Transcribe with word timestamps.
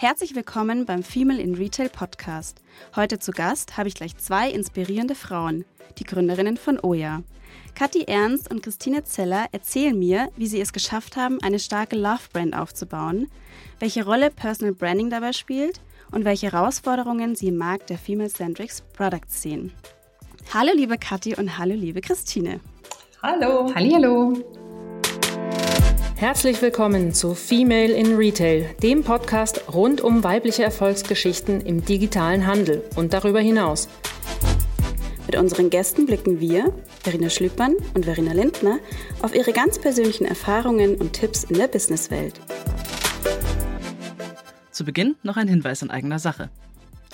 Herzlich 0.00 0.34
willkommen 0.34 0.86
beim 0.86 1.02
Female 1.02 1.42
in 1.42 1.56
Retail 1.56 1.90
Podcast. 1.90 2.62
Heute 2.96 3.18
zu 3.18 3.32
Gast 3.32 3.76
habe 3.76 3.86
ich 3.86 3.94
gleich 3.94 4.16
zwei 4.16 4.50
inspirierende 4.50 5.14
Frauen, 5.14 5.66
die 5.98 6.04
Gründerinnen 6.04 6.56
von 6.56 6.80
Oya. 6.82 7.22
Kathi 7.74 8.04
Ernst 8.04 8.50
und 8.50 8.62
Christine 8.62 9.04
Zeller 9.04 9.48
erzählen 9.52 9.98
mir, 9.98 10.30
wie 10.36 10.46
sie 10.46 10.58
es 10.58 10.72
geschafft 10.72 11.18
haben, 11.18 11.38
eine 11.42 11.58
starke 11.58 11.96
Love-Brand 11.96 12.56
aufzubauen, 12.56 13.28
welche 13.78 14.06
Rolle 14.06 14.30
Personal 14.30 14.72
Branding 14.72 15.10
dabei 15.10 15.34
spielt 15.34 15.82
und 16.12 16.24
welche 16.24 16.50
Herausforderungen 16.50 17.34
sie 17.34 17.48
im 17.48 17.58
Markt 17.58 17.90
der 17.90 17.98
Female 17.98 18.30
Centrics 18.30 18.80
Products 18.80 19.42
sehen. 19.42 19.70
Hallo 20.54 20.72
liebe 20.74 20.96
Kathi 20.96 21.36
und 21.36 21.58
hallo 21.58 21.74
liebe 21.74 22.00
Christine. 22.00 22.60
Hallo. 23.22 23.70
Hallo. 23.74 24.59
Herzlich 26.20 26.60
willkommen 26.60 27.14
zu 27.14 27.34
Female 27.34 27.94
in 27.94 28.14
Retail, 28.14 28.74
dem 28.82 29.02
Podcast 29.02 29.72
rund 29.72 30.02
um 30.02 30.22
weibliche 30.22 30.62
Erfolgsgeschichten 30.62 31.62
im 31.62 31.82
digitalen 31.82 32.46
Handel 32.46 32.84
und 32.94 33.14
darüber 33.14 33.40
hinaus. 33.40 33.88
Mit 35.24 35.36
unseren 35.36 35.70
Gästen 35.70 36.04
blicken 36.04 36.38
wir, 36.38 36.74
Verena 37.02 37.30
Schlüppmann 37.30 37.74
und 37.94 38.04
Verena 38.04 38.34
Lindner, 38.34 38.80
auf 39.22 39.34
ihre 39.34 39.54
ganz 39.54 39.78
persönlichen 39.78 40.26
Erfahrungen 40.26 40.96
und 40.96 41.14
Tipps 41.14 41.44
in 41.44 41.56
der 41.56 41.68
Businesswelt. 41.68 42.38
Zu 44.72 44.84
Beginn 44.84 45.16
noch 45.22 45.38
ein 45.38 45.48
Hinweis 45.48 45.80
in 45.80 45.90
eigener 45.90 46.18
Sache. 46.18 46.50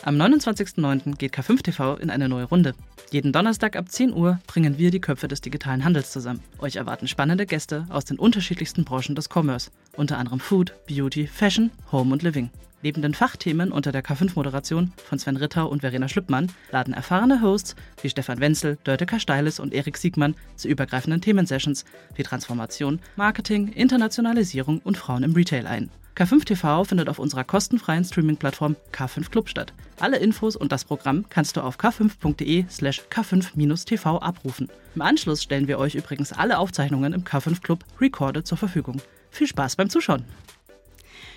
Am 0.03 0.21
29.09. 0.21 1.17
geht 1.17 1.35
K5 1.35 1.63
TV 1.63 1.97
in 1.97 2.11
eine 2.11 2.29
neue 2.29 2.45
Runde. 2.45 2.75
Jeden 3.11 3.33
Donnerstag 3.33 3.77
ab 3.77 3.89
10 3.89 4.13
Uhr 4.13 4.39
bringen 4.47 4.79
wir 4.79 4.91
die 4.91 5.01
Köpfe 5.01 5.27
des 5.27 5.41
digitalen 5.41 5.85
Handels 5.85 6.11
zusammen. 6.11 6.41
Euch 6.59 6.77
erwarten 6.77 7.09
spannende 7.09 7.47
Gäste 7.47 7.87
aus 7.89 8.05
den 8.05 8.19
unterschiedlichsten 8.19 8.85
Branchen 8.85 9.15
des 9.15 9.29
Commerce, 9.33 9.71
unter 9.97 10.19
anderem 10.19 10.39
Food, 10.39 10.75
Beauty, 10.87 11.27
Fashion, 11.27 11.71
Home 11.93 12.13
und 12.13 12.23
Living. 12.23 12.51
Neben 12.87 13.03
den 13.03 13.15
Fachthemen 13.15 13.73
unter 13.73 13.91
der 13.91 14.05
K5-Moderation 14.05 14.93
von 14.97 15.19
Sven 15.19 15.37
Ritter 15.37 15.69
und 15.69 15.81
Verena 15.81 16.07
Schlüppmann 16.07 16.53
laden 16.71 16.95
erfahrene 16.95 17.43
Hosts 17.43 17.75
wie 18.01 18.09
Stefan 18.09 18.39
Wenzel, 18.39 18.79
Dörte 18.85 19.09
Steiles 19.19 19.59
und 19.59 19.75
Erik 19.75 19.97
Siegmann 19.97 20.37
zu 20.55 20.69
übergreifenden 20.69 21.21
Themensessions 21.21 21.85
wie 22.15 22.23
Transformation, 22.23 23.01
Marketing, 23.17 23.73
Internationalisierung 23.73 24.79
und 24.85 24.97
Frauen 24.97 25.25
im 25.25 25.33
Retail 25.33 25.67
ein. 25.67 25.91
K5 26.15 26.45
TV 26.45 26.85
findet 26.85 27.09
auf 27.09 27.19
unserer 27.19 27.43
kostenfreien 27.43 28.05
Streaming-Plattform 28.05 28.77
K5 28.93 29.31
Club 29.31 29.49
statt. 29.49 29.73
Alle 29.99 30.19
Infos 30.19 30.55
und 30.55 30.71
das 30.71 30.85
Programm 30.85 31.25
kannst 31.29 31.57
du 31.57 31.63
auf 31.63 31.81
k5.de 31.81 32.67
slash 32.71 33.03
k5-tv 33.11 34.23
abrufen. 34.23 34.69
Im 34.95 35.03
Anschluss 35.03 35.43
stellen 35.43 35.67
wir 35.67 35.81
euch 35.81 35.97
übrigens 35.97 36.33
alle 36.33 36.59
Aufzeichnungen 36.59 37.15
im 37.15 37.25
K5 37.25 37.63
Club 37.63 37.85
Recorded 38.01 38.47
zur 38.47 38.59
Verfügung. 38.59 39.03
Viel 39.33 39.49
Spaß 39.49 39.75
beim 39.75 39.91
Zuschauen! 39.91 40.25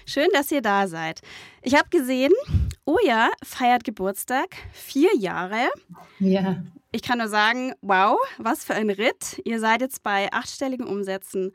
Schön, 0.10 0.30
dass 0.34 0.52
ihr 0.52 0.64
da 0.64 0.88
seid. 0.88 1.22
Ich 1.62 1.76
habe 1.76 1.88
gesehen, 1.90 2.34
Oja 2.84 3.30
feiert 3.44 3.84
Geburtstag, 3.84 4.56
vier 4.74 5.16
Jahre. 5.16 5.70
Ja. 6.18 6.64
Ich 6.92 7.04
kann 7.04 7.20
nur 7.20 7.28
sagen, 7.28 7.74
wow, 7.82 8.18
was 8.40 8.66
für 8.66 8.74
ein 8.74 8.90
Ritt. 8.90 9.40
Ihr 9.46 9.60
seid 9.60 9.82
jetzt 9.82 10.02
bei 10.02 10.34
achtstelligen 10.34 10.88
Umsätzen, 10.88 11.52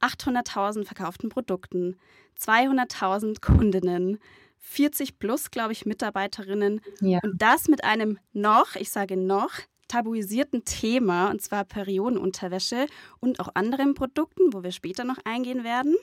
800.000 0.00 0.84
verkauften 0.84 1.28
Produkten, 1.28 1.96
200.000 2.36 3.40
Kundinnen, 3.40 4.18
40 4.58 5.20
plus, 5.20 5.52
glaube 5.52 5.70
ich, 5.70 5.86
Mitarbeiterinnen. 5.86 6.80
Ja. 7.00 7.20
Und 7.22 7.40
das 7.40 7.68
mit 7.68 7.84
einem 7.84 8.18
noch, 8.32 8.74
ich 8.74 8.90
sage 8.90 9.16
noch, 9.16 9.52
tabuisierten 9.86 10.64
Thema, 10.64 11.30
und 11.30 11.42
zwar 11.42 11.64
Periodenunterwäsche 11.64 12.88
und 13.20 13.38
auch 13.38 13.50
anderen 13.54 13.94
Produkten, 13.94 14.52
wo 14.52 14.64
wir 14.64 14.72
später 14.72 15.04
noch 15.04 15.18
eingehen 15.24 15.62
werden. 15.62 15.94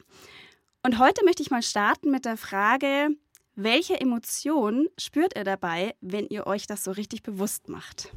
Und 0.83 0.97
heute 0.97 1.23
möchte 1.23 1.43
ich 1.43 1.51
mal 1.51 1.61
starten 1.61 2.09
mit 2.09 2.25
der 2.25 2.37
Frage, 2.37 3.09
welche 3.55 4.01
Emotion 4.01 4.87
spürt 4.97 5.37
ihr 5.37 5.43
dabei, 5.43 5.93
wenn 6.01 6.25
ihr 6.27 6.47
euch 6.47 6.65
das 6.65 6.83
so 6.83 6.91
richtig 6.91 7.21
bewusst 7.21 7.69
macht? 7.69 8.09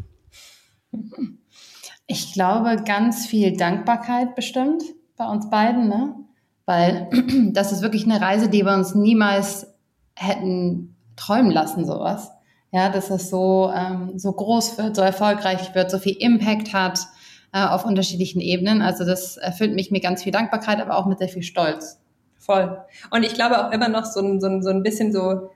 Ich 2.06 2.32
glaube, 2.32 2.82
ganz 2.82 3.26
viel 3.26 3.56
Dankbarkeit 3.56 4.34
bestimmt 4.34 4.82
bei 5.16 5.26
uns 5.26 5.50
beiden, 5.50 5.88
ne? 5.88 6.14
Weil 6.64 7.10
das 7.52 7.70
ist 7.70 7.82
wirklich 7.82 8.04
eine 8.04 8.20
Reise, 8.20 8.48
die 8.48 8.64
wir 8.64 8.72
uns 8.72 8.94
niemals 8.94 9.66
hätten 10.14 10.96
träumen 11.16 11.50
lassen, 11.50 11.84
sowas. 11.84 12.30
Ja, 12.72 12.88
dass 12.88 13.10
es 13.10 13.28
so, 13.28 13.70
ähm, 13.74 14.18
so 14.18 14.32
groß 14.32 14.78
wird, 14.78 14.96
so 14.96 15.02
erfolgreich 15.02 15.74
wird, 15.74 15.90
so 15.90 15.98
viel 15.98 16.16
Impact 16.18 16.72
hat 16.72 16.98
äh, 17.52 17.62
auf 17.62 17.84
unterschiedlichen 17.84 18.40
Ebenen. 18.40 18.80
Also 18.80 19.04
das 19.04 19.36
erfüllt 19.36 19.74
mich 19.74 19.90
mit 19.90 20.02
ganz 20.02 20.22
viel 20.22 20.32
Dankbarkeit, 20.32 20.80
aber 20.80 20.96
auch 20.96 21.06
mit 21.06 21.18
sehr 21.18 21.28
viel 21.28 21.42
Stolz. 21.42 22.00
Voll. 22.44 22.78
Und 23.10 23.22
ich 23.22 23.34
glaube 23.34 23.58
auch 23.58 23.72
immer 23.72 23.88
noch 23.88 24.04
so 24.04 24.20
ein, 24.20 24.38
so 24.38 24.46
ein, 24.48 24.62
so 24.62 24.68
ein 24.68 24.82
bisschen 24.82 25.12
so, 25.12 25.50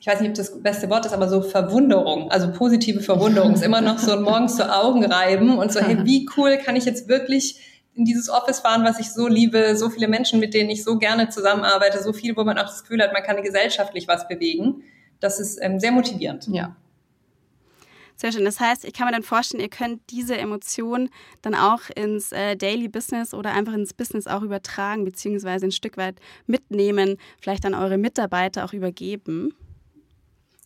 ich 0.00 0.08
weiß 0.08 0.20
nicht, 0.20 0.30
ob 0.30 0.34
das 0.34 0.60
beste 0.60 0.90
Wort 0.90 1.06
ist, 1.06 1.12
aber 1.12 1.28
so 1.28 1.40
Verwunderung, 1.40 2.32
also 2.32 2.50
positive 2.50 3.00
Verwunderung 3.00 3.54
ist 3.54 3.62
immer 3.62 3.80
noch 3.80 3.98
so 3.98 4.12
ein 4.12 4.22
morgens 4.24 4.56
zu 4.56 4.74
Augen 4.74 5.04
reiben 5.04 5.56
und 5.56 5.72
so, 5.72 5.78
hey, 5.78 6.04
wie 6.04 6.28
cool 6.36 6.58
kann 6.58 6.74
ich 6.74 6.84
jetzt 6.84 7.08
wirklich 7.08 7.60
in 7.94 8.04
dieses 8.04 8.28
Office 8.28 8.58
fahren, 8.58 8.84
was 8.84 8.98
ich 8.98 9.12
so 9.12 9.28
liebe, 9.28 9.76
so 9.76 9.88
viele 9.88 10.08
Menschen, 10.08 10.40
mit 10.40 10.52
denen 10.52 10.70
ich 10.70 10.82
so 10.82 10.98
gerne 10.98 11.28
zusammenarbeite, 11.28 12.02
so 12.02 12.12
viel, 12.12 12.36
wo 12.36 12.42
man 12.42 12.58
auch 12.58 12.64
das 12.64 12.82
Gefühl 12.82 13.02
hat, 13.02 13.12
man 13.12 13.22
kann 13.22 13.40
gesellschaftlich 13.42 14.08
was 14.08 14.26
bewegen. 14.26 14.82
Das 15.20 15.38
ist 15.38 15.58
ähm, 15.62 15.78
sehr 15.78 15.92
motivierend. 15.92 16.48
Ja. 16.48 16.74
Sehr 18.16 18.32
schön. 18.32 18.44
Das 18.44 18.60
heißt, 18.60 18.84
ich 18.84 18.92
kann 18.92 19.06
mir 19.06 19.12
dann 19.12 19.22
vorstellen, 19.22 19.62
ihr 19.62 19.68
könnt 19.68 20.00
diese 20.10 20.36
Emotion 20.36 21.08
dann 21.42 21.54
auch 21.54 21.80
ins 21.96 22.32
äh, 22.32 22.56
Daily 22.56 22.88
Business 22.88 23.34
oder 23.34 23.52
einfach 23.52 23.72
ins 23.72 23.94
Business 23.94 24.26
auch 24.26 24.42
übertragen, 24.42 25.04
beziehungsweise 25.04 25.66
ein 25.66 25.72
Stück 25.72 25.96
weit 25.96 26.20
mitnehmen, 26.46 27.16
vielleicht 27.40 27.64
an 27.66 27.74
eure 27.74 27.98
Mitarbeiter 27.98 28.64
auch 28.64 28.72
übergeben. 28.72 29.54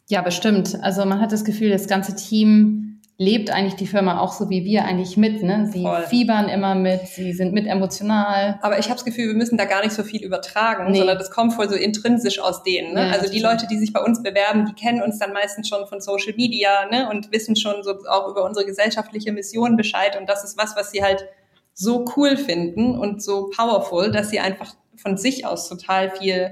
Ja, 0.09 0.23
bestimmt. 0.23 0.79
Also 0.83 1.05
man 1.05 1.21
hat 1.21 1.33
das 1.33 1.45
Gefühl, 1.45 1.71
das 1.71 1.89
ganze 1.89 2.15
Team 2.15 2.96
lebt 3.19 3.51
eigentlich 3.51 3.77
die 3.77 3.87
Firma 3.87 4.21
auch 4.21 4.33
so 4.33 4.51
wie 4.51 4.65
wir 4.65 4.85
eigentlich 4.85 5.17
mit. 5.17 5.43
Ne? 5.43 5.69
Sie 5.73 5.83
Voll. 5.83 6.03
fiebern 6.03 6.49
immer 6.49 6.75
mit, 6.75 7.07
sie 7.07 7.33
sind 7.33 7.55
mit 7.55 7.67
emotional. 7.67 8.59
Aber 8.61 8.79
ich 8.79 8.87
habe 8.87 8.97
das 8.97 9.07
Gefühl, 9.07 9.29
wir 9.29 9.35
müssen 9.35 9.57
da 9.57 9.65
gar 9.65 9.83
nicht 9.83 9.93
so 9.93 10.03
viel 10.03 10.23
übertragen, 10.23 10.91
nee. 10.91 10.99
sondern 10.99 11.17
das 11.17 11.31
kommt 11.31 11.55
voll 11.55 11.69
so 11.69 11.77
intrinsisch 11.77 12.39
aus 12.39 12.63
denen. 12.63 12.93
Ne? 12.93 13.07
Ja, 13.07 13.13
also 13.13 13.31
die 13.33 13.41
Leute, 13.41 13.67
die 13.67 13.79
sich 13.79 13.93
bei 13.95 14.03
uns 14.03 14.23
bewerben, 14.23 14.67
die 14.67 14.75
kennen 14.75 15.01
uns 15.01 15.19
dann 15.19 15.33
meistens 15.33 15.69
schon 15.69 15.87
von 15.87 16.01
Social 16.01 16.35
Media 16.37 16.87
ne? 16.91 17.09
und 17.09 17.33
wissen 17.33 17.57
schon 17.57 17.83
so 17.83 17.95
auch 18.07 18.29
über 18.29 18.45
unsere 18.45 18.67
gesellschaftliche 18.67 19.33
Mission 19.33 19.77
Bescheid. 19.77 20.19
Und 20.19 20.29
das 20.29 20.45
ist 20.45 20.59
was, 20.59 20.77
was 20.77 20.91
sie 20.91 21.03
halt 21.03 21.27
so 21.73 22.05
cool 22.17 22.37
finden 22.37 22.99
und 22.99 23.23
so 23.23 23.49
powerful, 23.49 24.11
dass 24.11 24.29
sie 24.29 24.41
einfach 24.41 24.75
von 24.97 25.17
sich 25.17 25.47
aus 25.47 25.69
total 25.69 26.11
viel 26.11 26.51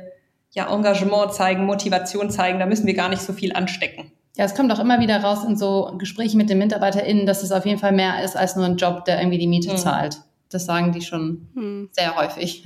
ja, 0.52 0.72
Engagement 0.72 1.34
zeigen, 1.34 1.66
Motivation 1.66 2.30
zeigen. 2.30 2.58
Da 2.58 2.66
müssen 2.66 2.86
wir 2.86 2.94
gar 2.94 3.10
nicht 3.10 3.22
so 3.22 3.34
viel 3.34 3.52
anstecken. 3.52 4.12
Ja, 4.36 4.44
es 4.44 4.54
kommt 4.54 4.72
auch 4.72 4.80
immer 4.80 4.98
wieder 4.98 5.22
raus 5.22 5.44
in 5.44 5.56
so 5.56 5.94
Gesprächen 5.96 6.38
mit 6.38 6.50
den 6.50 6.58
MitarbeiterInnen, 6.58 7.24
dass 7.24 7.42
es 7.42 7.52
auf 7.52 7.66
jeden 7.66 7.78
Fall 7.78 7.92
mehr 7.92 8.24
ist 8.24 8.36
als 8.36 8.56
nur 8.56 8.64
ein 8.64 8.76
Job, 8.76 9.04
der 9.04 9.20
irgendwie 9.20 9.38
die 9.38 9.46
Miete 9.46 9.72
mhm. 9.72 9.76
zahlt. 9.76 10.22
Das 10.50 10.66
sagen 10.66 10.92
die 10.92 11.02
schon 11.02 11.48
mhm. 11.54 11.88
sehr 11.92 12.16
häufig. 12.16 12.64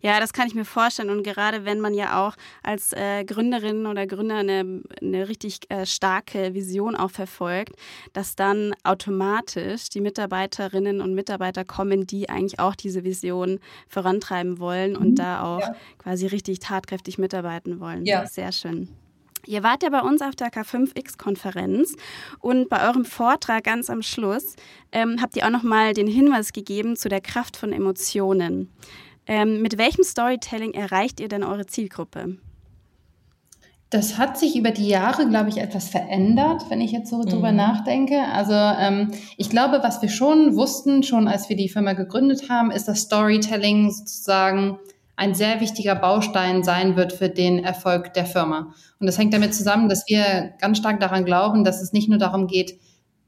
Ja, 0.00 0.20
das 0.20 0.34
kann 0.34 0.46
ich 0.46 0.54
mir 0.54 0.66
vorstellen. 0.66 1.08
Und 1.08 1.22
gerade 1.22 1.64
wenn 1.64 1.80
man 1.80 1.94
ja 1.94 2.26
auch 2.26 2.36
als 2.62 2.92
äh, 2.92 3.24
Gründerin 3.24 3.86
oder 3.86 4.06
Gründer 4.06 4.36
eine, 4.36 4.82
eine 5.00 5.28
richtig 5.30 5.60
äh, 5.70 5.86
starke 5.86 6.52
Vision 6.52 6.94
auch 6.94 7.10
verfolgt, 7.10 7.72
dass 8.12 8.36
dann 8.36 8.74
automatisch 8.82 9.88
die 9.88 10.02
Mitarbeiterinnen 10.02 11.00
und 11.00 11.14
Mitarbeiter 11.14 11.64
kommen, 11.64 12.06
die 12.06 12.28
eigentlich 12.28 12.58
auch 12.58 12.74
diese 12.74 13.02
Vision 13.02 13.60
vorantreiben 13.88 14.58
wollen 14.58 14.94
und 14.94 15.12
mhm. 15.12 15.16
da 15.16 15.42
auch 15.42 15.60
ja. 15.60 15.74
quasi 15.96 16.26
richtig 16.26 16.58
tatkräftig 16.58 17.16
mitarbeiten 17.16 17.80
wollen. 17.80 18.04
Ja. 18.04 18.26
Sehr 18.26 18.52
schön. 18.52 18.90
Ihr 19.46 19.62
wart 19.62 19.82
ja 19.82 19.90
bei 19.90 20.00
uns 20.00 20.22
auf 20.22 20.34
der 20.34 20.48
K5X-Konferenz 20.50 21.96
und 22.40 22.68
bei 22.68 22.86
eurem 22.88 23.04
Vortrag 23.04 23.64
ganz 23.64 23.90
am 23.90 24.02
Schluss 24.02 24.56
ähm, 24.92 25.18
habt 25.20 25.36
ihr 25.36 25.46
auch 25.46 25.50
nochmal 25.50 25.92
den 25.92 26.06
Hinweis 26.06 26.52
gegeben 26.52 26.96
zu 26.96 27.08
der 27.08 27.20
Kraft 27.20 27.56
von 27.56 27.72
Emotionen. 27.72 28.70
Ähm, 29.26 29.62
mit 29.62 29.78
welchem 29.78 30.04
Storytelling 30.04 30.74
erreicht 30.74 31.20
ihr 31.20 31.28
denn 31.28 31.42
eure 31.42 31.66
Zielgruppe? 31.66 32.38
Das 33.94 34.18
hat 34.18 34.36
sich 34.36 34.56
über 34.56 34.72
die 34.72 34.88
Jahre, 34.88 35.28
glaube 35.28 35.50
ich, 35.50 35.58
etwas 35.58 35.88
verändert, 35.88 36.64
wenn 36.68 36.80
ich 36.80 36.90
jetzt 36.90 37.10
so 37.10 37.18
mhm. 37.18 37.26
drüber 37.26 37.52
nachdenke. 37.52 38.22
Also 38.32 38.52
ähm, 38.52 39.12
ich 39.36 39.50
glaube, 39.50 39.80
was 39.82 40.02
wir 40.02 40.08
schon 40.08 40.56
wussten, 40.56 41.04
schon 41.04 41.28
als 41.28 41.48
wir 41.48 41.56
die 41.56 41.68
Firma 41.68 41.92
gegründet 41.92 42.50
haben, 42.50 42.72
ist, 42.72 42.86
dass 42.88 43.02
Storytelling 43.02 43.92
sozusagen 43.92 44.78
ein 45.16 45.34
sehr 45.34 45.60
wichtiger 45.60 45.94
Baustein 45.94 46.62
sein 46.62 46.96
wird 46.96 47.12
für 47.12 47.28
den 47.28 47.62
Erfolg 47.62 48.14
der 48.14 48.26
Firma. 48.26 48.74
Und 48.98 49.06
das 49.06 49.18
hängt 49.18 49.32
damit 49.32 49.54
zusammen, 49.54 49.88
dass 49.88 50.08
wir 50.08 50.54
ganz 50.60 50.78
stark 50.78 51.00
daran 51.00 51.24
glauben, 51.24 51.64
dass 51.64 51.80
es 51.80 51.92
nicht 51.92 52.08
nur 52.08 52.18
darum 52.18 52.46
geht, 52.46 52.78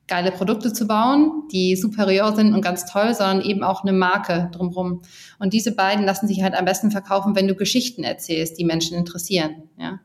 geile 0.08 0.30
Produkte 0.30 0.72
zu 0.72 0.86
bauen, 0.86 1.44
die 1.52 1.74
superior 1.76 2.34
sind 2.34 2.54
und 2.54 2.60
ganz 2.60 2.86
toll, 2.86 3.14
sondern 3.14 3.40
eben 3.40 3.62
auch 3.62 3.82
eine 3.82 3.92
Marke 3.92 4.50
drumherum. 4.52 5.02
Und 5.38 5.52
diese 5.52 5.74
beiden 5.74 6.04
lassen 6.04 6.28
sich 6.28 6.42
halt 6.42 6.54
am 6.54 6.64
besten 6.64 6.90
verkaufen, 6.90 7.34
wenn 7.34 7.48
du 7.48 7.54
Geschichten 7.54 8.04
erzählst, 8.04 8.58
die 8.58 8.64
Menschen 8.64 8.96
interessieren. 8.96 9.68
Ja? 9.78 10.00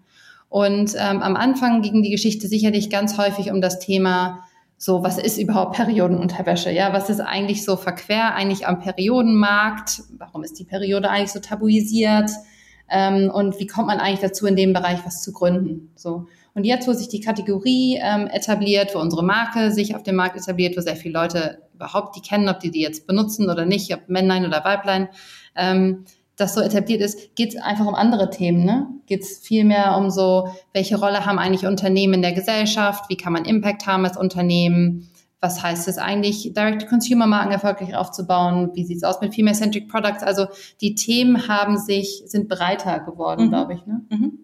Und 0.49 0.95
ähm, 0.97 1.21
am 1.21 1.35
Anfang 1.35 1.81
ging 1.81 2.01
die 2.01 2.09
Geschichte 2.09 2.47
sicherlich 2.47 2.89
ganz 2.89 3.17
häufig 3.17 3.51
um 3.51 3.61
das 3.61 3.79
Thema 3.79 4.39
so, 4.83 5.03
was 5.03 5.19
ist 5.19 5.37
überhaupt 5.37 5.75
Periodenunterwäsche? 5.75 6.71
Ja, 6.71 6.91
was 6.91 7.07
ist 7.11 7.19
eigentlich 7.19 7.63
so 7.63 7.77
verquer 7.77 8.33
eigentlich 8.33 8.65
am 8.65 8.79
Periodenmarkt? 8.79 10.01
Warum 10.17 10.43
ist 10.43 10.57
die 10.57 10.63
Periode 10.63 11.07
eigentlich 11.07 11.31
so 11.31 11.39
tabuisiert? 11.39 12.31
Ähm, 12.89 13.29
und 13.31 13.59
wie 13.59 13.67
kommt 13.67 13.85
man 13.85 13.99
eigentlich 13.99 14.21
dazu, 14.21 14.47
in 14.47 14.55
dem 14.55 14.73
Bereich 14.73 15.05
was 15.05 15.21
zu 15.21 15.33
gründen? 15.33 15.91
So. 15.95 16.25
Und 16.55 16.63
jetzt, 16.63 16.87
wo 16.87 16.93
sich 16.93 17.09
die 17.09 17.19
Kategorie 17.19 17.99
ähm, 18.01 18.25
etabliert, 18.25 18.95
wo 18.95 18.99
unsere 18.99 19.23
Marke 19.23 19.69
sich 19.69 19.95
auf 19.95 20.01
dem 20.01 20.15
Markt 20.15 20.35
etabliert, 20.35 20.75
wo 20.75 20.81
sehr 20.81 20.95
viele 20.95 21.13
Leute 21.13 21.61
überhaupt 21.75 22.15
die 22.15 22.21
kennen, 22.21 22.49
ob 22.49 22.59
die 22.59 22.71
die 22.71 22.81
jetzt 22.81 23.05
benutzen 23.05 23.51
oder 23.51 23.65
nicht, 23.65 23.93
ob 23.93 24.09
Männlein 24.09 24.47
oder 24.47 24.65
Weiblein, 24.65 25.09
ähm, 25.55 26.05
das 26.41 26.53
so 26.53 26.61
etabliert 26.61 27.01
ist, 27.01 27.35
geht 27.35 27.53
es 27.53 27.61
einfach 27.61 27.85
um 27.85 27.95
andere 27.95 28.29
Themen. 28.29 28.65
Ne? 28.65 28.87
Geht 29.05 29.21
es 29.21 29.37
viel 29.37 29.63
mehr 29.63 29.97
um 29.97 30.09
so, 30.09 30.49
welche 30.73 30.99
Rolle 30.99 31.25
haben 31.25 31.39
eigentlich 31.39 31.65
Unternehmen 31.65 32.15
in 32.15 32.21
der 32.21 32.33
Gesellschaft? 32.33 33.09
Wie 33.09 33.17
kann 33.17 33.33
man 33.33 33.45
Impact 33.45 33.87
haben 33.87 34.05
als 34.05 34.17
Unternehmen? 34.17 35.07
Was 35.39 35.63
heißt 35.63 35.87
es 35.87 35.97
eigentlich, 35.97 36.53
Direct-to-Consumer-Marken 36.53 37.51
erfolgreich 37.51 37.95
aufzubauen? 37.95 38.71
Wie 38.73 38.83
sieht 38.83 38.97
es 38.97 39.03
aus 39.03 39.21
mit 39.21 39.33
Female-Centric 39.33 39.87
Products? 39.87 40.21
Also 40.23 40.47
die 40.81 40.95
Themen 40.95 41.47
haben 41.47 41.77
sich, 41.77 42.23
sind 42.25 42.49
breiter 42.49 42.99
geworden, 42.99 43.45
mhm. 43.45 43.49
glaube 43.49 43.73
ich. 43.73 43.85
Ne? 43.85 44.01
Mhm. 44.09 44.39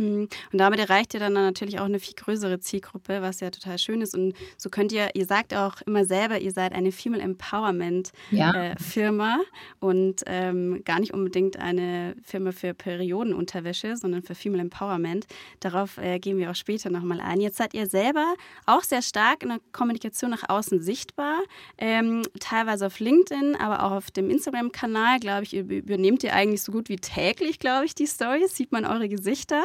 Hm. 0.00 0.28
Und 0.50 0.58
damit 0.58 0.80
erreicht 0.80 1.12
ihr 1.12 1.20
dann 1.20 1.34
natürlich 1.34 1.78
auch 1.78 1.84
eine 1.84 2.00
viel 2.00 2.14
größere 2.14 2.58
Zielgruppe, 2.58 3.20
was 3.20 3.40
ja 3.40 3.50
total 3.50 3.78
schön 3.78 4.00
ist. 4.00 4.14
Und 4.14 4.34
so 4.56 4.70
könnt 4.70 4.92
ihr, 4.92 5.10
ihr 5.14 5.26
sagt 5.26 5.54
auch 5.54 5.82
immer 5.82 6.06
selber, 6.06 6.40
ihr 6.40 6.52
seid 6.52 6.72
eine 6.72 6.90
Female 6.90 7.22
Empowerment 7.22 8.10
ja. 8.30 8.52
äh, 8.54 8.76
Firma 8.78 9.40
und 9.78 10.22
ähm, 10.24 10.82
gar 10.86 11.00
nicht 11.00 11.12
unbedingt 11.12 11.58
eine 11.58 12.16
Firma 12.24 12.52
für 12.52 12.72
Periodenunterwäsche, 12.72 13.94
sondern 13.98 14.22
für 14.22 14.34
Female 14.34 14.62
Empowerment. 14.62 15.26
Darauf 15.60 15.98
äh, 15.98 16.18
gehen 16.18 16.38
wir 16.38 16.50
auch 16.50 16.54
später 16.54 16.88
nochmal 16.88 17.20
ein. 17.20 17.42
Jetzt 17.42 17.58
seid 17.58 17.74
ihr 17.74 17.86
selber 17.86 18.34
auch 18.64 18.82
sehr 18.82 19.02
stark 19.02 19.42
in 19.42 19.50
der 19.50 19.60
Kommunikation 19.72 20.30
nach 20.30 20.48
außen 20.48 20.80
sichtbar, 20.80 21.40
ähm, 21.76 22.22
teilweise 22.38 22.86
auf 22.86 23.00
LinkedIn, 23.00 23.54
aber 23.56 23.82
auch 23.84 23.92
auf 23.92 24.10
dem 24.10 24.30
Instagram-Kanal, 24.30 25.20
glaube 25.20 25.42
ich, 25.42 25.52
übernehmt 25.52 26.24
ihr 26.24 26.32
eigentlich 26.32 26.62
so 26.62 26.72
gut 26.72 26.88
wie 26.88 26.96
täglich, 26.96 27.58
glaube 27.58 27.84
ich, 27.84 27.94
die 27.94 28.06
Stories, 28.06 28.56
sieht 28.56 28.72
man 28.72 28.86
eure 28.86 29.10
Gesichter. 29.10 29.62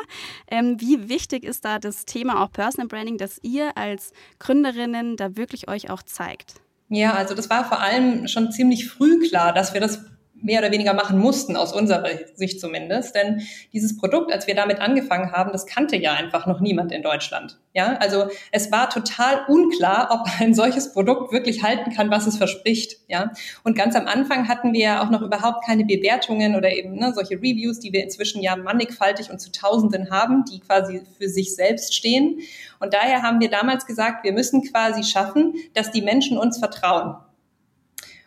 Ähm, 0.50 0.80
wie 0.80 1.10
wichtig 1.10 1.44
ist 1.44 1.66
da 1.66 1.80
das 1.80 2.06
Thema 2.06 2.44
auch 2.44 2.52
Personal 2.52 2.88
Branding, 2.88 3.18
dass 3.18 3.40
ihr 3.42 3.78
als 3.78 4.12
Gründerinnen 4.40 5.18
da 5.18 5.36
wirklich 5.36 5.68
euch 5.68 5.90
auch 5.90 6.04
zeigt? 6.04 6.62
Ja, 6.90 7.14
also 7.14 7.34
das 7.34 7.50
war 7.50 7.66
vor 7.66 7.80
allem 7.80 8.28
schon 8.28 8.52
ziemlich 8.52 8.88
früh 8.88 9.28
klar, 9.28 9.54
dass 9.54 9.74
wir 9.74 9.82
das 9.82 10.02
mehr 10.42 10.60
oder 10.60 10.72
weniger 10.72 10.94
machen 10.94 11.18
mussten, 11.18 11.56
aus 11.56 11.74
unserer 11.74 12.08
Sicht 12.36 12.60
zumindest. 12.60 13.16
Denn 13.16 13.42
dieses 13.74 13.98
Produkt, 13.98 14.32
als 14.32 14.48
wir 14.48 14.56
damit 14.56 14.80
angefangen 14.80 15.32
haben, 15.32 15.52
das 15.52 15.66
kannte 15.66 15.96
ja 15.98 16.14
einfach 16.14 16.46
noch 16.46 16.60
niemand 16.60 16.92
in 16.92 17.02
Deutschland. 17.02 17.58
Ja, 17.74 17.98
also 17.98 18.28
es 18.52 18.72
war 18.72 18.90
total 18.90 19.46
unklar, 19.48 20.10
ob 20.12 20.28
ein 20.40 20.54
solches 20.54 20.94
Produkt 20.94 21.32
wirklich 21.32 21.64
halten 21.64 21.92
kann, 21.92 22.12
was 22.12 22.28
es 22.28 22.38
verspricht. 22.38 22.98
Ja, 23.08 23.32
und 23.64 23.76
ganz 23.76 23.96
am 23.96 24.08
Anfang 24.08 24.48
hatten 24.48 24.74
wir 24.74 24.82
ja 24.82 25.04
auch 25.04 25.10
noch 25.10 25.22
überhaupt 25.22 25.66
keine 25.66 25.86
Bewertungen 25.86 26.56
oder 26.56 26.72
eben 26.72 26.96
ne, 26.96 27.14
solche 27.14 27.36
Reviews, 27.36 27.80
die 27.80 27.94
wir 27.94 28.04
inzwischen 28.04 28.42
ja 28.42 28.56
mannigfaltig 28.56 29.32
und 29.32 29.40
zu 29.40 29.52
Tausenden 29.52 30.12
haben, 30.12 30.44
die 30.46 30.60
quasi 30.60 31.02
für 31.18 31.30
sich 31.30 31.56
selbst 31.56 31.96
stehen. 31.96 32.40
Und 32.80 32.94
daher 32.94 33.24
haben 33.24 33.40
wir 33.40 33.50
damals 33.50 33.86
gesagt, 33.86 34.24
wir 34.24 34.34
müssen 34.34 34.64
quasi 34.64 35.04
schaffen, 35.04 35.56
dass 35.74 35.92
die 35.92 36.02
Menschen 36.02 36.38
uns 36.38 36.58
vertrauen. 36.58 37.16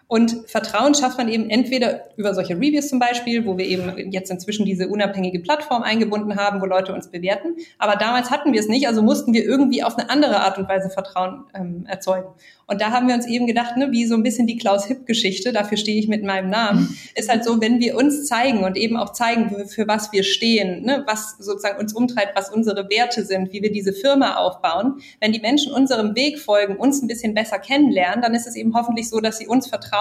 Und 0.08 0.34
Vertrauen 0.46 0.94
schafft 0.94 1.19
man 1.19 1.28
eben 1.28 1.50
entweder 1.50 2.05
über 2.16 2.34
solche 2.34 2.56
Reviews 2.56 2.88
zum 2.88 2.99
Beispiel, 2.99 3.44
wo 3.44 3.58
wir 3.58 3.66
eben 3.66 4.10
jetzt 4.10 4.31
inzwischen 4.31 4.64
diese 4.64 4.88
unabhängige 4.88 5.38
Plattform 5.40 5.82
eingebunden 5.82 6.37
haben, 6.37 6.62
wo 6.62 6.66
Leute 6.66 6.94
uns 6.94 7.10
bewerten. 7.10 7.56
Aber 7.76 7.96
damals 7.96 8.31
hatten 8.31 8.55
wir 8.55 8.60
es 8.60 8.69
nicht, 8.69 8.88
also 8.88 9.02
mussten 9.02 9.34
wir 9.34 9.44
irgendwie 9.44 9.82
auf 9.82 9.99
eine 9.99 10.08
andere 10.08 10.40
Art 10.40 10.56
und 10.56 10.66
Weise 10.66 10.88
Vertrauen 10.88 11.44
ähm, 11.55 11.84
erzeugen. 11.87 12.28
Und 12.70 12.82
da 12.82 12.90
haben 12.90 13.08
wir 13.08 13.14
uns 13.14 13.26
eben 13.26 13.46
gedacht, 13.46 13.78
ne, 13.78 13.93
wie 13.93 14.05
so 14.05 14.14
ein 14.14 14.22
bisschen 14.22 14.46
die 14.46 14.58
Klaus-Hipp-Geschichte, 14.58 15.52
dafür 15.52 15.78
stehe 15.78 15.99
ich 15.99 16.06
mit 16.06 16.22
meinem 16.22 16.50
Namen, 16.50 16.99
ist 17.14 17.31
halt 17.31 17.43
so, 17.43 17.61
wenn 17.62 17.81
wir 17.81 17.96
uns 17.96 18.26
zeigen 18.26 18.62
und 18.62 18.76
eben 18.76 18.99
auch 18.99 19.12
zeigen, 19.12 19.49
für, 19.49 19.66
für 19.66 19.88
was 19.88 20.12
wir 20.12 20.22
stehen, 20.22 20.84
ne, 20.84 21.02
was 21.06 21.37
sozusagen 21.38 21.78
uns 21.78 21.94
umtreibt, 21.94 22.37
was 22.37 22.50
unsere 22.50 22.90
Werte 22.90 23.25
sind, 23.25 23.54
wie 23.54 23.62
wir 23.62 23.72
diese 23.72 23.94
Firma 23.94 24.37
aufbauen, 24.37 25.00
wenn 25.19 25.32
die 25.32 25.40
Menschen 25.40 25.72
unserem 25.72 26.14
Weg 26.14 26.38
folgen, 26.38 26.76
uns 26.76 27.02
ein 27.02 27.08
bisschen 27.08 27.32
besser 27.32 27.58
kennenlernen, 27.58 28.20
dann 28.20 28.34
ist 28.34 28.46
es 28.46 28.54
eben 28.54 28.75
hoffentlich 28.75 29.08
so, 29.08 29.20
dass 29.20 29.38
sie 29.38 29.46
uns 29.46 29.66
vertrauen, 29.66 29.98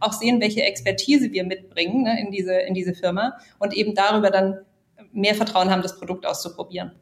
auch 0.00 0.12
sehen, 0.12 0.40
welche 0.40 0.62
Expertise 0.62 1.32
wir 1.32 1.44
mitbringen 1.44 2.02
ne, 2.02 2.20
in, 2.20 2.30
diese, 2.30 2.54
in 2.54 2.74
diese 2.74 2.94
Firma 2.94 3.38
und 3.58 3.74
eben 3.74 3.94
darüber 3.94 4.30
dann 4.30 4.60
mehr 5.12 5.34
Vertrauen 5.34 5.70
haben, 5.70 5.82
das 5.82 5.98
Produkt 5.98 6.26
auszuprobieren. 6.26 6.92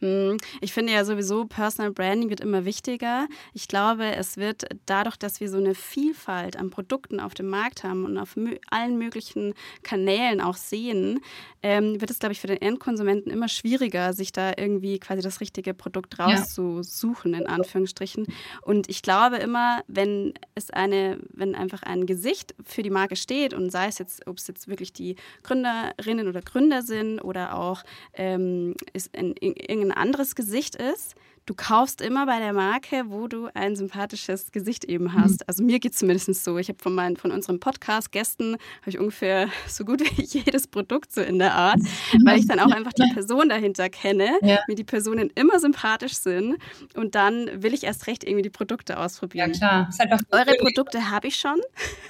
Hm, 0.00 0.38
ich 0.60 0.72
finde 0.72 0.92
ja 0.92 1.04
sowieso, 1.04 1.44
Personal 1.44 1.92
Branding 1.92 2.30
wird 2.30 2.40
immer 2.40 2.64
wichtiger. 2.64 3.28
Ich 3.52 3.68
glaube, 3.68 4.04
es 4.16 4.38
wird 4.38 4.64
dadurch, 4.86 5.16
dass 5.16 5.40
wir 5.40 5.50
so 5.50 5.58
eine 5.58 5.74
Vielfalt 5.74 6.56
an 6.56 6.70
Produkten 6.70 7.20
auf 7.20 7.34
dem 7.34 7.48
Markt 7.48 7.84
haben 7.84 8.04
und 8.06 8.16
auf 8.16 8.36
allen 8.70 8.98
möglichen 8.98 9.54
Kanälen 9.82 10.40
auch 10.40 10.56
sehen, 10.56 11.20
ähm, 11.62 12.00
wird 12.00 12.10
es, 12.10 12.18
glaube 12.18 12.32
ich, 12.32 12.40
für 12.40 12.46
den 12.46 12.62
Endkonsumenten 12.62 13.30
immer 13.30 13.48
schwieriger, 13.48 14.14
sich 14.14 14.32
da 14.32 14.52
irgendwie 14.56 14.98
quasi 14.98 15.20
das 15.20 15.40
richtige 15.40 15.74
Produkt 15.74 16.18
rauszusuchen, 16.18 17.34
in 17.34 17.46
Anführungsstrichen. 17.46 18.26
Und 18.62 18.88
ich 18.88 19.02
glaube 19.02 19.36
immer, 19.36 19.82
wenn 19.86 20.32
es 20.54 20.70
eine, 20.70 21.18
wenn 21.30 21.54
einfach 21.54 21.82
ein 21.82 22.06
Gesicht 22.06 22.54
für 22.64 22.82
die 22.82 22.90
Marke 22.90 23.16
steht 23.16 23.52
und 23.52 23.70
sei 23.70 23.88
es 23.88 23.98
jetzt, 23.98 24.26
ob 24.26 24.38
es 24.38 24.46
jetzt 24.46 24.68
wirklich 24.68 24.94
die 24.94 25.16
Gründerinnen 25.42 26.26
oder 26.26 26.40
Gründer 26.40 26.80
sind 26.82 27.20
oder 27.20 27.54
auch 27.58 27.82
ähm, 28.14 28.74
ist 28.94 29.14
in, 29.14 29.32
in, 29.32 29.52
in 29.52 29.89
ein 29.90 29.96
anderes 29.96 30.34
Gesicht 30.34 30.76
ist, 30.76 31.14
du 31.50 31.56
kaufst 31.56 32.00
immer 32.00 32.26
bei 32.26 32.38
der 32.38 32.52
Marke, 32.52 33.06
wo 33.08 33.26
du 33.26 33.48
ein 33.54 33.74
sympathisches 33.74 34.52
Gesicht 34.52 34.84
eben 34.84 35.14
hast. 35.14 35.40
Mhm. 35.40 35.46
Also 35.48 35.64
mir 35.64 35.80
geht 35.80 35.94
es 35.94 35.98
zumindest 35.98 36.44
so. 36.44 36.58
Ich 36.58 36.68
habe 36.68 36.78
von, 36.80 36.94
meinen, 36.94 37.16
von 37.16 37.32
unseren 37.32 37.58
Podcast-Gästen 37.58 38.52
habe 38.52 38.90
ich 38.90 39.00
ungefähr 39.00 39.48
so 39.66 39.84
gut 39.84 40.00
wie 40.00 40.22
jedes 40.22 40.68
Produkt 40.68 41.12
so 41.12 41.20
in 41.20 41.40
der 41.40 41.54
Art, 41.54 41.78
mhm. 41.78 42.24
weil 42.24 42.38
ich 42.38 42.46
dann 42.46 42.60
auch 42.60 42.70
einfach 42.70 42.92
die 42.92 43.12
Person 43.12 43.48
dahinter 43.48 43.88
kenne, 43.88 44.38
ja. 44.42 44.60
mir 44.68 44.76
die 44.76 44.84
Personen 44.84 45.28
immer 45.34 45.58
sympathisch 45.58 46.14
sind 46.14 46.56
und 46.94 47.16
dann 47.16 47.50
will 47.60 47.74
ich 47.74 47.82
erst 47.82 48.06
recht 48.06 48.22
irgendwie 48.22 48.42
die 48.42 48.50
Produkte 48.50 48.96
ausprobieren. 48.96 49.52
Ja, 49.54 49.88
klar. 49.90 50.20
Eure 50.30 50.54
Produkte 50.54 51.10
habe 51.10 51.26
ich 51.26 51.34
schon. 51.34 51.60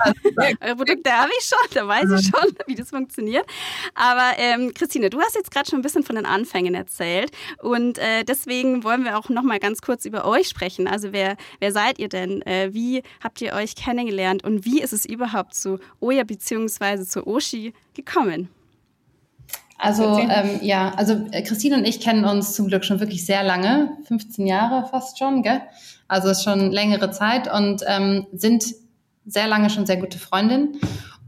Eure 0.60 0.76
Produkte 0.76 1.12
habe 1.12 1.30
ich 1.38 1.46
schon, 1.46 1.66
da 1.72 1.88
weiß 1.88 2.10
ich 2.10 2.26
schon, 2.26 2.54
wie 2.66 2.74
das 2.74 2.90
funktioniert. 2.90 3.46
Aber 3.94 4.32
ähm, 4.36 4.74
Christine, 4.74 5.08
du 5.08 5.18
hast 5.18 5.34
jetzt 5.34 5.50
gerade 5.50 5.70
schon 5.70 5.78
ein 5.78 5.82
bisschen 5.82 6.02
von 6.02 6.16
den 6.16 6.26
Anfängen 6.26 6.74
erzählt 6.74 7.30
und 7.62 7.96
äh, 7.96 8.22
deswegen 8.24 8.84
wollen 8.84 9.04
wir 9.04 9.18
auch 9.18 9.29
noch 9.30 9.42
mal 9.42 9.58
ganz 9.58 9.80
kurz 9.80 10.04
über 10.04 10.24
euch 10.24 10.48
sprechen. 10.48 10.86
Also 10.86 11.12
wer, 11.12 11.36
wer 11.58 11.72
seid 11.72 11.98
ihr 11.98 12.08
denn? 12.08 12.42
Äh, 12.42 12.72
wie 12.72 13.02
habt 13.22 13.40
ihr 13.40 13.52
euch 13.54 13.74
kennengelernt 13.74 14.44
und 14.44 14.64
wie 14.64 14.80
ist 14.80 14.92
es 14.92 15.04
überhaupt 15.04 15.54
zu 15.54 15.78
Oya 16.00 16.24
bzw. 16.24 17.04
zu 17.04 17.26
Oshi 17.26 17.72
gekommen? 17.94 18.48
Also 19.78 20.18
ähm, 20.18 20.58
ja, 20.60 20.92
also 20.96 21.26
äh, 21.32 21.42
Christine 21.42 21.76
und 21.76 21.86
ich 21.86 22.00
kennen 22.00 22.26
uns 22.26 22.54
zum 22.54 22.68
Glück 22.68 22.84
schon 22.84 23.00
wirklich 23.00 23.24
sehr 23.24 23.42
lange, 23.42 23.96
15 24.04 24.46
Jahre 24.46 24.86
fast 24.88 25.18
schon, 25.18 25.42
gell? 25.42 25.62
Also 26.06 26.34
schon 26.34 26.70
längere 26.70 27.10
Zeit 27.12 27.50
und 27.52 27.82
ähm, 27.86 28.26
sind 28.32 28.64
sehr 29.24 29.46
lange 29.46 29.70
schon 29.70 29.86
sehr 29.86 29.96
gute 29.96 30.18
Freundinnen. 30.18 30.78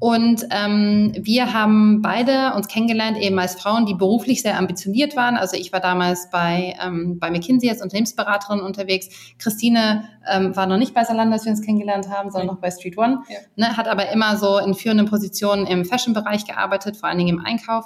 Und 0.03 0.49
ähm, 0.51 1.13
wir 1.17 1.53
haben 1.53 2.03
beide 2.03 2.55
uns 2.57 2.67
kennengelernt, 2.67 3.17
eben 3.19 3.39
als 3.39 3.55
Frauen, 3.55 3.87
die 3.87 3.95
beruflich 3.95 4.43
sehr 4.43 4.59
ambitioniert 4.59 5.15
waren. 5.15 5.37
Also 5.37 5.57
ich 5.57 5.73
war 5.73 5.79
damals 5.79 6.29
bei, 6.29 6.75
ähm, 6.85 7.21
bei 7.21 7.31
McKinsey 7.31 7.71
als 7.71 7.83
Unternehmensberaterin 7.83 8.59
unterwegs. 8.59 9.11
Christine 9.39 10.09
ähm, 10.29 10.57
war 10.57 10.67
noch 10.67 10.77
nicht 10.77 10.93
bei 10.93 11.05
Salando, 11.05 11.35
als 11.35 11.45
wir 11.45 11.53
uns 11.53 11.63
kennengelernt 11.63 12.11
haben, 12.11 12.33
sondern 12.33 12.49
noch 12.49 12.61
bei 12.61 12.73
Street 12.73 12.99
One. 12.99 13.23
Ja. 13.29 13.39
Ne, 13.55 13.77
hat 13.77 13.87
aber 13.87 14.11
immer 14.11 14.37
so 14.37 14.59
in 14.59 14.75
führenden 14.75 15.07
Positionen 15.07 15.69
im 15.69 15.85
Fashion-Bereich 15.85 16.47
gearbeitet, 16.47 16.97
vor 16.97 17.09
allen 17.09 17.19
Dingen 17.19 17.39
im 17.39 17.45
Einkauf. 17.45 17.85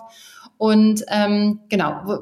Und 0.57 1.05
ähm, 1.09 1.61
genau, 1.69 2.19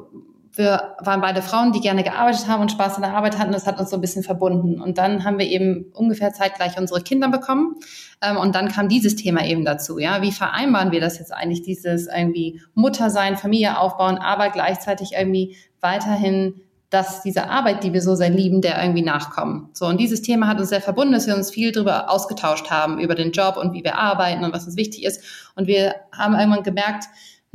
wir 0.57 0.95
waren 0.99 1.21
beide 1.21 1.41
Frauen, 1.41 1.71
die 1.71 1.81
gerne 1.81 2.03
gearbeitet 2.03 2.47
haben 2.47 2.61
und 2.61 2.71
Spaß 2.71 2.95
an 2.95 3.01
der 3.01 3.15
Arbeit 3.15 3.37
hatten. 3.37 3.51
Das 3.51 3.67
hat 3.67 3.79
uns 3.79 3.89
so 3.89 3.97
ein 3.97 4.01
bisschen 4.01 4.23
verbunden. 4.23 4.79
Und 4.79 4.97
dann 4.97 5.23
haben 5.23 5.37
wir 5.37 5.45
eben 5.45 5.91
ungefähr 5.93 6.33
zeitgleich 6.33 6.77
unsere 6.77 7.01
Kinder 7.01 7.29
bekommen. 7.29 7.75
Ähm, 8.21 8.37
und 8.37 8.55
dann 8.55 8.69
kam 8.69 8.87
dieses 8.87 9.15
Thema 9.15 9.45
eben 9.45 9.65
dazu. 9.65 9.99
Ja, 9.99 10.21
wie 10.21 10.31
vereinbaren 10.31 10.91
wir 10.91 11.01
das 11.01 11.19
jetzt 11.19 11.33
eigentlich? 11.33 11.61
Dieses 11.61 12.07
irgendwie 12.07 12.61
Mutter 12.73 13.09
sein, 13.09 13.37
Familie 13.37 13.77
aufbauen, 13.77 14.17
aber 14.17 14.49
gleichzeitig 14.49 15.11
irgendwie 15.17 15.57
weiterhin 15.81 16.61
dass 16.91 17.23
diese 17.23 17.49
Arbeit, 17.49 17.83
die 17.83 17.91
wir 17.91 18.01
so 18.01 18.15
sehr 18.15 18.29
lieben, 18.29 18.61
der 18.61 18.81
irgendwie 18.81 19.01
nachkommen. 19.01 19.69
So, 19.73 19.85
und 19.85 19.99
dieses 19.99 20.21
Thema 20.21 20.47
hat 20.47 20.59
uns 20.59 20.69
sehr 20.69 20.81
verbunden, 20.81 21.13
dass 21.13 21.27
wir 21.27 21.35
uns 21.35 21.51
viel 21.51 21.71
darüber 21.71 22.09
ausgetauscht 22.09 22.69
haben, 22.69 22.99
über 22.99 23.15
den 23.15 23.31
Job 23.31 23.57
und 23.57 23.73
wie 23.73 23.83
wir 23.83 23.97
arbeiten 23.97 24.45
und 24.45 24.53
was 24.53 24.65
uns 24.65 24.77
wichtig 24.77 25.03
ist. 25.03 25.21
Und 25.55 25.67
wir 25.67 25.95
haben 26.15 26.35
irgendwann 26.35 26.63
gemerkt, 26.63 27.05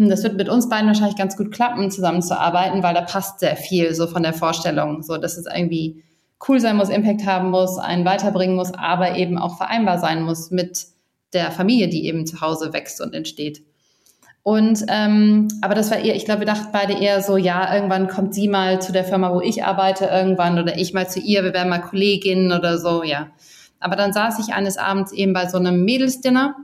das 0.09 0.23
wird 0.23 0.37
mit 0.37 0.49
uns 0.49 0.69
beiden 0.69 0.87
wahrscheinlich 0.87 1.17
ganz 1.17 1.37
gut 1.37 1.53
klappen, 1.53 1.91
zusammenzuarbeiten, 1.91 2.83
weil 2.83 2.95
da 2.95 3.03
passt 3.03 3.41
sehr 3.41 3.57
viel 3.57 3.95
so 3.95 4.07
von 4.07 4.23
der 4.23 4.33
Vorstellung, 4.33 5.03
so 5.03 5.17
dass 5.17 5.37
es 5.37 5.47
irgendwie 5.47 6.03
cool 6.49 6.61
sein 6.61 6.77
muss, 6.77 6.89
Impact 6.89 7.27
haben 7.27 7.51
muss, 7.51 7.77
einen 7.79 8.05
weiterbringen 8.05 8.57
muss, 8.57 8.73
aber 8.73 9.17
eben 9.17 9.37
auch 9.37 9.59
vereinbar 9.59 9.99
sein 9.99 10.23
muss 10.23 10.51
mit 10.51 10.87
der 11.33 11.51
Familie, 11.51 11.89
die 11.89 12.07
eben 12.07 12.27
zu 12.27 12.41
Hause 12.41 12.73
wächst 12.73 13.01
und 13.01 13.15
entsteht. 13.15 13.63
Und 14.43 14.85
ähm, 14.89 15.49
aber 15.61 15.75
das 15.75 15.91
war 15.91 15.99
eher, 15.99 16.17
ich 16.17 16.25
glaube, 16.25 16.41
wir 16.41 16.47
dachten 16.47 16.69
beide 16.73 16.95
eher 16.95 17.23
so, 17.23 17.37
ja, 17.37 17.75
irgendwann 17.75 18.09
kommt 18.09 18.35
sie 18.35 18.49
mal 18.49 18.81
zu 18.81 18.91
der 18.91 19.05
Firma, 19.05 19.35
wo 19.35 19.41
ich 19.43 19.65
arbeite, 19.65 20.07
irgendwann 20.07 20.59
oder 20.59 20.79
ich 20.79 20.95
mal 20.95 21.09
zu 21.09 21.21
ihr, 21.21 21.45
wir 21.45 21.53
werden 21.53 21.69
mal 21.69 21.83
Kolleginnen 21.83 22.53
oder 22.53 22.79
so, 22.79 23.03
ja. 23.03 23.29
Aber 23.81 23.97
dann 23.97 24.13
saß 24.13 24.39
ich 24.39 24.55
eines 24.55 24.79
Abends 24.79 25.13
eben 25.13 25.35
bei 25.35 25.47
so 25.47 25.59
einem 25.59 25.85
Mädelsdinner 25.85 26.57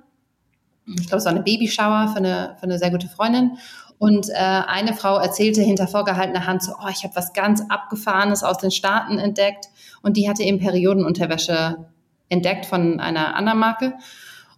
ich 0.87 1.09
glaube, 1.09 1.17
es 1.17 1.25
war 1.25 1.33
eine 1.33 1.43
Babyshower 1.43 2.09
für 2.13 2.19
eine, 2.19 2.57
für 2.59 2.65
eine 2.65 2.79
sehr 2.79 2.91
gute 2.91 3.09
Freundin. 3.09 3.59
Und 3.99 4.29
äh, 4.29 4.35
eine 4.35 4.93
Frau 4.93 5.17
erzählte 5.17 5.63
hinter 5.63 5.89
vorgehaltener 5.89 6.47
Hand 6.47 6.63
so, 6.63 6.73
oh, 6.73 6.89
ich 6.91 7.03
habe 7.05 7.17
was 7.17 7.33
ganz 7.33 7.63
Abgefahrenes 7.69 8.43
aus 8.43 8.59
den 8.59 8.71
Staaten 8.71 9.19
entdeckt. 9.19 9.69
Und 10.03 10.17
die 10.17 10.29
hatte 10.29 10.43
eben 10.43 10.59
Periodenunterwäsche 10.59 11.87
entdeckt 12.29 12.67
von 12.67 13.01
einer 13.01 13.35
anderen 13.35 13.59
Marke. 13.59 13.95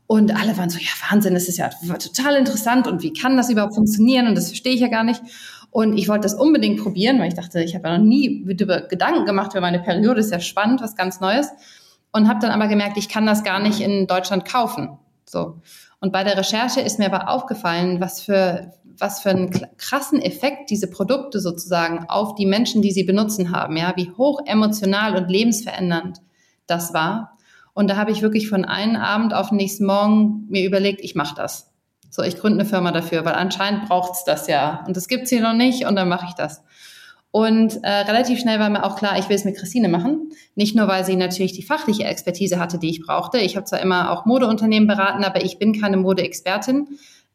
Und 0.07 0.35
alle 0.35 0.57
waren 0.57 0.71
so, 0.71 0.79
ja, 0.79 0.89
Wahnsinn, 1.11 1.35
das 1.35 1.49
ist 1.49 1.59
ja 1.59 1.69
total 1.69 2.37
interessant 2.37 2.87
und 2.87 3.03
wie 3.03 3.13
kann 3.13 3.37
das 3.37 3.51
überhaupt 3.51 3.75
funktionieren 3.75 4.27
und 4.27 4.35
das 4.35 4.49
verstehe 4.49 4.73
ich 4.73 4.81
ja 4.81 4.89
gar 4.89 5.05
nicht. 5.05 5.21
Und 5.71 5.99
ich 5.99 6.09
wollte 6.09 6.23
das 6.23 6.35
unbedingt 6.35 6.83
probieren, 6.83 7.19
weil 7.19 7.29
ich 7.29 7.35
dachte, 7.35 7.63
ich 7.63 7.75
habe 7.75 7.89
ja 7.89 7.99
noch 7.99 8.05
nie 8.05 8.27
über 8.27 8.81
Gedanken 8.81 9.27
gemacht 9.27 9.53
über 9.53 9.61
meine 9.61 9.81
Periode, 9.81 10.21
ist 10.21 10.33
ja 10.33 10.41
spannend, 10.41 10.81
was 10.81 10.97
ganz 10.97 11.21
Neues. 11.21 11.51
Und 12.11 12.27
habe 12.27 12.41
dann 12.41 12.53
aber 12.53 12.69
gemerkt, 12.69 12.97
ich 12.97 13.11
kann 13.11 13.27
das 13.27 13.45
gar 13.45 13.61
nicht 13.61 13.81
in 13.81 14.07
Deutschland 14.07 14.47
kaufen. 14.47 14.99
So. 15.27 15.61
Und 16.01 16.13
bei 16.13 16.25
der 16.25 16.37
Recherche 16.37 16.81
ist 16.81 16.99
mir 16.99 17.13
aber 17.13 17.29
aufgefallen, 17.29 18.01
was 18.01 18.21
für, 18.21 18.73
was 18.85 19.21
für 19.21 19.31
einen 19.31 19.51
krassen 19.77 20.21
Effekt 20.23 20.71
diese 20.71 20.89
Produkte 20.89 21.41
sozusagen 21.41 22.07
auf 22.09 22.35
die 22.35 22.47
Menschen, 22.47 22.83
die 22.83 22.93
sie 22.93 23.05
benutzen 23.05 23.53
haben, 23.53 23.77
ja, 23.77 23.93
wie 23.97 24.11
hoch 24.11 24.41
emotional 24.47 25.17
und 25.17 25.29
lebensverändernd 25.29 26.19
das 26.67 26.95
war. 26.95 27.37
Und 27.75 27.89
da 27.89 27.97
habe 27.97 28.11
ich 28.11 28.23
wirklich 28.23 28.49
von 28.49 28.65
einem 28.65 28.97
Abend 28.97 29.35
auf 29.35 29.51
den 29.51 29.57
nächsten 29.57 29.87
Morgen 29.87 30.47
mir 30.49 30.65
überlegt, 30.65 31.01
ich 31.01 31.15
mache 31.15 31.35
das. 31.35 31.71
So, 32.11 32.23
ich 32.23 32.37
gründe 32.37 32.61
eine 32.61 32.69
Firma 32.69 32.91
dafür, 32.91 33.25
weil 33.25 33.35
anscheinend 33.35 33.89
braucht's 33.89 34.25
das 34.25 34.47
ja. 34.47 34.85
Und 34.87 34.97
das 34.97 35.09
gibt's 35.09 35.31
hier 35.31 35.43
noch 35.43 35.53
nicht 35.53 35.85
und 35.87 35.97
dann 35.97 36.09
mache 36.09 36.27
ich 36.29 36.35
das. 36.35 36.63
Und 37.31 37.85
äh, 37.85 37.89
relativ 37.91 38.41
schnell 38.41 38.59
war 38.59 38.71
mir 38.71 38.85
auch 38.85 38.97
klar, 38.97 39.19
ich 39.19 39.29
will 39.29 39.37
es 39.37 39.45
mit 39.45 39.57
Christine 39.57 39.89
machen. 39.89 40.31
Nicht 40.55 40.75
nur, 40.75 40.89
weil 40.89 41.05
sie 41.05 41.17
natürlich 41.17 41.53
die 41.53 41.63
fachliche 41.63 42.05
Expertise 42.05 42.59
hatte, 42.59 42.79
die 42.79 42.89
ich 42.89 43.03
brauchte. 43.03 43.39
Ich 43.39 43.57
habe 43.57 43.67
zwar 43.67 43.81
immer 43.81 44.11
auch 44.11 44.25
Modeunternehmen 44.25 44.87
beraten, 44.87 45.25
aber 45.25 45.45
ich 45.45 45.59
bin 45.59 45.79
keine 45.79 45.99
Modeexpertin. 45.99 46.89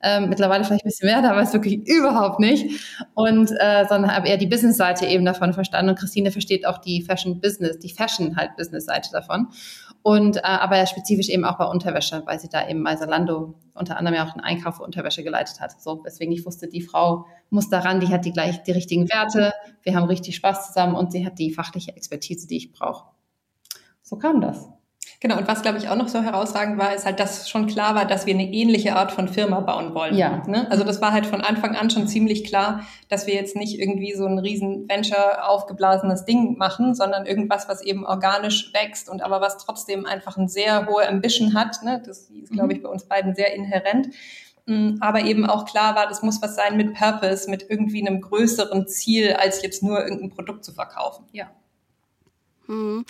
Ähm, 0.06 0.28
mittlerweile 0.30 0.64
vielleicht 0.64 0.84
ein 0.84 0.90
bisschen 0.90 1.10
mehr, 1.10 1.22
da 1.22 1.36
weiß 1.36 1.54
wirklich 1.54 1.88
überhaupt 1.88 2.40
nicht. 2.40 2.82
Und 3.14 3.52
äh, 3.52 3.86
sondern 3.88 4.16
habe 4.16 4.28
eher 4.28 4.38
die 4.38 4.48
Business-Seite 4.48 5.06
eben 5.06 5.26
davon 5.26 5.54
verstanden. 5.54 5.92
Und 5.92 6.00
Christine 6.00 6.32
versteht 6.32 6.66
auch 6.66 6.80
die 6.80 7.04
Fashion-Business, 7.04 7.78
die 7.78 7.90
Fashion 7.90 8.36
halt 8.36 8.56
Business-Seite 8.58 9.10
davon. 9.12 9.48
Und 10.04 10.38
äh, 10.38 10.42
aber 10.44 10.86
spezifisch 10.86 11.30
eben 11.30 11.46
auch 11.46 11.58
bei 11.58 11.66
Unterwäsche, 11.66 12.24
weil 12.26 12.38
sie 12.38 12.50
da 12.50 12.68
eben 12.68 12.84
bei 12.84 12.98
Salando 12.98 13.56
unter 13.74 13.98
anderem 13.98 14.18
ja 14.18 14.28
auch 14.28 14.34
den 14.34 14.42
Einkauf 14.42 14.76
für 14.78 14.84
Unterwäsche 14.84 15.24
geleitet 15.24 15.62
hat. 15.62 15.82
So, 15.82 16.04
weswegen 16.04 16.34
ich 16.34 16.46
wusste, 16.46 16.68
die 16.68 16.82
Frau 16.82 17.26
muss 17.50 17.70
daran, 17.70 18.02
die 18.02 18.10
hat 18.10 18.26
die 18.26 18.34
gleich 18.34 18.62
die 18.64 18.72
richtigen 18.74 19.10
Werte, 19.10 19.54
wir 19.82 19.96
haben 19.96 20.06
richtig 20.06 20.36
Spaß 20.36 20.68
zusammen 20.68 20.96
und 20.96 21.14
sie 21.14 21.26
hat 21.26 21.40
die 21.40 21.54
fachliche 21.54 21.96
Expertise, 21.96 22.48
die 22.48 22.58
ich 22.58 22.74
brauche. 22.74 23.06
So 24.02 24.18
kam 24.18 24.42
das. 24.42 24.68
Genau, 25.24 25.38
und 25.38 25.48
was, 25.48 25.62
glaube 25.62 25.78
ich, 25.78 25.88
auch 25.88 25.96
noch 25.96 26.10
so 26.10 26.22
herausragend 26.22 26.78
war, 26.78 26.94
ist 26.94 27.06
halt, 27.06 27.18
dass 27.18 27.50
schon 27.50 27.66
klar 27.68 27.96
war, 27.96 28.04
dass 28.04 28.26
wir 28.26 28.34
eine 28.34 28.44
ähnliche 28.44 28.98
Art 28.98 29.14
von 29.14 29.30
Firma 29.30 29.62
bauen 29.62 29.96
wollen. 29.96 30.18
Ja. 30.18 30.44
Ne? 30.48 30.70
Also 30.70 30.84
das 30.84 31.02
war 31.02 31.14
halt 31.14 31.26
von 31.26 31.40
Anfang 31.40 31.78
an 31.78 31.90
schon 31.90 32.10
ziemlich 32.10 32.44
klar, 32.44 32.86
dass 33.08 33.26
wir 33.26 33.34
jetzt 33.34 33.56
nicht 33.56 33.80
irgendwie 33.80 34.14
so 34.16 34.26
ein 34.26 34.38
riesen 34.38 34.90
Venture 34.90 35.48
aufgeblasenes 35.48 36.26
Ding 36.26 36.58
machen, 36.58 36.94
sondern 36.94 37.26
irgendwas, 37.26 37.70
was 37.70 37.82
eben 37.82 38.06
organisch 38.06 38.74
wächst 38.74 39.08
und 39.08 39.22
aber 39.22 39.40
was 39.40 39.58
trotzdem 39.60 40.06
einfach 40.06 40.36
eine 40.36 40.50
sehr 40.50 40.88
hohe 40.88 41.08
Ambition 41.08 41.54
hat. 41.54 41.82
Ne? 41.84 42.04
Das 42.06 42.30
ist, 42.30 42.52
glaube 42.52 42.74
ich, 42.74 42.84
bei 42.84 42.90
uns 42.90 43.06
beiden 43.06 43.34
sehr 43.34 43.56
inhärent 43.56 44.10
mm, 44.66 44.98
aber 45.00 45.22
eben 45.22 45.46
auch 45.46 45.64
klar 45.64 45.96
war, 45.96 46.06
das 46.06 46.22
muss 46.22 46.42
was 46.42 46.58
sein 46.58 46.76
mit 46.76 46.96
Purpose, 46.96 47.50
mit 47.50 47.66
irgendwie 47.70 48.06
einem 48.06 48.20
größeren 48.20 48.90
Ziel, 48.90 49.32
als 49.32 49.62
jetzt 49.62 49.84
nur 49.84 50.04
irgendein 50.04 50.32
Produkt 50.32 50.66
zu 50.66 50.74
verkaufen. 50.74 51.24
Ja. 51.32 51.50
Mhm. 52.68 53.06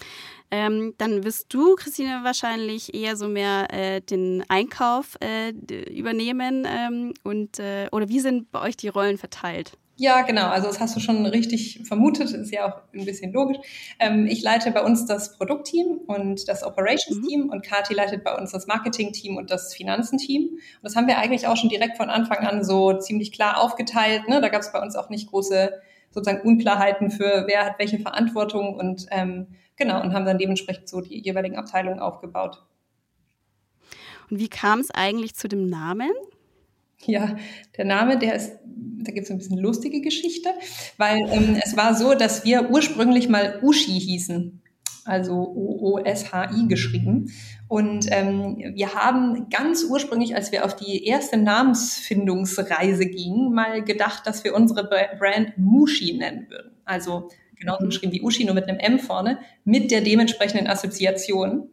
Ähm, 0.56 0.94
dann 1.00 1.24
wirst 1.24 1.52
du, 1.52 1.74
Christine, 1.74 2.20
wahrscheinlich 2.22 2.94
eher 2.94 3.16
so 3.18 3.28
mehr 3.28 3.74
äh, 3.74 4.02
den 4.02 4.44
Einkauf 4.50 5.18
äh, 5.20 5.50
übernehmen. 5.90 6.68
Ähm, 6.70 7.16
und, 7.24 7.58
äh, 7.58 7.88
oder 7.92 8.08
wie 8.08 8.20
sind 8.20 8.52
bei 8.52 8.62
euch 8.62 8.78
die 8.78 8.88
Rollen 8.88 9.18
verteilt? 9.18 9.72
Ja, 9.96 10.22
genau. 10.22 10.50
Also 10.50 10.68
das 10.68 10.80
hast 10.80 10.96
du 10.96 11.00
schon 11.00 11.26
richtig 11.26 11.82
vermutet. 11.88 12.30
Ist 12.34 12.54
ja 12.54 12.68
auch 12.68 12.82
ein 12.94 13.04
bisschen 13.04 13.34
logisch. 13.34 13.58
Ähm, 14.00 14.28
ich 14.28 14.44
leite 14.44 14.70
bei 14.70 14.84
uns 14.84 15.08
das 15.08 15.36
Produktteam 15.40 16.02
und 16.06 16.48
das 16.48 16.62
Operations-Team 16.62 17.46
mhm. 17.46 17.50
und 17.50 17.66
Kati 17.66 17.96
leitet 17.96 18.24
bei 18.24 18.38
uns 18.38 18.52
das 18.52 18.68
Marketing-Team 18.68 19.38
und 19.38 19.50
das 19.50 19.74
Finanzen-Team. 19.74 20.50
Und 20.50 20.84
das 20.84 20.96
haben 20.96 21.08
wir 21.08 21.18
eigentlich 21.18 21.48
auch 21.48 21.58
schon 21.58 21.70
direkt 21.70 21.98
von 21.98 22.12
Anfang 22.12 22.46
an 22.46 22.64
so 22.64 22.94
ziemlich 22.94 23.32
klar 23.32 23.60
aufgeteilt. 23.60 24.30
Ne? 24.30 24.40
Da 24.40 24.50
gab 24.50 24.62
es 24.62 24.72
bei 24.72 24.80
uns 24.80 24.96
auch 24.96 25.10
nicht 25.10 25.32
große 25.32 25.72
sozusagen 26.12 26.48
Unklarheiten 26.48 27.10
für 27.10 27.46
wer 27.48 27.66
hat 27.66 27.80
welche 27.80 27.98
Verantwortung 27.98 28.76
und 28.76 29.08
ähm, 29.10 29.48
Genau, 29.76 30.02
und 30.02 30.14
haben 30.14 30.26
dann 30.26 30.38
dementsprechend 30.38 30.88
so 30.88 31.02
die 31.02 31.20
jeweiligen 31.20 31.56
Abteilungen 31.56 32.00
aufgebaut. 32.00 32.64
Und 34.30 34.40
wie 34.40 34.50
kam 34.50 34.80
es 34.80 34.92
eigentlich 34.92 35.36
zu 35.36 35.48
dem 35.48 35.70
Namen? 35.70 36.12
Ja, 37.06 37.36
der 37.78 37.86
Name, 37.86 38.18
der 38.18 38.36
ist, 38.36 38.54
da 38.66 39.12
gibt 39.12 39.26
es 39.26 39.32
ein 39.32 39.38
bisschen 39.38 39.58
lustige 39.58 40.02
Geschichte, 40.02 40.50
weil 40.98 41.20
ähm, 41.32 41.60
es 41.64 41.76
war 41.76 41.96
so, 41.96 42.14
dass 42.14 42.46
wir 42.46 42.70
ursprünglich 42.70 43.28
mal 43.28 43.60
Ushi 43.62 44.00
hießen, 44.00 44.62
also 45.04 45.34
O-O-S-H-I 45.34 46.68
geschrieben. 46.68 47.32
Und 47.68 48.06
ähm, 48.10 48.58
wir 48.76 48.94
haben 48.94 49.50
ganz 49.50 49.84
ursprünglich, 49.84 50.36
als 50.36 50.52
wir 50.52 50.64
auf 50.64 50.76
die 50.76 51.06
erste 51.06 51.38
Namensfindungsreise 51.38 53.06
gingen, 53.08 53.54
mal 53.54 53.84
gedacht, 53.84 54.26
dass 54.26 54.44
wir 54.44 54.56
unsere 54.56 54.88
Brand 54.88 55.58
Mushi 55.58 56.14
nennen 56.14 56.50
würden. 56.50 56.72
Also 56.86 57.30
genauso 57.56 57.86
geschrieben 57.86 58.12
wie 58.12 58.22
Uschi, 58.22 58.46
nur 58.46 58.56
mit 58.56 58.68
einem 58.68 58.80
M 58.80 59.00
vorne, 59.00 59.40
mit 59.64 59.92
der 59.92 60.02
dementsprechenden 60.02 60.68
Assoziation. 60.68 61.70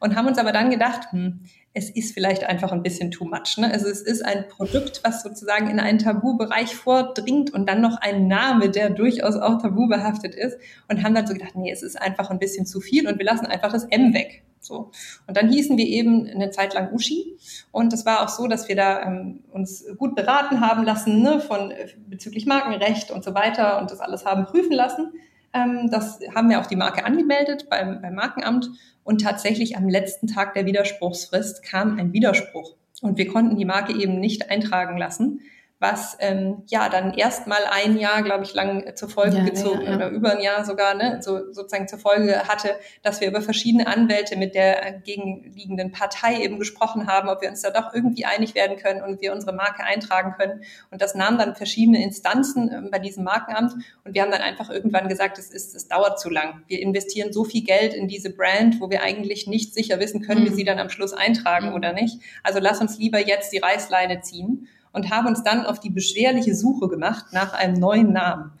Und 0.00 0.16
haben 0.16 0.26
uns 0.26 0.38
aber 0.38 0.52
dann 0.52 0.70
gedacht, 0.70 1.12
hm, 1.12 1.40
es 1.76 1.90
ist 1.90 2.14
vielleicht 2.14 2.44
einfach 2.44 2.70
ein 2.70 2.82
bisschen 2.84 3.10
too 3.10 3.24
much. 3.24 3.58
Ne? 3.58 3.70
Also 3.70 3.88
es 3.88 4.00
ist 4.00 4.24
ein 4.24 4.46
Produkt, 4.48 5.00
was 5.02 5.24
sozusagen 5.24 5.68
in 5.68 5.80
einen 5.80 5.98
Tabubereich 5.98 6.74
vordringt 6.74 7.52
und 7.52 7.68
dann 7.68 7.80
noch 7.80 7.96
ein 8.00 8.28
Name, 8.28 8.70
der 8.70 8.90
durchaus 8.90 9.34
auch 9.34 9.60
tabubehaftet 9.60 10.36
ist. 10.36 10.56
Und 10.88 11.02
haben 11.02 11.16
dann 11.16 11.26
so 11.26 11.34
gedacht, 11.34 11.56
nee, 11.56 11.72
es 11.72 11.82
ist 11.82 12.00
einfach 12.00 12.30
ein 12.30 12.38
bisschen 12.38 12.64
zu 12.64 12.80
viel 12.80 13.08
und 13.08 13.18
wir 13.18 13.26
lassen 13.26 13.46
einfach 13.46 13.72
das 13.72 13.84
M 13.84 14.14
weg. 14.14 14.43
So. 14.64 14.90
Und 15.26 15.36
dann 15.36 15.50
hießen 15.50 15.76
wir 15.76 15.86
eben 15.86 16.26
eine 16.26 16.50
Zeit 16.50 16.74
lang 16.74 16.92
Uschi. 16.92 17.36
Und 17.72 17.92
es 17.92 18.06
war 18.06 18.22
auch 18.22 18.28
so, 18.28 18.46
dass 18.46 18.68
wir 18.68 18.76
da 18.76 19.02
ähm, 19.02 19.44
uns 19.52 19.84
gut 19.96 20.14
beraten 20.14 20.60
haben 20.60 20.84
lassen, 20.84 21.22
ne, 21.22 21.40
von 21.40 21.70
äh, 21.70 21.88
bezüglich 22.08 22.46
Markenrecht 22.46 23.10
und 23.10 23.24
so 23.24 23.34
weiter 23.34 23.80
und 23.80 23.90
das 23.90 24.00
alles 24.00 24.24
haben 24.24 24.46
prüfen 24.46 24.72
lassen. 24.72 25.12
Ähm, 25.52 25.88
das 25.90 26.20
haben 26.34 26.50
wir 26.50 26.60
auch 26.60 26.66
die 26.66 26.76
Marke 26.76 27.04
angemeldet 27.04 27.68
beim, 27.70 28.00
beim 28.02 28.14
Markenamt 28.14 28.70
und 29.04 29.20
tatsächlich 29.20 29.76
am 29.76 29.88
letzten 29.88 30.26
Tag 30.26 30.54
der 30.54 30.66
Widerspruchsfrist 30.66 31.62
kam 31.62 31.98
ein 31.98 32.12
Widerspruch. 32.12 32.74
Und 33.02 33.18
wir 33.18 33.28
konnten 33.28 33.56
die 33.56 33.64
Marke 33.64 33.92
eben 33.92 34.18
nicht 34.18 34.50
eintragen 34.50 34.96
lassen 34.96 35.40
was 35.84 36.16
ähm, 36.18 36.62
ja 36.68 36.88
dann 36.88 37.12
erst 37.12 37.46
mal 37.46 37.60
ein 37.70 37.98
Jahr, 37.98 38.22
glaube 38.22 38.42
ich, 38.44 38.54
lang 38.54 38.96
zur 38.96 39.10
Folge 39.10 39.36
ja, 39.36 39.44
gezogen 39.44 39.82
ja, 39.82 39.90
ja. 39.90 39.96
oder 39.96 40.08
über 40.08 40.32
ein 40.32 40.40
Jahr 40.40 40.64
sogar, 40.64 40.94
ne, 40.94 41.18
so 41.20 41.52
sozusagen 41.52 41.88
zur 41.88 41.98
Folge 41.98 42.48
hatte, 42.48 42.70
dass 43.02 43.20
wir 43.20 43.28
über 43.28 43.42
verschiedene 43.42 43.86
Anwälte 43.86 44.36
mit 44.36 44.54
der 44.54 44.92
gegenliegenden 45.04 45.92
Partei 45.92 46.40
eben 46.42 46.58
gesprochen 46.58 47.06
haben, 47.06 47.28
ob 47.28 47.42
wir 47.42 47.50
uns 47.50 47.60
da 47.60 47.68
doch 47.68 47.92
irgendwie 47.92 48.24
einig 48.24 48.54
werden 48.54 48.78
können 48.78 49.02
und 49.02 49.20
wir 49.20 49.34
unsere 49.34 49.52
Marke 49.52 49.84
eintragen 49.84 50.32
können. 50.38 50.62
Und 50.90 51.02
das 51.02 51.14
nahm 51.14 51.36
dann 51.36 51.54
verschiedene 51.54 52.02
Instanzen 52.02 52.72
ähm, 52.72 52.88
bei 52.90 52.98
diesem 52.98 53.22
Markenamt 53.24 53.74
und 54.04 54.14
wir 54.14 54.22
haben 54.22 54.30
dann 54.30 54.40
einfach 54.40 54.70
irgendwann 54.70 55.08
gesagt, 55.08 55.38
es 55.38 55.50
ist, 55.50 55.74
es 55.74 55.86
dauert 55.86 56.18
zu 56.18 56.30
lang. 56.30 56.62
Wir 56.66 56.80
investieren 56.80 57.30
so 57.30 57.44
viel 57.44 57.62
Geld 57.62 57.92
in 57.92 58.08
diese 58.08 58.30
Brand, 58.30 58.80
wo 58.80 58.88
wir 58.88 59.02
eigentlich 59.02 59.46
nicht 59.46 59.74
sicher 59.74 60.00
wissen, 60.00 60.22
können 60.22 60.40
mhm. 60.40 60.46
wir 60.46 60.52
sie 60.54 60.64
dann 60.64 60.78
am 60.78 60.88
Schluss 60.88 61.12
eintragen 61.12 61.68
mhm. 61.68 61.74
oder 61.74 61.92
nicht. 61.92 62.20
Also 62.42 62.58
lass 62.58 62.80
uns 62.80 62.96
lieber 62.98 63.18
jetzt 63.18 63.52
die 63.52 63.58
Reißleine 63.58 64.22
ziehen 64.22 64.66
und 64.94 65.10
haben 65.10 65.26
uns 65.26 65.42
dann 65.42 65.66
auf 65.66 65.80
die 65.80 65.90
beschwerliche 65.90 66.54
Suche 66.54 66.88
gemacht 66.88 67.26
nach 67.32 67.52
einem 67.52 67.74
neuen 67.74 68.12
Namen. 68.12 68.52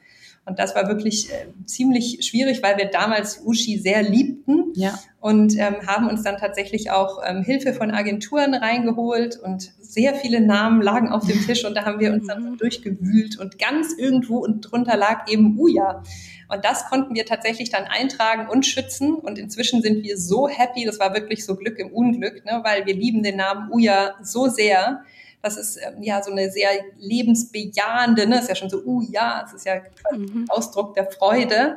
Und 0.46 0.58
das 0.58 0.74
war 0.74 0.88
wirklich 0.88 1.30
äh, 1.32 1.46
ziemlich 1.64 2.18
schwierig, 2.20 2.62
weil 2.62 2.76
wir 2.76 2.86
damals 2.86 3.40
Ushi 3.46 3.78
sehr 3.78 4.02
liebten 4.02 4.72
ja. 4.74 4.98
und 5.20 5.56
ähm, 5.56 5.76
haben 5.86 6.06
uns 6.08 6.22
dann 6.22 6.36
tatsächlich 6.36 6.90
auch 6.90 7.22
ähm, 7.26 7.42
Hilfe 7.42 7.72
von 7.72 7.90
Agenturen 7.90 8.54
reingeholt 8.54 9.38
und 9.38 9.72
sehr 9.80 10.14
viele 10.14 10.42
Namen 10.42 10.82
lagen 10.82 11.08
auf 11.08 11.26
dem 11.26 11.40
Tisch 11.46 11.64
und 11.64 11.74
da 11.74 11.86
haben 11.86 11.98
wir 11.98 12.12
uns 12.12 12.26
dann 12.26 12.50
mhm. 12.50 12.56
durchgewühlt 12.58 13.38
und 13.38 13.58
ganz 13.58 13.94
irgendwo 13.96 14.38
und 14.38 14.60
drunter 14.60 14.98
lag 14.98 15.30
eben 15.30 15.58
Uja. 15.58 16.02
Und 16.50 16.62
das 16.62 16.90
konnten 16.90 17.14
wir 17.14 17.24
tatsächlich 17.24 17.70
dann 17.70 17.84
eintragen 17.84 18.46
und 18.50 18.66
schützen 18.66 19.14
und 19.14 19.38
inzwischen 19.38 19.80
sind 19.80 20.02
wir 20.02 20.18
so 20.18 20.46
happy, 20.46 20.84
das 20.84 21.00
war 21.00 21.14
wirklich 21.14 21.46
so 21.46 21.56
Glück 21.56 21.78
im 21.78 21.90
Unglück, 21.90 22.44
ne, 22.44 22.60
weil 22.62 22.84
wir 22.84 22.94
lieben 22.94 23.22
den 23.22 23.36
Namen 23.36 23.72
Uja 23.72 24.16
so 24.22 24.48
sehr, 24.48 25.04
das 25.44 25.58
ist 25.58 25.76
ähm, 25.76 26.02
ja 26.02 26.22
so 26.22 26.32
eine 26.32 26.50
sehr 26.50 26.70
lebensbejahende, 26.98 28.26
ne? 28.26 28.38
ist 28.38 28.48
ja 28.48 28.54
schon 28.54 28.70
so, 28.70 28.82
uh 28.82 29.02
ja, 29.10 29.44
es 29.46 29.52
ist 29.52 29.66
ja 29.66 29.82
mhm. 30.10 30.46
Ausdruck 30.48 30.94
der 30.94 31.10
Freude. 31.10 31.76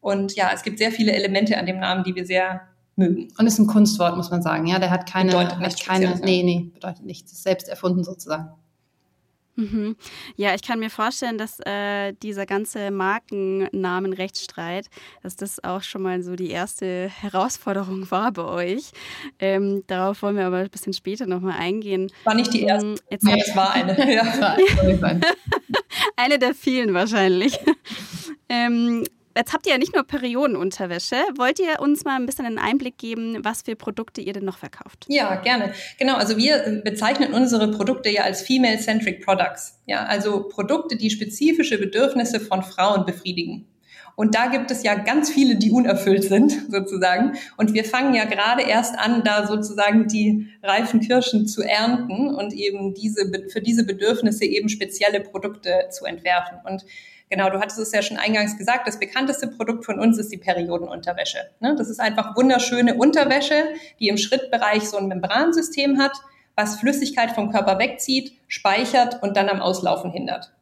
Und 0.00 0.36
ja, 0.36 0.50
es 0.54 0.62
gibt 0.62 0.78
sehr 0.78 0.92
viele 0.92 1.12
Elemente 1.12 1.56
an 1.56 1.64
dem 1.64 1.80
Namen, 1.80 2.04
die 2.04 2.14
wir 2.14 2.26
sehr 2.26 2.60
mögen. 2.94 3.28
Und 3.38 3.46
ist 3.46 3.58
ein 3.58 3.66
Kunstwort, 3.66 4.16
muss 4.16 4.30
man 4.30 4.42
sagen. 4.42 4.66
Ja, 4.66 4.78
der 4.78 4.90
hat 4.90 5.10
keine, 5.10 5.30
bedeutet 5.30 5.58
hat 5.58 5.80
keine, 5.80 6.14
nee, 6.16 6.42
nee, 6.42 6.70
bedeutet 6.74 7.06
nichts. 7.06 7.32
Ist 7.32 7.42
selbst 7.42 7.68
erfunden 7.68 8.04
sozusagen. 8.04 8.50
Mhm. 9.56 9.96
Ja, 10.36 10.54
ich 10.54 10.62
kann 10.62 10.78
mir 10.78 10.90
vorstellen, 10.90 11.38
dass 11.38 11.58
äh, 11.60 12.12
dieser 12.22 12.44
ganze 12.46 12.90
Markennamen-Rechtsstreit, 12.90 14.88
dass 15.22 15.36
das 15.36 15.64
auch 15.64 15.82
schon 15.82 16.02
mal 16.02 16.22
so 16.22 16.36
die 16.36 16.50
erste 16.50 17.08
Herausforderung 17.20 18.10
war 18.10 18.32
bei 18.32 18.44
euch. 18.44 18.92
Ähm, 19.38 19.82
darauf 19.86 20.22
wollen 20.22 20.36
wir 20.36 20.46
aber 20.46 20.58
ein 20.58 20.70
bisschen 20.70 20.92
später 20.92 21.26
nochmal 21.26 21.58
eingehen. 21.58 22.12
War 22.24 22.34
nicht 22.34 22.52
die 22.52 22.62
erste. 22.62 22.86
Ähm, 22.88 22.96
jetzt 23.10 23.24
nee, 23.24 23.42
es 23.44 23.56
war 23.56 23.72
eine. 23.72 23.96
Ja. 24.06 24.56
eine 26.16 26.38
der 26.38 26.54
vielen 26.54 26.94
wahrscheinlich. 26.94 27.58
ähm, 28.48 29.04
Jetzt 29.36 29.52
habt 29.52 29.66
ihr 29.66 29.72
ja 29.72 29.78
nicht 29.78 29.94
nur 29.94 30.04
Periodenunterwäsche. 30.04 31.16
Wollt 31.36 31.58
ihr 31.60 31.80
uns 31.80 32.04
mal 32.04 32.16
ein 32.16 32.24
bisschen 32.24 32.46
einen 32.46 32.58
Einblick 32.58 32.96
geben, 32.96 33.38
was 33.44 33.62
für 33.62 33.76
Produkte 33.76 34.20
ihr 34.22 34.32
denn 34.32 34.44
noch 34.44 34.58
verkauft? 34.58 35.04
Ja, 35.08 35.36
gerne. 35.36 35.72
Genau, 35.98 36.16
also 36.16 36.36
wir 36.38 36.80
bezeichnen 36.84 37.34
unsere 37.34 37.70
Produkte 37.70 38.08
ja 38.08 38.22
als 38.22 38.42
Female-Centric 38.42 39.24
Products. 39.24 39.78
Ja, 39.86 40.04
also 40.04 40.48
Produkte, 40.48 40.96
die 40.96 41.10
spezifische 41.10 41.78
Bedürfnisse 41.78 42.40
von 42.40 42.62
Frauen 42.62 43.04
befriedigen. 43.04 43.66
Und 44.16 44.34
da 44.34 44.46
gibt 44.46 44.70
es 44.70 44.82
ja 44.82 44.94
ganz 44.94 45.30
viele, 45.30 45.56
die 45.56 45.70
unerfüllt 45.70 46.24
sind, 46.24 46.52
sozusagen. 46.70 47.36
Und 47.58 47.74
wir 47.74 47.84
fangen 47.84 48.14
ja 48.14 48.24
gerade 48.24 48.62
erst 48.62 48.98
an, 48.98 49.22
da 49.22 49.46
sozusagen 49.46 50.08
die 50.08 50.48
reifen 50.62 51.00
Kirschen 51.00 51.46
zu 51.46 51.62
ernten 51.62 52.34
und 52.34 52.54
eben 52.54 52.94
diese, 52.94 53.30
für 53.52 53.60
diese 53.60 53.84
Bedürfnisse 53.84 54.46
eben 54.46 54.70
spezielle 54.70 55.20
Produkte 55.20 55.88
zu 55.90 56.06
entwerfen. 56.06 56.58
Und 56.64 56.86
Genau, 57.28 57.50
du 57.50 57.58
hattest 57.58 57.78
es 57.78 57.92
ja 57.92 58.02
schon 58.02 58.18
eingangs 58.18 58.56
gesagt, 58.56 58.86
das 58.86 59.00
bekannteste 59.00 59.48
Produkt 59.48 59.84
von 59.84 59.98
uns 59.98 60.16
ist 60.18 60.30
die 60.30 60.36
Periodenunterwäsche. 60.36 61.38
Ne? 61.60 61.74
Das 61.76 61.88
ist 61.88 62.00
einfach 62.00 62.36
wunderschöne 62.36 62.94
Unterwäsche, 62.94 63.64
die 63.98 64.08
im 64.08 64.16
Schrittbereich 64.16 64.88
so 64.88 64.96
ein 64.96 65.08
Membransystem 65.08 65.98
hat, 65.98 66.12
was 66.54 66.76
Flüssigkeit 66.76 67.32
vom 67.32 67.50
Körper 67.50 67.78
wegzieht, 67.78 68.32
speichert 68.46 69.22
und 69.22 69.36
dann 69.36 69.48
am 69.48 69.60
Auslaufen 69.60 70.10
hindert. 70.10 70.52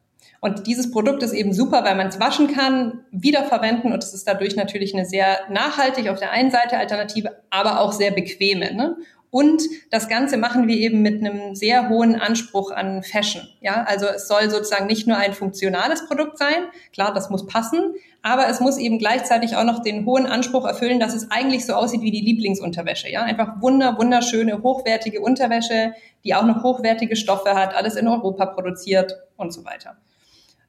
Und 0.40 0.66
dieses 0.66 0.90
Produkt 0.90 1.23
ist 1.23 1.33
eben 1.33 1.54
super, 1.54 1.85
weil 1.85 1.97
man 1.97 2.09
es 2.09 2.21
waschen 2.21 2.54
kann, 2.54 3.04
wiederverwenden 3.11 3.92
und 3.92 4.02
es 4.02 4.12
ist 4.12 4.28
dadurch 4.28 4.56
natürlich 4.56 4.94
eine 4.94 5.06
sehr 5.06 5.38
nachhaltig 5.50 6.09
auf 6.11 6.18
der 6.18 6.33
einen 6.33 6.50
Seite 6.50 6.76
Alternative, 6.76 7.42
aber 7.49 7.80
auch 7.80 7.92
sehr 7.92 8.11
bequeme. 8.11 8.75
Ne? 8.75 8.97
Und 9.34 9.64
das 9.90 10.08
Ganze 10.08 10.36
machen 10.36 10.68
wir 10.68 10.76
eben 10.76 11.02
mit 11.02 11.20
einem 11.20 11.56
sehr 11.56 11.88
hohen 11.88 12.14
Anspruch 12.14 12.70
an 12.70 13.02
Fashion. 13.02 13.42
Ja, 13.60 13.82
also 13.82 14.06
es 14.06 14.28
soll 14.28 14.48
sozusagen 14.48 14.86
nicht 14.86 15.08
nur 15.08 15.16
ein 15.16 15.32
funktionales 15.32 16.06
Produkt 16.06 16.38
sein. 16.38 16.68
Klar, 16.92 17.12
das 17.12 17.30
muss 17.30 17.44
passen. 17.44 17.94
Aber 18.22 18.48
es 18.48 18.60
muss 18.60 18.78
eben 18.78 19.00
gleichzeitig 19.00 19.56
auch 19.56 19.64
noch 19.64 19.82
den 19.82 20.06
hohen 20.06 20.26
Anspruch 20.26 20.64
erfüllen, 20.64 21.00
dass 21.00 21.16
es 21.16 21.32
eigentlich 21.32 21.66
so 21.66 21.72
aussieht 21.72 22.02
wie 22.02 22.12
die 22.12 22.20
Lieblingsunterwäsche. 22.20 23.10
Ja, 23.10 23.24
einfach 23.24 23.60
wunder, 23.60 23.98
wunderschöne, 23.98 24.62
hochwertige 24.62 25.20
Unterwäsche, 25.20 25.94
die 26.22 26.36
auch 26.36 26.46
noch 26.46 26.62
hochwertige 26.62 27.16
Stoffe 27.16 27.56
hat, 27.56 27.74
alles 27.74 27.96
in 27.96 28.06
Europa 28.06 28.46
produziert 28.46 29.16
und 29.36 29.52
so 29.52 29.64
weiter. 29.64 29.96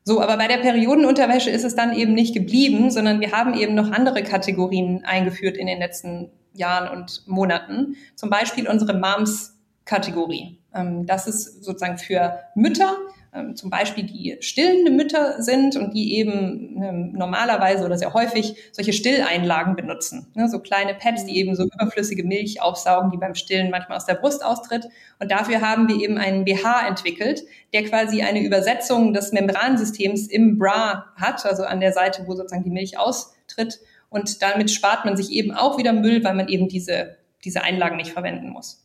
So, 0.04 0.22
aber 0.22 0.38
bei 0.38 0.48
der 0.48 0.58
Periodenunterwäsche 0.58 1.52
ist 1.52 1.66
es 1.66 1.76
dann 1.76 1.96
eben 1.96 2.16
nicht 2.16 2.34
geblieben, 2.34 2.90
sondern 2.90 3.20
wir 3.20 3.32
haben 3.32 3.54
eben 3.54 3.76
noch 3.76 3.92
andere 3.92 4.24
Kategorien 4.24 5.04
eingeführt 5.06 5.56
in 5.56 5.68
den 5.68 5.78
letzten 5.78 6.32
Jahren 6.56 6.90
und 6.90 7.28
Monaten. 7.28 7.96
Zum 8.16 8.30
Beispiel 8.30 8.68
unsere 8.68 8.94
Moms-Kategorie. 8.94 10.60
Ähm, 10.74 11.06
das 11.06 11.28
ist 11.28 11.64
sozusagen 11.64 11.98
für 11.98 12.40
Mütter, 12.56 12.98
ähm, 13.36 13.56
zum 13.56 13.70
Beispiel 13.70 14.06
die 14.06 14.38
stillende 14.40 14.92
Mütter 14.92 15.42
sind 15.42 15.76
und 15.76 15.94
die 15.94 16.16
eben 16.16 16.82
ähm, 16.82 17.12
normalerweise 17.14 17.86
oder 17.86 17.98
sehr 17.98 18.14
häufig 18.14 18.56
solche 18.72 18.94
Stilleinlagen 18.94 19.76
benutzen. 19.76 20.28
Ne, 20.36 20.48
so 20.48 20.60
kleine 20.60 20.94
Pads, 20.94 21.26
die 21.26 21.38
eben 21.38 21.56
so 21.56 21.66
überflüssige 21.66 22.24
Milch 22.24 22.62
aufsaugen, 22.62 23.12
die 23.12 23.18
beim 23.18 23.36
Stillen 23.36 23.72
manchmal 23.72 23.98
aus 23.98 24.06
der 24.06 24.16
Brust 24.16 24.44
austritt. 24.44 24.88
Und 25.20 25.32
dafür 25.32 25.62
haben 25.62 25.90
wir 25.90 25.98
eben 25.98 26.18
einen 26.18 26.46
BH 26.46 26.88
entwickelt, 26.88 27.44
der 27.74 27.84
quasi 27.84 28.22
eine 28.22 28.42
Übersetzung 28.42 29.14
des 29.14 29.34
Membransystems 29.34 30.28
im 30.28 30.58
Bra 30.58 31.08
hat, 31.18 31.46
also 31.46 31.64
an 31.64 31.82
der 31.82 31.92
Seite, 31.92 32.24
wo 32.28 32.36
sozusagen 32.36 32.64
die 32.64 32.70
Milch 32.70 32.98
austritt 32.98 33.80
und 34.10 34.42
damit 34.42 34.72
spart 34.72 35.06
man 35.06 35.16
sich 35.18 35.32
eben 35.32 35.52
auch 35.52 35.78
wieder 35.78 35.94
Müll, 35.94 36.24
weil 36.24 36.34
man 36.36 36.48
eben 36.48 36.68
diese, 36.68 37.18
diese 37.44 37.64
Einlagen 37.64 37.98
nicht 37.98 38.12
verwenden 38.12 38.50
muss. 38.50 38.82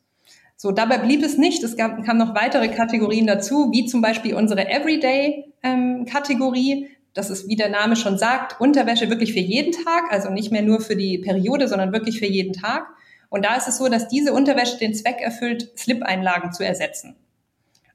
So, 0.57 0.73
dabei 0.73 0.99
blieb 0.99 1.23
es 1.23 1.39
nicht. 1.39 1.63
Es 1.63 1.77
gab, 1.77 2.05
kamen 2.05 2.19
noch 2.19 2.35
weitere 2.35 2.69
Kategorien 2.69 3.27
dazu, 3.27 3.71
wie 3.73 3.87
zum 3.87 4.03
Beispiel 4.03 4.35
unsere 4.35 4.69
Everyday-Kategorie. 4.69 6.73
Ähm, 6.73 6.87
das 7.15 7.31
ist, 7.31 7.49
wie 7.49 7.57
der 7.57 7.71
Name 7.71 7.97
schon 7.97 8.19
sagt, 8.19 8.61
Unterwäsche 8.61 9.09
wirklich 9.09 9.33
für 9.33 9.41
jeden 9.41 9.73
Tag, 9.73 10.05
also 10.11 10.31
nicht 10.31 10.53
mehr 10.53 10.63
nur 10.63 10.81
für 10.81 10.97
die 10.97 11.19
Periode, 11.19 11.67
sondern 11.67 11.93
wirklich 11.93 12.19
für 12.19 12.27
jeden 12.27 12.53
Tag. 12.53 12.87
Und 13.31 13.45
da 13.45 13.57
ist 13.57 13.69
es 13.69 13.79
so, 13.79 13.89
dass 13.89 14.09
diese 14.09 14.33
Unterwäsche 14.33 14.77
den 14.77 14.95
Zweck 14.95 15.21
erfüllt, 15.21 15.71
Slip-Einlagen 15.79 16.53
zu 16.53 16.65
ersetzen. 16.65 17.17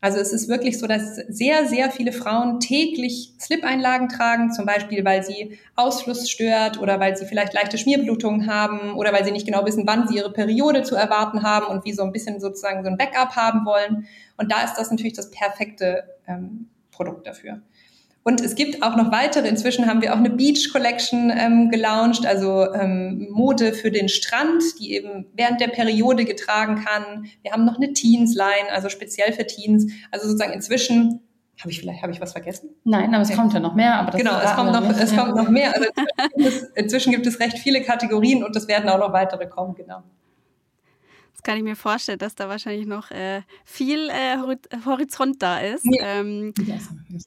Also 0.05 0.19
es 0.19 0.33
ist 0.33 0.47
wirklich 0.47 0.77
so, 0.77 0.85
dass 0.85 1.15
sehr, 1.15 1.65
sehr 1.65 1.89
viele 1.89 2.11
Frauen 2.11 2.59
täglich 2.59 3.33
Slip-Einlagen 3.39 4.07
tragen, 4.07 4.51
zum 4.51 4.67
Beispiel, 4.67 5.03
weil 5.03 5.23
sie 5.23 5.57
Ausfluss 5.75 6.29
stört 6.29 6.79
oder 6.79 6.99
weil 6.99 7.17
sie 7.17 7.25
vielleicht 7.25 7.55
leichte 7.55 7.79
Schmierblutungen 7.79 8.45
haben 8.45 8.93
oder 8.93 9.11
weil 9.11 9.25
sie 9.25 9.31
nicht 9.31 9.47
genau 9.47 9.65
wissen, 9.65 9.87
wann 9.87 10.07
sie 10.07 10.17
ihre 10.17 10.31
Periode 10.31 10.83
zu 10.83 10.95
erwarten 10.95 11.41
haben 11.41 11.65
und 11.75 11.85
wie 11.85 11.91
so 11.91 12.03
ein 12.03 12.11
bisschen 12.11 12.39
sozusagen 12.39 12.83
so 12.83 12.89
ein 12.91 12.97
Backup 12.97 13.35
haben 13.35 13.65
wollen. 13.65 14.05
Und 14.37 14.51
da 14.51 14.61
ist 14.61 14.75
das 14.75 14.91
natürlich 14.91 15.13
das 15.13 15.31
perfekte 15.31 16.03
ähm, 16.27 16.67
Produkt 16.91 17.25
dafür. 17.25 17.63
Und 18.27 18.41
es 18.41 18.55
gibt 18.55 18.81
auch 18.81 18.95
noch 18.95 19.11
weitere. 19.11 19.47
Inzwischen 19.47 19.85
haben 19.85 20.01
wir 20.01 20.11
auch 20.11 20.17
eine 20.17 20.31
Beach 20.31 20.71
Collection 20.71 21.31
ähm, 21.31 21.69
gelauncht, 21.69 22.25
also 22.25 22.73
ähm, 22.73 23.27
Mode 23.29 23.71
für 23.71 23.91
den 23.91 24.09
Strand, 24.09 24.63
die 24.79 24.95
eben 24.95 25.27
während 25.35 25.61
der 25.61 25.67
Periode 25.67 26.25
getragen 26.25 26.83
kann. 26.83 27.27
Wir 27.43 27.51
haben 27.51 27.65
noch 27.65 27.75
eine 27.75 27.93
Teens 27.93 28.33
Line, 28.33 28.71
also 28.71 28.89
speziell 28.89 29.31
für 29.31 29.45
Teens. 29.45 29.91
Also 30.09 30.27
sozusagen 30.27 30.53
inzwischen 30.53 31.21
habe 31.59 31.69
ich 31.69 31.79
vielleicht 31.79 32.01
habe 32.01 32.11
ich 32.11 32.19
was 32.19 32.31
vergessen? 32.31 32.71
Nein, 32.83 33.13
aber 33.13 33.21
es 33.21 33.31
kommt 33.31 33.53
ja 33.53 33.59
noch 33.59 33.75
mehr. 33.75 33.93
Aber 33.99 34.17
genau, 34.17 34.39
es 34.43 34.55
kommt 34.55 34.71
noch, 34.71 34.89
es 34.89 35.15
kommt 35.15 35.35
noch 35.35 35.49
mehr. 35.49 35.75
Also 35.75 35.85
inzwischen 35.85 36.31
gibt, 36.33 36.47
es, 36.47 36.63
inzwischen 36.73 37.11
gibt 37.11 37.27
es 37.27 37.39
recht 37.39 37.59
viele 37.59 37.83
Kategorien 37.83 38.43
und 38.43 38.55
es 38.55 38.67
werden 38.67 38.89
auch 38.89 38.97
noch 38.97 39.13
weitere 39.13 39.45
kommen. 39.45 39.75
Genau 39.75 40.01
kann 41.43 41.57
ich 41.57 41.63
mir 41.63 41.75
vorstellen, 41.75 42.19
dass 42.19 42.35
da 42.35 42.49
wahrscheinlich 42.49 42.87
noch 42.87 43.11
äh, 43.11 43.41
viel 43.63 44.09
äh, 44.09 44.37
Horizont 44.85 45.41
da 45.41 45.59
ist. 45.59 45.85
Ja. 45.85 46.19
Ähm, 46.19 46.53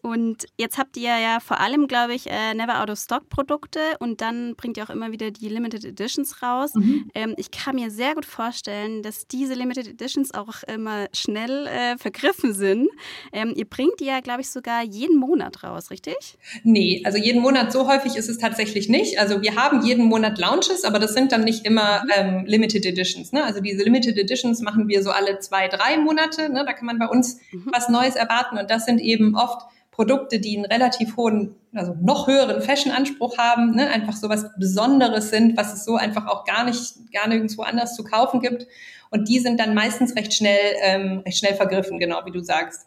und 0.02 0.46
jetzt 0.58 0.78
habt 0.78 0.96
ihr 0.96 1.18
ja 1.18 1.40
vor 1.40 1.60
allem, 1.60 1.86
glaube 1.86 2.14
ich, 2.14 2.26
äh, 2.28 2.54
Never 2.54 2.82
Out 2.82 2.90
of 2.90 2.98
Stock 2.98 3.28
Produkte 3.28 3.80
und 4.00 4.20
dann 4.20 4.54
bringt 4.56 4.76
ihr 4.76 4.84
auch 4.84 4.90
immer 4.90 5.12
wieder 5.12 5.30
die 5.30 5.48
Limited 5.48 5.84
Editions 5.84 6.42
raus. 6.42 6.74
Mhm. 6.74 7.10
Ähm, 7.14 7.34
ich 7.36 7.50
kann 7.50 7.76
mir 7.76 7.90
sehr 7.90 8.14
gut 8.14 8.26
vorstellen, 8.26 9.02
dass 9.02 9.26
diese 9.26 9.54
Limited 9.54 9.86
Editions 9.86 10.34
auch 10.34 10.62
immer 10.64 11.06
schnell 11.14 11.66
äh, 11.66 11.96
vergriffen 11.96 12.52
sind. 12.52 12.88
Ähm, 13.32 13.52
ihr 13.56 13.66
bringt 13.66 14.00
die 14.00 14.06
ja, 14.06 14.20
glaube 14.20 14.40
ich, 14.40 14.50
sogar 14.50 14.82
jeden 14.82 15.18
Monat 15.18 15.62
raus, 15.62 15.90
richtig? 15.90 16.38
Nee, 16.64 17.02
also 17.04 17.18
jeden 17.18 17.42
Monat 17.42 17.72
so 17.72 17.86
häufig 17.86 18.16
ist 18.16 18.28
es 18.28 18.38
tatsächlich 18.38 18.88
nicht. 18.88 19.18
Also 19.18 19.42
wir 19.42 19.54
haben 19.54 19.84
jeden 19.84 20.06
Monat 20.06 20.38
Launches, 20.38 20.84
aber 20.84 20.98
das 20.98 21.14
sind 21.14 21.32
dann 21.32 21.44
nicht 21.44 21.64
immer 21.64 22.02
mhm. 22.04 22.10
ähm, 22.16 22.44
Limited 22.46 22.84
Editions. 22.84 23.32
Ne? 23.32 23.44
Also 23.44 23.60
diese 23.60 23.84
Limited 23.84 23.97
Limited 23.98 24.18
Editions 24.18 24.60
machen 24.60 24.88
wir 24.88 25.02
so 25.02 25.10
alle 25.10 25.38
zwei, 25.40 25.68
drei 25.68 25.96
Monate. 25.96 26.48
Ne? 26.48 26.64
Da 26.64 26.72
kann 26.72 26.86
man 26.86 26.98
bei 26.98 27.06
uns 27.06 27.40
mhm. 27.50 27.70
was 27.72 27.88
Neues 27.88 28.14
erwarten. 28.14 28.58
Und 28.58 28.70
das 28.70 28.84
sind 28.84 29.00
eben 29.00 29.36
oft 29.36 29.66
Produkte, 29.90 30.38
die 30.38 30.56
einen 30.56 30.66
relativ 30.66 31.16
hohen, 31.16 31.56
also 31.74 31.96
noch 32.00 32.28
höheren 32.28 32.62
Fashion-Anspruch 32.62 33.36
haben, 33.36 33.74
ne? 33.74 33.88
einfach 33.88 34.14
so 34.14 34.28
was 34.28 34.46
Besonderes 34.56 35.30
sind, 35.30 35.56
was 35.56 35.74
es 35.74 35.84
so 35.84 35.96
einfach 35.96 36.26
auch 36.28 36.44
gar 36.44 36.64
nicht, 36.64 37.12
gar 37.12 37.26
nirgendwo 37.26 37.62
anders 37.62 37.96
zu 37.96 38.04
kaufen 38.04 38.40
gibt. 38.40 38.66
Und 39.10 39.28
die 39.28 39.40
sind 39.40 39.58
dann 39.58 39.74
meistens 39.74 40.14
recht 40.14 40.32
schnell, 40.34 40.76
ähm, 40.82 41.22
recht 41.26 41.38
schnell 41.38 41.56
vergriffen, 41.56 41.98
genau 41.98 42.24
wie 42.24 42.30
du 42.30 42.40
sagst. 42.40 42.86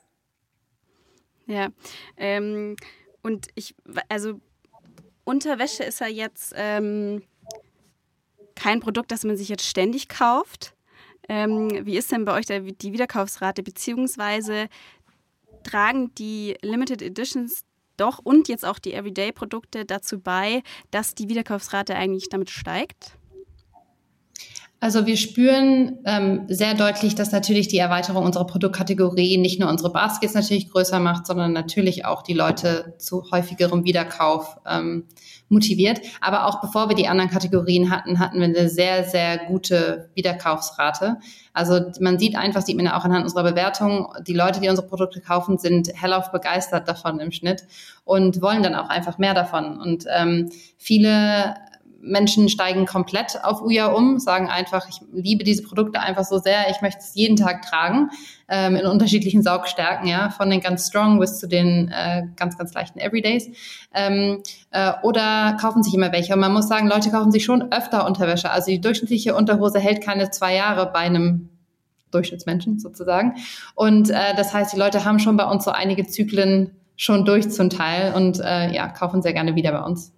Ja, 1.47 1.69
ähm, 2.15 2.78
und 3.24 3.47
ich, 3.56 3.76
also 4.08 4.39
Unterwäsche 5.26 5.84
ist 5.84 6.00
ja 6.00 6.08
jetzt 6.08 6.54
ähm, 6.56 7.24
kein 8.56 8.80
Produkt, 8.80 9.12
das 9.12 9.24
man 9.24 9.36
sich 9.36 9.50
jetzt 9.50 9.65
ständig 9.65 10.08
kauft. 10.08 10.76
Ähm, 11.29 11.69
wie 11.86 11.97
ist 11.97 12.12
denn 12.12 12.25
bei 12.25 12.34
euch 12.34 12.45
der, 12.45 12.62
die 12.62 12.93
Wiederkaufsrate, 12.93 13.63
beziehungsweise 13.63 14.67
tragen 15.63 16.13
die 16.15 16.57
Limited 16.62 17.01
Editions 17.01 17.63
doch 17.97 18.19
und 18.19 18.47
jetzt 18.47 18.65
auch 18.65 18.79
die 18.79 18.93
Everyday-Produkte 18.93 19.86
dazu 19.86 20.19
bei, 20.19 20.63
dass 20.89 21.13
die 21.13 21.29
Wiederkaufsrate 21.29 21.95
eigentlich 21.95 22.29
damit 22.29 22.49
steigt? 22.49 23.17
Also 24.84 25.06
wir 25.06 25.15
spüren 25.15 26.00
ähm, 26.06 26.46
sehr 26.48 26.74
deutlich, 26.74 27.13
dass 27.13 27.32
natürlich 27.32 27.67
die 27.67 27.78
Erweiterung 27.78 28.26
unserer 28.26 28.48
Produktkategorie 28.48 29.38
nicht 29.38 29.60
nur 29.60 29.70
unsere 29.70 29.94
Baskets 29.94 30.34
natürlich 30.34 30.72
größer 30.72 31.00
macht, 31.00 31.28
sondern 31.28 31.54
natürlich 31.54 32.04
auch 32.06 32.24
die 32.24 32.34
Leute 32.34 32.96
zu 32.98 33.24
häufigerem 33.32 33.84
Wiederkauf 33.84 34.58
ähm, 34.67 35.06
motiviert. 35.50 36.02
Aber 36.20 36.48
auch 36.48 36.62
bevor 36.62 36.89
wir 36.89 36.96
die 36.96 37.08
anderen 37.08 37.30
Kategorien 37.30 37.91
hatten, 37.91 38.17
hatten 38.17 38.39
wir 38.39 38.46
eine 38.46 38.70
sehr, 38.70 39.04
sehr 39.04 39.38
gute 39.38 40.10
Wiederkaufsrate. 40.15 41.17
Also 41.54 41.80
man 42.00 42.17
sieht 42.17 42.36
einfach, 42.36 42.63
sieht 42.63 42.76
man 42.76 42.88
ja 42.88 42.98
auch 42.98 43.06
anhand 43.06 43.24
unserer 43.24 43.44
Bewertung, 43.44 44.12
die 44.26 44.34
Leute, 44.34 44.62
die 44.62 44.70
unsere 44.70 44.88
Produkte 44.88 45.22
kaufen, 45.22 45.60
sind 45.60 45.91
hellauf 45.94 46.32
begeistert 46.32 46.88
davon 46.88 47.20
im 47.20 47.32
Schnitt 47.32 47.65
und 48.04 48.41
wollen 48.41 48.63
dann 48.63 48.74
auch 48.74 48.89
einfach 48.89 49.20
mehr 49.20 49.36
davon. 49.36 49.80
Und 49.80 50.06
ähm, 50.12 50.50
viele 50.80 51.54
Menschen 52.01 52.49
steigen 52.49 52.85
komplett 52.85 53.43
auf 53.43 53.61
Uja 53.61 53.87
um, 53.87 54.19
sagen 54.19 54.49
einfach, 54.49 54.87
ich 54.89 54.99
liebe 55.13 55.43
diese 55.43 55.63
Produkte 55.63 55.99
einfach 55.99 56.25
so 56.25 56.39
sehr, 56.39 56.69
ich 56.69 56.81
möchte 56.81 56.99
es 56.99 57.15
jeden 57.15 57.35
Tag 57.35 57.61
tragen, 57.61 58.09
ähm, 58.47 58.75
in 58.75 58.85
unterschiedlichen 58.85 59.43
Saugstärken, 59.43 60.07
ja, 60.07 60.29
von 60.29 60.49
den 60.49 60.59
ganz 60.59 60.87
strong 60.87 61.19
bis 61.19 61.39
zu 61.39 61.47
den 61.47 61.89
äh, 61.89 62.23
ganz, 62.35 62.57
ganz 62.57 62.73
leichten 62.73 62.99
Everydays. 62.99 63.49
Ähm, 63.93 64.41
äh, 64.71 64.93
oder 65.03 65.57
kaufen 65.59 65.83
sich 65.83 65.93
immer 65.93 66.11
welche. 66.11 66.33
Und 66.33 66.39
man 66.39 66.53
muss 66.53 66.67
sagen, 66.67 66.87
Leute 66.87 67.11
kaufen 67.11 67.31
sich 67.31 67.45
schon 67.45 67.71
öfter 67.71 68.05
Unterwäsche. 68.05 68.51
Also 68.51 68.71
die 68.71 68.81
durchschnittliche 68.81 69.35
Unterhose 69.35 69.79
hält 69.79 70.01
keine 70.03 70.31
zwei 70.31 70.55
Jahre 70.55 70.91
bei 70.91 70.99
einem 70.99 71.49
Durchschnittsmenschen 72.11 72.79
sozusagen. 72.79 73.35
Und 73.75 74.09
äh, 74.09 74.35
das 74.35 74.53
heißt, 74.53 74.73
die 74.73 74.77
Leute 74.77 75.05
haben 75.05 75.19
schon 75.19 75.37
bei 75.37 75.45
uns 75.45 75.63
so 75.63 75.71
einige 75.71 76.05
Zyklen 76.05 76.71
schon 76.97 77.25
durch 77.25 77.49
zum 77.49 77.69
Teil 77.69 78.13
und 78.13 78.39
äh, 78.39 78.71
ja, 78.73 78.87
kaufen 78.87 79.21
sehr 79.21 79.33
gerne 79.33 79.55
wieder 79.55 79.71
bei 79.71 79.81
uns. 79.81 80.13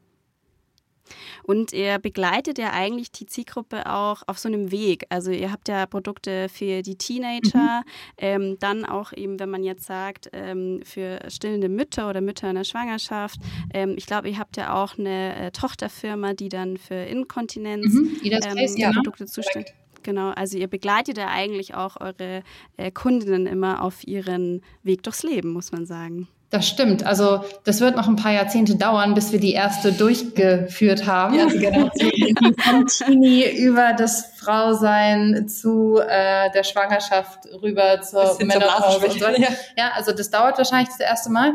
Und 1.44 1.74
ihr 1.74 2.00
begleitet 2.00 2.58
ja 2.58 2.72
eigentlich 2.72 3.12
die 3.12 3.26
Zielgruppe 3.26 3.86
auch 3.92 4.24
auf 4.28 4.40
so 4.40 4.48
einem 4.48 4.72
Weg. 4.72 5.06
Also 5.10 5.32
ihr 5.32 5.52
habt 5.52 5.68
ja 5.68 5.86
Produkte 5.86 6.50
für 6.50 6.82
die 6.82 6.96
Teenager, 6.96 7.82
mhm. 7.82 8.18
ähm, 8.18 8.58
dann 8.60 8.86
auch 8.86 9.14
eben, 9.14 9.40
wenn 9.40 9.50
man 9.50 9.64
jetzt 9.64 9.86
sagt, 9.86 10.30
ähm, 10.34 10.82
für 10.84 11.20
stillende 11.30 11.70
Mütter 11.70 12.10
oder 12.10 12.22
Mütter 12.22 12.50
in 12.50 12.56
der 12.56 12.64
Schwangerschaft. 12.64 13.40
Ähm, 13.74 13.96
ich 13.98 14.06
glaube, 14.06 14.30
ihr 14.30 14.40
habt 14.40 14.58
ja 14.58 14.74
auch 14.82 14.98
eine 14.98 15.36
äh, 15.36 15.52
Tochterfirma, 15.52 16.34
die 16.34 16.50
dann 16.50 16.78
für 16.78 16.96
Inkontinenz 16.96 17.94
mhm. 17.94 18.20
ähm, 18.24 18.78
ja, 18.78 18.92
Produkte 18.92 19.26
zuständig 19.26 19.74
Genau, 20.04 20.30
also 20.32 20.58
ihr 20.58 20.68
begleitet 20.68 21.18
ja 21.18 21.30
eigentlich 21.30 21.76
auch 21.76 22.00
eure 22.00 22.44
äh, 22.78 22.92
Kundinnen 22.92 23.48
immer 23.48 23.82
auf 23.82 24.06
ihren 24.06 24.62
Weg 24.84 25.04
durchs 25.04 25.24
Leben, 25.24 25.52
muss 25.52 25.72
man 25.72 25.86
sagen. 25.86 26.28
Das 26.54 26.68
stimmt. 26.68 27.04
Also 27.04 27.44
das 27.64 27.82
wird 27.82 27.96
noch 27.96 28.08
ein 28.08 28.16
paar 28.16 28.32
Jahrzehnte 28.32 28.76
dauern, 28.76 29.16
bis 29.16 29.32
wir 29.32 29.40
die 29.40 29.54
erste 29.54 29.92
durchgeführt 29.92 31.08
haben. 31.08 31.34
Ja, 31.34 31.48
genau. 31.48 31.90
Vom 32.60 32.86
Teenie 32.86 33.50
über 33.58 33.94
das 33.94 34.36
Frausein 34.38 35.48
zu 35.48 35.98
äh, 35.98 36.52
der 36.52 36.64
Schwangerschaft 36.64 37.48
rüber 37.64 38.02
zur 38.02 38.38
Menopause. 38.46 39.10
So. 39.10 39.26
Ja. 39.26 39.48
ja, 39.76 39.92
also 39.96 40.12
das 40.12 40.30
dauert 40.30 40.60
wahrscheinlich 40.60 40.90
das 40.90 41.00
erste 41.00 41.32
Mal. 41.32 41.54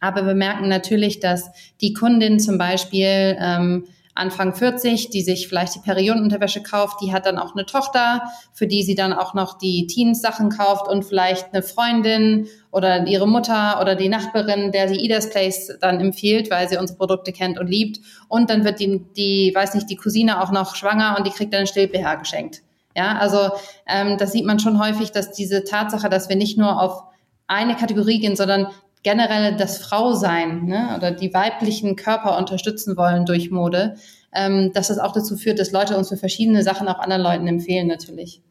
Aber 0.00 0.26
wir 0.26 0.34
merken 0.34 0.68
natürlich, 0.68 1.20
dass 1.20 1.50
die 1.80 1.94
Kundin 1.94 2.38
zum 2.40 2.58
Beispiel 2.58 3.38
ähm, 3.40 3.86
Anfang 4.16 4.54
40, 4.54 5.10
die 5.10 5.22
sich 5.22 5.48
vielleicht 5.48 5.74
die 5.74 5.80
Periodenunterwäsche 5.80 6.62
kauft, 6.62 7.00
die 7.02 7.12
hat 7.12 7.26
dann 7.26 7.36
auch 7.36 7.54
eine 7.54 7.66
Tochter, 7.66 8.22
für 8.52 8.68
die 8.68 8.84
sie 8.84 8.94
dann 8.94 9.12
auch 9.12 9.34
noch 9.34 9.58
die 9.58 9.88
Teens-Sachen 9.88 10.50
kauft 10.50 10.86
und 10.86 11.04
vielleicht 11.04 11.52
eine 11.52 11.62
Freundin 11.62 12.46
oder 12.70 13.06
ihre 13.06 13.26
Mutter 13.26 13.80
oder 13.80 13.96
die 13.96 14.08
Nachbarin, 14.08 14.70
der 14.70 14.88
sie 14.88 15.04
Idas 15.04 15.30
Place 15.30 15.76
dann 15.80 16.00
empfiehlt, 16.00 16.50
weil 16.50 16.68
sie 16.68 16.76
unsere 16.76 16.96
Produkte 16.96 17.32
kennt 17.32 17.58
und 17.58 17.66
liebt. 17.66 17.98
Und 18.28 18.50
dann 18.50 18.64
wird 18.64 18.78
die, 18.78 19.04
die 19.16 19.52
weiß 19.52 19.74
nicht, 19.74 19.90
die 19.90 19.96
Cousine 19.96 20.40
auch 20.42 20.52
noch 20.52 20.76
schwanger 20.76 21.16
und 21.18 21.26
die 21.26 21.32
kriegt 21.32 21.52
dann 21.52 21.62
ein 21.62 21.66
Still-BH 21.66 22.14
geschenkt. 22.16 22.62
Ja, 22.96 23.18
also 23.18 23.50
ähm, 23.88 24.16
das 24.18 24.30
sieht 24.30 24.44
man 24.44 24.60
schon 24.60 24.80
häufig, 24.80 25.10
dass 25.10 25.32
diese 25.32 25.64
Tatsache, 25.64 26.08
dass 26.08 26.28
wir 26.28 26.36
nicht 26.36 26.56
nur 26.56 26.80
auf 26.80 27.02
eine 27.48 27.74
Kategorie 27.74 28.20
gehen, 28.20 28.36
sondern 28.36 28.68
generell 29.04 29.56
das 29.56 29.78
Frausein 29.78 30.64
ne, 30.64 30.94
oder 30.96 31.12
die 31.12 31.32
weiblichen 31.32 31.94
Körper 31.94 32.36
unterstützen 32.36 32.96
wollen 32.96 33.24
durch 33.24 33.52
Mode, 33.52 33.94
ähm, 34.32 34.72
dass 34.74 34.88
das 34.88 34.98
auch 34.98 35.12
dazu 35.12 35.36
führt, 35.36 35.60
dass 35.60 35.70
Leute 35.70 35.96
uns 35.96 36.08
für 36.08 36.16
verschiedene 36.16 36.64
Sachen 36.64 36.88
auch 36.88 36.98
anderen 36.98 37.22
Leuten 37.22 37.46
empfehlen 37.46 37.86
natürlich. 37.86 38.42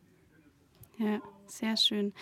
Ja. 0.98 1.20
Sehr 1.46 1.78
schön. 1.78 2.14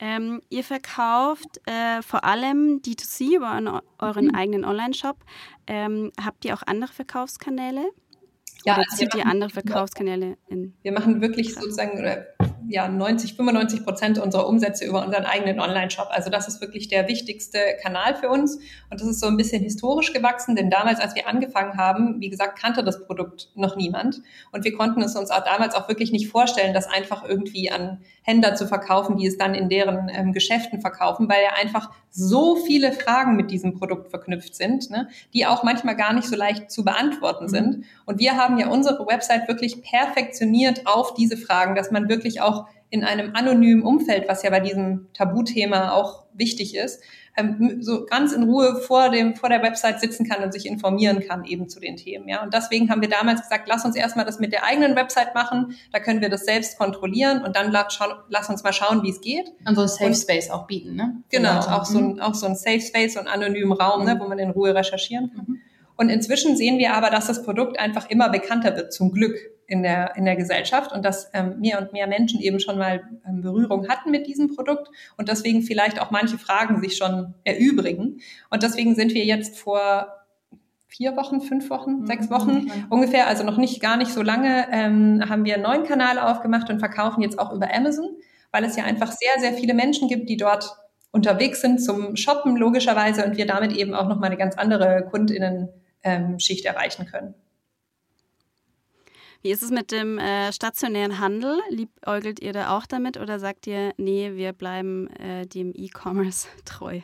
Ähm, 0.00 0.40
ihr 0.48 0.64
verkauft 0.64 1.60
äh, 1.66 2.02
vor 2.02 2.24
allem 2.24 2.80
D2C 2.84 3.36
über 3.36 3.82
euren 4.00 4.24
mhm. 4.24 4.34
eigenen 4.34 4.64
Online-Shop. 4.64 5.16
Ähm, 5.68 6.10
habt 6.20 6.44
ihr 6.44 6.54
auch 6.54 6.62
andere 6.66 6.92
Verkaufskanäle? 6.92 7.84
Ja, 8.64 8.74
Oder 8.74 8.84
zieht 8.88 9.14
ihr 9.14 9.26
andere 9.26 9.50
Verkaufskanäle 9.50 10.36
in? 10.48 10.74
Wir 10.82 10.90
machen 10.90 11.20
wirklich 11.20 11.54
sozusagen 11.54 11.98
ja, 12.68 12.88
90, 12.88 13.34
95 13.34 13.84
Prozent 13.84 14.18
unserer 14.18 14.46
Umsätze 14.46 14.84
über 14.84 15.04
unseren 15.04 15.24
eigenen 15.24 15.60
Online-Shop. 15.60 16.08
Also 16.10 16.30
das 16.30 16.48
ist 16.48 16.60
wirklich 16.60 16.88
der 16.88 17.08
wichtigste 17.08 17.58
Kanal 17.82 18.14
für 18.14 18.28
uns. 18.28 18.56
Und 18.90 19.00
das 19.00 19.08
ist 19.08 19.20
so 19.20 19.26
ein 19.26 19.36
bisschen 19.36 19.62
historisch 19.62 20.12
gewachsen, 20.12 20.56
denn 20.56 20.70
damals, 20.70 21.00
als 21.00 21.14
wir 21.14 21.28
angefangen 21.28 21.76
haben, 21.76 22.20
wie 22.20 22.30
gesagt, 22.30 22.58
kannte 22.58 22.84
das 22.84 23.04
Produkt 23.06 23.50
noch 23.54 23.76
niemand. 23.76 24.22
Und 24.52 24.64
wir 24.64 24.76
konnten 24.76 25.02
es 25.02 25.16
uns 25.16 25.30
auch 25.30 25.44
damals 25.44 25.74
auch 25.74 25.88
wirklich 25.88 26.12
nicht 26.12 26.28
vorstellen, 26.28 26.74
das 26.74 26.86
einfach 26.86 27.24
irgendwie 27.28 27.70
an 27.70 28.00
Händler 28.22 28.54
zu 28.54 28.66
verkaufen, 28.66 29.16
die 29.16 29.26
es 29.26 29.38
dann 29.38 29.54
in 29.54 29.68
deren 29.68 30.10
ähm, 30.12 30.32
Geschäften 30.32 30.80
verkaufen, 30.80 31.28
weil 31.28 31.42
ja 31.42 31.54
einfach 31.60 31.90
so 32.10 32.56
viele 32.56 32.92
Fragen 32.92 33.36
mit 33.36 33.50
diesem 33.50 33.78
Produkt 33.78 34.10
verknüpft 34.10 34.54
sind, 34.54 34.90
ne, 34.90 35.08
die 35.32 35.46
auch 35.46 35.62
manchmal 35.62 35.96
gar 35.96 36.12
nicht 36.12 36.28
so 36.28 36.36
leicht 36.36 36.70
zu 36.70 36.84
beantworten 36.84 37.44
mhm. 37.44 37.48
sind. 37.48 37.84
Und 38.04 38.18
wir 38.18 38.36
haben 38.36 38.58
ja 38.58 38.68
unsere 38.68 39.06
Website 39.06 39.48
wirklich 39.48 39.82
perfektioniert 39.82 40.86
auf 40.86 41.14
diese 41.14 41.36
Fragen, 41.36 41.74
dass 41.74 41.90
man 41.90 42.08
wirklich 42.08 42.40
auch 42.40 42.49
in 42.90 43.04
einem 43.04 43.34
anonymen 43.34 43.82
Umfeld, 43.82 44.28
was 44.28 44.42
ja 44.42 44.50
bei 44.50 44.60
diesem 44.60 45.06
Tabuthema 45.14 45.92
auch 45.92 46.24
wichtig 46.34 46.76
ist, 46.76 47.00
ähm, 47.36 47.78
so 47.80 48.04
ganz 48.06 48.32
in 48.32 48.42
Ruhe 48.42 48.76
vor 48.76 49.10
dem 49.10 49.36
vor 49.36 49.48
der 49.48 49.62
Website 49.62 50.00
sitzen 50.00 50.28
kann 50.28 50.42
und 50.42 50.52
sich 50.52 50.66
informieren 50.66 51.20
kann 51.20 51.44
eben 51.44 51.68
zu 51.68 51.78
den 51.78 51.96
Themen. 51.96 52.28
Ja, 52.28 52.42
und 52.42 52.52
deswegen 52.52 52.90
haben 52.90 53.00
wir 53.00 53.08
damals 53.08 53.42
gesagt, 53.42 53.68
lass 53.68 53.84
uns 53.84 53.94
erstmal 53.94 54.24
das 54.24 54.40
mit 54.40 54.52
der 54.52 54.64
eigenen 54.64 54.96
Website 54.96 55.34
machen. 55.34 55.76
Da 55.92 56.00
können 56.00 56.20
wir 56.20 56.28
das 56.28 56.44
selbst 56.44 56.78
kontrollieren 56.78 57.44
und 57.44 57.56
dann 57.56 57.70
lass, 57.70 57.98
lass 58.28 58.48
uns 58.48 58.64
mal 58.64 58.72
schauen, 58.72 59.02
wie 59.02 59.10
es 59.10 59.20
geht. 59.20 59.52
Und 59.64 59.76
so 59.76 59.82
ein 59.82 59.88
Safe 59.88 60.14
Space 60.14 60.50
auch 60.50 60.66
bieten, 60.66 60.96
ne? 60.96 61.22
Genau, 61.30 61.60
auch 61.60 61.84
so 61.84 61.98
ein 61.98 62.20
auch 62.20 62.34
so 62.34 62.46
ein 62.46 62.56
Safe 62.56 62.80
Space, 62.80 63.14
so 63.14 63.20
einen 63.20 63.28
anonymen 63.28 63.72
Raum, 63.72 64.04
ne, 64.04 64.14
mhm. 64.14 64.18
ne, 64.18 64.24
wo 64.24 64.28
man 64.28 64.38
in 64.38 64.50
Ruhe 64.50 64.74
recherchieren 64.74 65.30
kann. 65.34 65.44
Mhm. 65.46 65.60
Und 65.96 66.08
inzwischen 66.08 66.56
sehen 66.56 66.78
wir 66.78 66.94
aber, 66.94 67.10
dass 67.10 67.26
das 67.26 67.42
Produkt 67.42 67.78
einfach 67.78 68.08
immer 68.08 68.30
bekannter 68.30 68.74
wird, 68.74 68.92
zum 68.92 69.12
Glück 69.12 69.36
in 69.70 69.84
der, 69.84 70.16
in 70.16 70.24
der 70.24 70.34
Gesellschaft 70.34 70.92
und 70.92 71.04
dass 71.04 71.30
ähm, 71.32 71.60
mehr 71.60 71.80
und 71.80 71.92
mehr 71.92 72.08
Menschen 72.08 72.40
eben 72.40 72.58
schon 72.58 72.76
mal 72.76 73.02
ähm, 73.26 73.40
Berührung 73.40 73.88
hatten 73.88 74.10
mit 74.10 74.26
diesem 74.26 74.54
Produkt 74.54 74.88
und 75.16 75.28
deswegen 75.28 75.62
vielleicht 75.62 76.02
auch 76.02 76.10
manche 76.10 76.38
Fragen 76.38 76.80
sich 76.80 76.96
schon 76.96 77.34
erübrigen. 77.44 78.20
Und 78.50 78.64
deswegen 78.64 78.96
sind 78.96 79.14
wir 79.14 79.24
jetzt 79.24 79.56
vor 79.56 80.08
vier 80.88 81.16
Wochen, 81.16 81.40
fünf 81.40 81.70
Wochen, 81.70 82.00
mhm. 82.00 82.06
sechs 82.08 82.30
Wochen 82.30 82.64
mhm. 82.64 82.86
ungefähr, 82.90 83.28
also 83.28 83.44
noch 83.44 83.58
nicht 83.58 83.80
gar 83.80 83.96
nicht 83.96 84.12
so 84.12 84.22
lange, 84.22 84.66
ähm, 84.72 85.22
haben 85.28 85.44
wir 85.44 85.54
einen 85.54 85.62
neuen 85.62 85.84
Kanal 85.84 86.18
aufgemacht 86.18 86.68
und 86.68 86.80
verkaufen 86.80 87.22
jetzt 87.22 87.38
auch 87.38 87.52
über 87.52 87.72
Amazon, 87.72 88.08
weil 88.50 88.64
es 88.64 88.74
ja 88.74 88.82
einfach 88.82 89.12
sehr, 89.12 89.38
sehr 89.38 89.52
viele 89.52 89.74
Menschen 89.74 90.08
gibt, 90.08 90.28
die 90.28 90.36
dort 90.36 90.76
unterwegs 91.12 91.60
sind 91.60 91.80
zum 91.80 92.16
Shoppen 92.16 92.56
logischerweise 92.56 93.24
und 93.24 93.36
wir 93.36 93.46
damit 93.46 93.70
eben 93.70 93.94
auch 93.94 94.08
nochmal 94.08 94.30
eine 94.30 94.36
ganz 94.36 94.56
andere 94.56 95.06
KundInnen 95.08 95.68
ähm, 96.02 96.38
erreichen 96.64 97.06
können. 97.06 97.34
Wie 99.42 99.50
ist 99.50 99.62
es 99.62 99.70
mit 99.70 99.90
dem 99.90 100.18
äh, 100.18 100.52
stationären 100.52 101.18
Handel? 101.18 101.58
Liebäugelt 101.70 102.40
ihr 102.40 102.52
da 102.52 102.76
auch 102.76 102.84
damit 102.84 103.16
oder 103.16 103.38
sagt 103.38 103.66
ihr, 103.66 103.94
nee, 103.96 104.32
wir 104.34 104.52
bleiben 104.52 105.08
äh, 105.16 105.46
dem 105.46 105.72
E-Commerce 105.74 106.46
treu? 106.66 107.00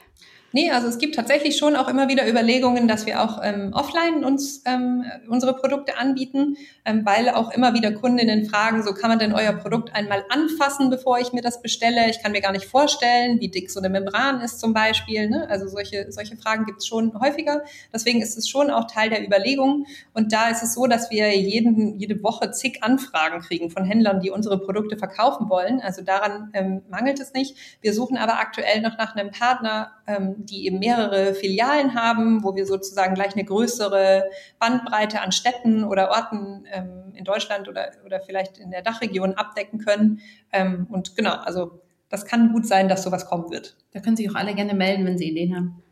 Nee, 0.57 0.71
also 0.71 0.89
es 0.89 0.97
gibt 0.97 1.15
tatsächlich 1.15 1.59
schon 1.59 1.77
auch 1.77 1.87
immer 1.87 2.09
wieder 2.09 2.27
Überlegungen, 2.27 2.89
dass 2.89 3.05
wir 3.05 3.23
auch 3.23 3.41
ähm, 3.45 3.75
offline 3.75 4.25
uns 4.25 4.63
ähm, 4.65 5.05
unsere 5.29 5.55
Produkte 5.55 5.99
anbieten, 5.99 6.57
ähm, 6.87 7.05
weil 7.05 7.29
auch 7.29 7.51
immer 7.51 7.75
wieder 7.75 7.93
Kundinnen 7.93 8.47
fragen, 8.47 8.83
so 8.83 8.95
kann 8.95 9.11
man 9.11 9.19
denn 9.19 9.35
euer 9.35 9.53
Produkt 9.53 9.95
einmal 9.95 10.25
anfassen, 10.31 10.89
bevor 10.89 11.19
ich 11.19 11.35
mir 11.35 11.43
das 11.43 11.61
bestelle? 11.61 12.09
Ich 12.09 12.23
kann 12.23 12.33
mir 12.33 12.41
gar 12.41 12.53
nicht 12.53 12.65
vorstellen, 12.65 13.39
wie 13.39 13.49
dick 13.49 13.71
so 13.71 13.81
eine 13.81 13.91
Membran 13.91 14.41
ist 14.41 14.59
zum 14.59 14.73
Beispiel. 14.73 15.29
Ne? 15.29 15.47
Also 15.51 15.69
solche, 15.69 16.11
solche 16.11 16.39
Fragen 16.39 16.65
gibt 16.65 16.79
es 16.79 16.87
schon 16.87 17.13
häufiger. 17.21 17.61
Deswegen 17.93 18.23
ist 18.23 18.39
es 18.39 18.49
schon 18.49 18.71
auch 18.71 18.87
Teil 18.87 19.11
der 19.11 19.23
Überlegung. 19.23 19.85
Und 20.15 20.33
da 20.33 20.49
ist 20.49 20.63
es 20.63 20.73
so, 20.73 20.87
dass 20.87 21.11
wir 21.11 21.39
jeden, 21.39 21.99
jede 21.99 22.23
Woche 22.23 22.51
zig 22.53 22.83
Anfragen 22.83 23.43
kriegen 23.43 23.69
von 23.69 23.85
Händlern, 23.85 24.21
die 24.21 24.31
unsere 24.31 24.59
Produkte 24.59 24.97
verkaufen 24.97 25.51
wollen. 25.51 25.83
Also 25.83 26.01
daran 26.01 26.49
ähm, 26.55 26.81
mangelt 26.89 27.21
es 27.21 27.35
nicht. 27.35 27.59
Wir 27.83 27.93
suchen 27.93 28.17
aber 28.17 28.41
aktuell 28.41 28.81
noch 28.81 28.97
nach 28.97 29.15
einem 29.15 29.31
Partner, 29.33 29.93
die 30.39 30.67
eben 30.67 30.79
mehrere 30.79 31.35
Filialen 31.35 31.95
haben, 31.95 32.45
wo 32.45 32.55
wir 32.55 32.67
sozusagen 32.67 33.15
gleich 33.15 33.35
eine 33.35 33.45
größere 33.45 34.31
Bandbreite 34.59 35.21
an 35.21 35.33
Städten 35.33 35.85
oder 35.85 36.11
Orten 36.11 36.65
ähm, 36.73 37.13
in 37.15 37.25
Deutschland 37.25 37.69
oder, 37.69 37.91
oder 38.05 38.21
vielleicht 38.21 38.59
in 38.59 38.71
der 38.71 38.83
Dachregion 38.83 39.35
abdecken 39.35 39.79
können. 39.79 40.21
Ähm, 40.53 40.87
und 40.91 41.17
genau, 41.17 41.35
also 41.35 41.81
das 42.09 42.25
kann 42.25 42.53
gut 42.53 42.67
sein, 42.67 42.89
dass 42.89 43.03
sowas 43.03 43.27
kommen 43.27 43.51
wird. 43.51 43.77
Da 43.93 44.01
können 44.01 44.17
sich 44.17 44.31
auch 44.31 44.37
alle 44.37 44.55
gerne 44.55 44.75
melden, 44.75 45.07
wenn 45.07 45.19
sie 45.19 45.31
Ideen 45.31 45.57
haben. 45.57 45.83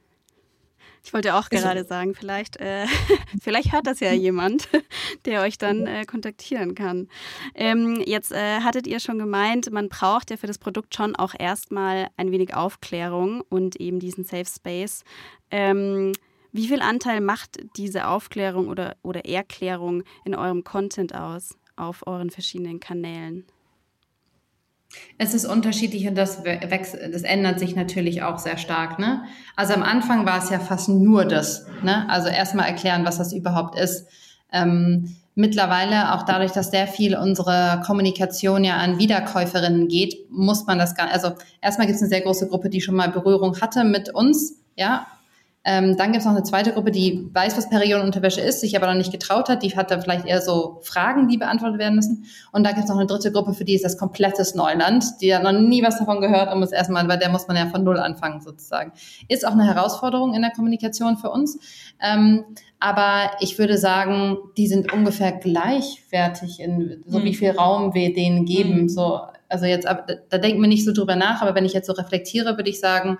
Ich 1.06 1.12
wollte 1.12 1.34
auch 1.34 1.50
gerade 1.50 1.84
sagen, 1.84 2.14
vielleicht, 2.14 2.56
äh, 2.56 2.86
vielleicht 3.42 3.72
hört 3.72 3.86
das 3.86 4.00
ja 4.00 4.12
jemand, 4.12 4.68
der 5.26 5.42
euch 5.42 5.58
dann 5.58 5.86
äh, 5.86 6.04
kontaktieren 6.04 6.74
kann. 6.74 7.08
Ähm, 7.54 8.02
jetzt 8.06 8.32
äh, 8.32 8.60
hattet 8.60 8.86
ihr 8.86 9.00
schon 9.00 9.18
gemeint, 9.18 9.70
man 9.70 9.88
braucht 9.88 10.30
ja 10.30 10.36
für 10.36 10.46
das 10.46 10.58
Produkt 10.58 10.94
schon 10.94 11.16
auch 11.16 11.34
erstmal 11.38 12.08
ein 12.16 12.30
wenig 12.30 12.54
Aufklärung 12.54 13.42
und 13.48 13.76
eben 13.76 14.00
diesen 14.00 14.24
Safe 14.24 14.46
Space. 14.46 15.04
Ähm, 15.50 16.12
wie 16.52 16.68
viel 16.68 16.82
Anteil 16.82 17.20
macht 17.20 17.58
diese 17.76 18.06
Aufklärung 18.06 18.68
oder, 18.68 18.96
oder 19.02 19.24
Erklärung 19.24 20.04
in 20.24 20.34
eurem 20.34 20.62
Content 20.62 21.14
aus, 21.14 21.56
auf 21.74 22.06
euren 22.06 22.30
verschiedenen 22.30 22.78
Kanälen? 22.78 23.44
Es 25.18 25.34
ist 25.34 25.44
unterschiedlich 25.44 26.06
und 26.06 26.14
das, 26.14 26.42
das 26.44 27.22
ändert 27.22 27.58
sich 27.58 27.74
natürlich 27.74 28.22
auch 28.22 28.38
sehr 28.38 28.56
stark. 28.56 28.98
Ne? 28.98 29.24
Also 29.56 29.74
am 29.74 29.82
Anfang 29.82 30.26
war 30.26 30.38
es 30.38 30.50
ja 30.50 30.60
fast 30.60 30.88
nur 30.88 31.24
das. 31.24 31.66
Ne? 31.82 32.08
Also 32.08 32.28
erstmal 32.28 32.68
erklären, 32.68 33.04
was 33.04 33.18
das 33.18 33.32
überhaupt 33.32 33.78
ist. 33.78 34.06
Ähm, 34.54 35.16
mittlerweile 35.34 36.14
auch 36.14 36.22
dadurch, 36.22 36.52
dass 36.52 36.70
sehr 36.70 36.86
viel 36.86 37.16
unsere 37.16 37.82
Kommunikation 37.84 38.64
ja 38.64 38.76
an 38.76 38.98
Wiederkäuferinnen 38.98 39.88
geht, 39.88 40.30
muss 40.30 40.66
man 40.66 40.78
das 40.78 40.94
gar, 40.94 41.10
also 41.10 41.32
erstmal 41.60 41.86
gibt 41.86 41.96
es 41.96 42.02
eine 42.02 42.08
sehr 42.08 42.22
große 42.22 42.48
Gruppe, 42.48 42.70
die 42.70 42.80
schon 42.80 42.94
mal 42.94 43.10
Berührung 43.10 43.60
hatte 43.60 43.84
mit 43.84 44.14
uns, 44.14 44.60
ja, 44.76 45.06
ähm, 45.66 45.96
dann 45.96 46.12
gibt 46.12 46.18
es 46.18 46.24
noch 46.26 46.32
eine 46.32 46.42
zweite 46.42 46.72
Gruppe, 46.72 46.90
die 46.90 47.30
weiß, 47.32 47.56
was 47.56 47.70
Periodenunterwäsche 47.70 48.42
ist, 48.42 48.60
sich 48.60 48.76
aber 48.76 48.86
noch 48.86 48.94
nicht 48.94 49.12
getraut 49.12 49.48
hat. 49.48 49.62
Die 49.62 49.74
hat 49.74 49.90
dann 49.90 50.02
vielleicht 50.02 50.26
eher 50.26 50.42
so 50.42 50.80
Fragen, 50.82 51.26
die 51.26 51.38
beantwortet 51.38 51.78
werden 51.78 51.94
müssen. 51.94 52.26
Und 52.52 52.64
da 52.64 52.72
gibt 52.72 52.84
es 52.84 52.90
noch 52.90 52.98
eine 52.98 53.06
dritte 53.06 53.32
Gruppe, 53.32 53.54
für 53.54 53.64
die 53.64 53.74
ist 53.74 53.84
das 53.84 53.96
komplettes 53.96 54.54
Neuland. 54.54 55.04
Die 55.22 55.34
hat 55.34 55.42
noch 55.42 55.52
nie 55.52 55.82
was 55.82 55.98
davon 55.98 56.20
gehört 56.20 56.52
und 56.52 56.60
muss 56.60 56.70
erstmal, 56.70 57.06
bei 57.06 57.16
der 57.16 57.30
muss 57.30 57.48
man 57.48 57.56
ja 57.56 57.66
von 57.66 57.82
Null 57.82 57.98
anfangen 57.98 58.42
sozusagen. 58.42 58.92
Ist 59.28 59.46
auch 59.46 59.52
eine 59.52 59.64
Herausforderung 59.64 60.34
in 60.34 60.42
der 60.42 60.50
Kommunikation 60.50 61.16
für 61.16 61.30
uns. 61.30 61.58
Ähm, 61.98 62.44
aber 62.78 63.30
ich 63.40 63.58
würde 63.58 63.78
sagen, 63.78 64.36
die 64.58 64.66
sind 64.66 64.92
ungefähr 64.92 65.32
gleichwertig 65.32 66.60
in 66.60 67.02
so 67.06 67.20
mhm. 67.20 67.24
wie 67.24 67.34
viel 67.34 67.52
Raum 67.52 67.94
wir 67.94 68.12
denen 68.12 68.44
geben. 68.44 68.82
Mhm. 68.82 68.88
So, 68.90 69.20
also 69.48 69.64
jetzt, 69.64 69.86
da, 69.86 70.04
da 70.28 70.36
denken 70.36 70.60
wir 70.60 70.68
nicht 70.68 70.84
so 70.84 70.92
drüber 70.92 71.16
nach, 71.16 71.40
aber 71.40 71.54
wenn 71.54 71.64
ich 71.64 71.72
jetzt 71.72 71.86
so 71.86 71.94
reflektiere, 71.94 72.58
würde 72.58 72.68
ich 72.68 72.80
sagen, 72.80 73.16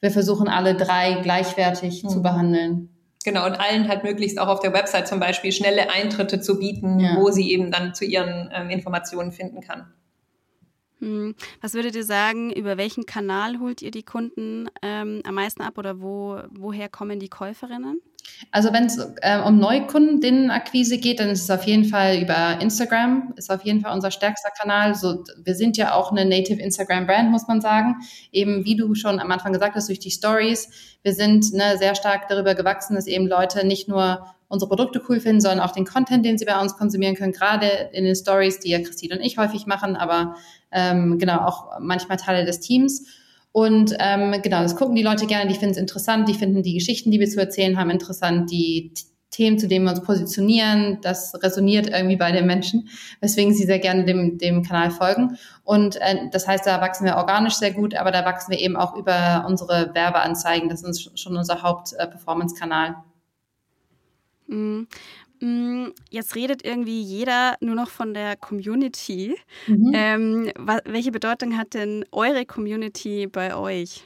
wir 0.00 0.10
versuchen 0.10 0.48
alle 0.48 0.74
drei 0.74 1.20
gleichwertig 1.22 2.04
mhm. 2.04 2.08
zu 2.08 2.22
behandeln. 2.22 2.90
Genau, 3.24 3.44
und 3.44 3.54
allen 3.54 3.88
halt 3.88 4.04
möglichst 4.04 4.38
auch 4.38 4.46
auf 4.46 4.60
der 4.60 4.72
Website 4.72 5.08
zum 5.08 5.18
Beispiel 5.18 5.50
schnelle 5.50 5.90
Eintritte 5.90 6.40
zu 6.40 6.60
bieten, 6.60 7.00
ja. 7.00 7.16
wo 7.16 7.30
sie 7.30 7.50
eben 7.50 7.72
dann 7.72 7.92
zu 7.92 8.04
ihren 8.04 8.50
ähm, 8.54 8.70
Informationen 8.70 9.32
finden 9.32 9.60
kann. 9.60 9.92
Hm. 11.00 11.34
Was 11.60 11.74
würdet 11.74 11.94
ihr 11.94 12.04
sagen, 12.04 12.52
über 12.52 12.78
welchen 12.78 13.04
Kanal 13.04 13.58
holt 13.58 13.82
ihr 13.82 13.90
die 13.90 14.02
Kunden 14.02 14.68
ähm, 14.82 15.20
am 15.26 15.34
meisten 15.34 15.62
ab 15.62 15.76
oder 15.76 16.00
wo, 16.00 16.40
woher 16.50 16.88
kommen 16.88 17.20
die 17.20 17.28
Käuferinnen? 17.28 18.00
Also 18.50 18.72
wenn 18.72 18.86
es 18.86 18.98
äh, 19.20 19.40
um 19.40 19.58
Neukundinnenakquise 19.58 20.98
geht, 20.98 21.20
dann 21.20 21.28
ist 21.28 21.42
es 21.42 21.50
auf 21.50 21.64
jeden 21.64 21.84
Fall 21.84 22.18
über 22.20 22.60
Instagram, 22.60 23.34
ist 23.36 23.50
auf 23.50 23.64
jeden 23.64 23.80
Fall 23.80 23.94
unser 23.94 24.10
stärkster 24.10 24.50
Kanal. 24.50 24.94
So, 24.94 25.24
wir 25.42 25.54
sind 25.54 25.76
ja 25.76 25.94
auch 25.94 26.10
eine 26.10 26.24
Native 26.24 26.60
Instagram 26.60 27.06
Brand, 27.06 27.30
muss 27.30 27.46
man 27.46 27.60
sagen. 27.60 27.96
Eben 28.32 28.64
wie 28.64 28.76
du 28.76 28.94
schon 28.94 29.20
am 29.20 29.30
Anfang 29.30 29.52
gesagt 29.52 29.74
hast, 29.74 29.88
durch 29.88 30.00
die 30.00 30.10
Stories. 30.10 30.68
Wir 31.02 31.12
sind 31.12 31.52
ne, 31.52 31.76
sehr 31.78 31.94
stark 31.94 32.28
darüber 32.28 32.54
gewachsen, 32.54 32.94
dass 32.94 33.06
eben 33.06 33.26
Leute 33.26 33.66
nicht 33.66 33.88
nur 33.88 34.26
unsere 34.48 34.68
Produkte 34.68 35.02
cool 35.08 35.20
finden, 35.20 35.40
sondern 35.40 35.60
auch 35.60 35.72
den 35.72 35.84
Content, 35.84 36.24
den 36.24 36.38
sie 36.38 36.44
bei 36.44 36.60
uns 36.60 36.76
konsumieren 36.76 37.14
können, 37.14 37.32
gerade 37.32 37.66
in 37.92 38.04
den 38.04 38.14
Stories, 38.14 38.60
die 38.60 38.70
ja 38.70 38.80
Christine 38.80 39.16
und 39.16 39.22
ich 39.22 39.38
häufig 39.38 39.66
machen, 39.66 39.96
aber 39.96 40.36
ähm, 40.70 41.18
genau 41.18 41.38
auch 41.40 41.80
manchmal 41.80 42.16
Teile 42.16 42.44
des 42.44 42.60
Teams. 42.60 43.06
Und 43.52 43.96
ähm, 43.98 44.34
genau, 44.42 44.62
das 44.62 44.76
gucken 44.76 44.94
die 44.94 45.02
Leute 45.02 45.26
gerne, 45.26 45.48
die 45.48 45.58
finden 45.58 45.72
es 45.72 45.80
interessant, 45.80 46.28
die 46.28 46.34
finden 46.34 46.62
die 46.62 46.74
Geschichten, 46.74 47.10
die 47.10 47.18
wir 47.18 47.28
zu 47.28 47.40
erzählen 47.40 47.78
haben, 47.78 47.90
interessant, 47.90 48.50
die 48.50 48.92
Themen, 49.30 49.58
zu 49.58 49.68
denen 49.68 49.84
wir 49.84 49.90
uns 49.90 50.02
positionieren, 50.02 50.98
das 51.02 51.34
resoniert 51.42 51.88
irgendwie 51.88 52.16
bei 52.16 52.32
den 52.32 52.46
Menschen, 52.46 52.88
weswegen 53.20 53.52
sie 53.52 53.64
sehr 53.64 53.78
gerne 53.78 54.04
dem, 54.04 54.38
dem 54.38 54.62
Kanal 54.62 54.90
folgen. 54.90 55.36
Und 55.64 55.96
äh, 55.96 56.28
das 56.30 56.46
heißt, 56.46 56.66
da 56.66 56.80
wachsen 56.80 57.04
wir 57.04 57.16
organisch 57.16 57.54
sehr 57.54 57.72
gut, 57.72 57.94
aber 57.94 58.12
da 58.12 58.24
wachsen 58.24 58.52
wir 58.52 58.60
eben 58.60 58.76
auch 58.76 58.94
über 58.96 59.44
unsere 59.46 59.94
Werbeanzeigen. 59.94 60.68
Das 60.68 60.82
ist 60.82 61.18
schon 61.18 61.36
unser 61.36 61.62
Haupt-Performance-Kanal. 61.62 62.90
Äh, 62.90 62.94
mhm. 64.48 64.86
Jetzt 66.10 66.34
redet 66.34 66.64
irgendwie 66.64 67.02
jeder 67.02 67.56
nur 67.60 67.74
noch 67.74 67.90
von 67.90 68.14
der 68.14 68.36
Community. 68.36 69.36
Mhm. 69.66 69.92
Ähm, 69.94 70.52
welche 70.86 71.12
Bedeutung 71.12 71.58
hat 71.58 71.74
denn 71.74 72.04
eure 72.10 72.46
Community 72.46 73.26
bei 73.26 73.54
euch? 73.54 74.04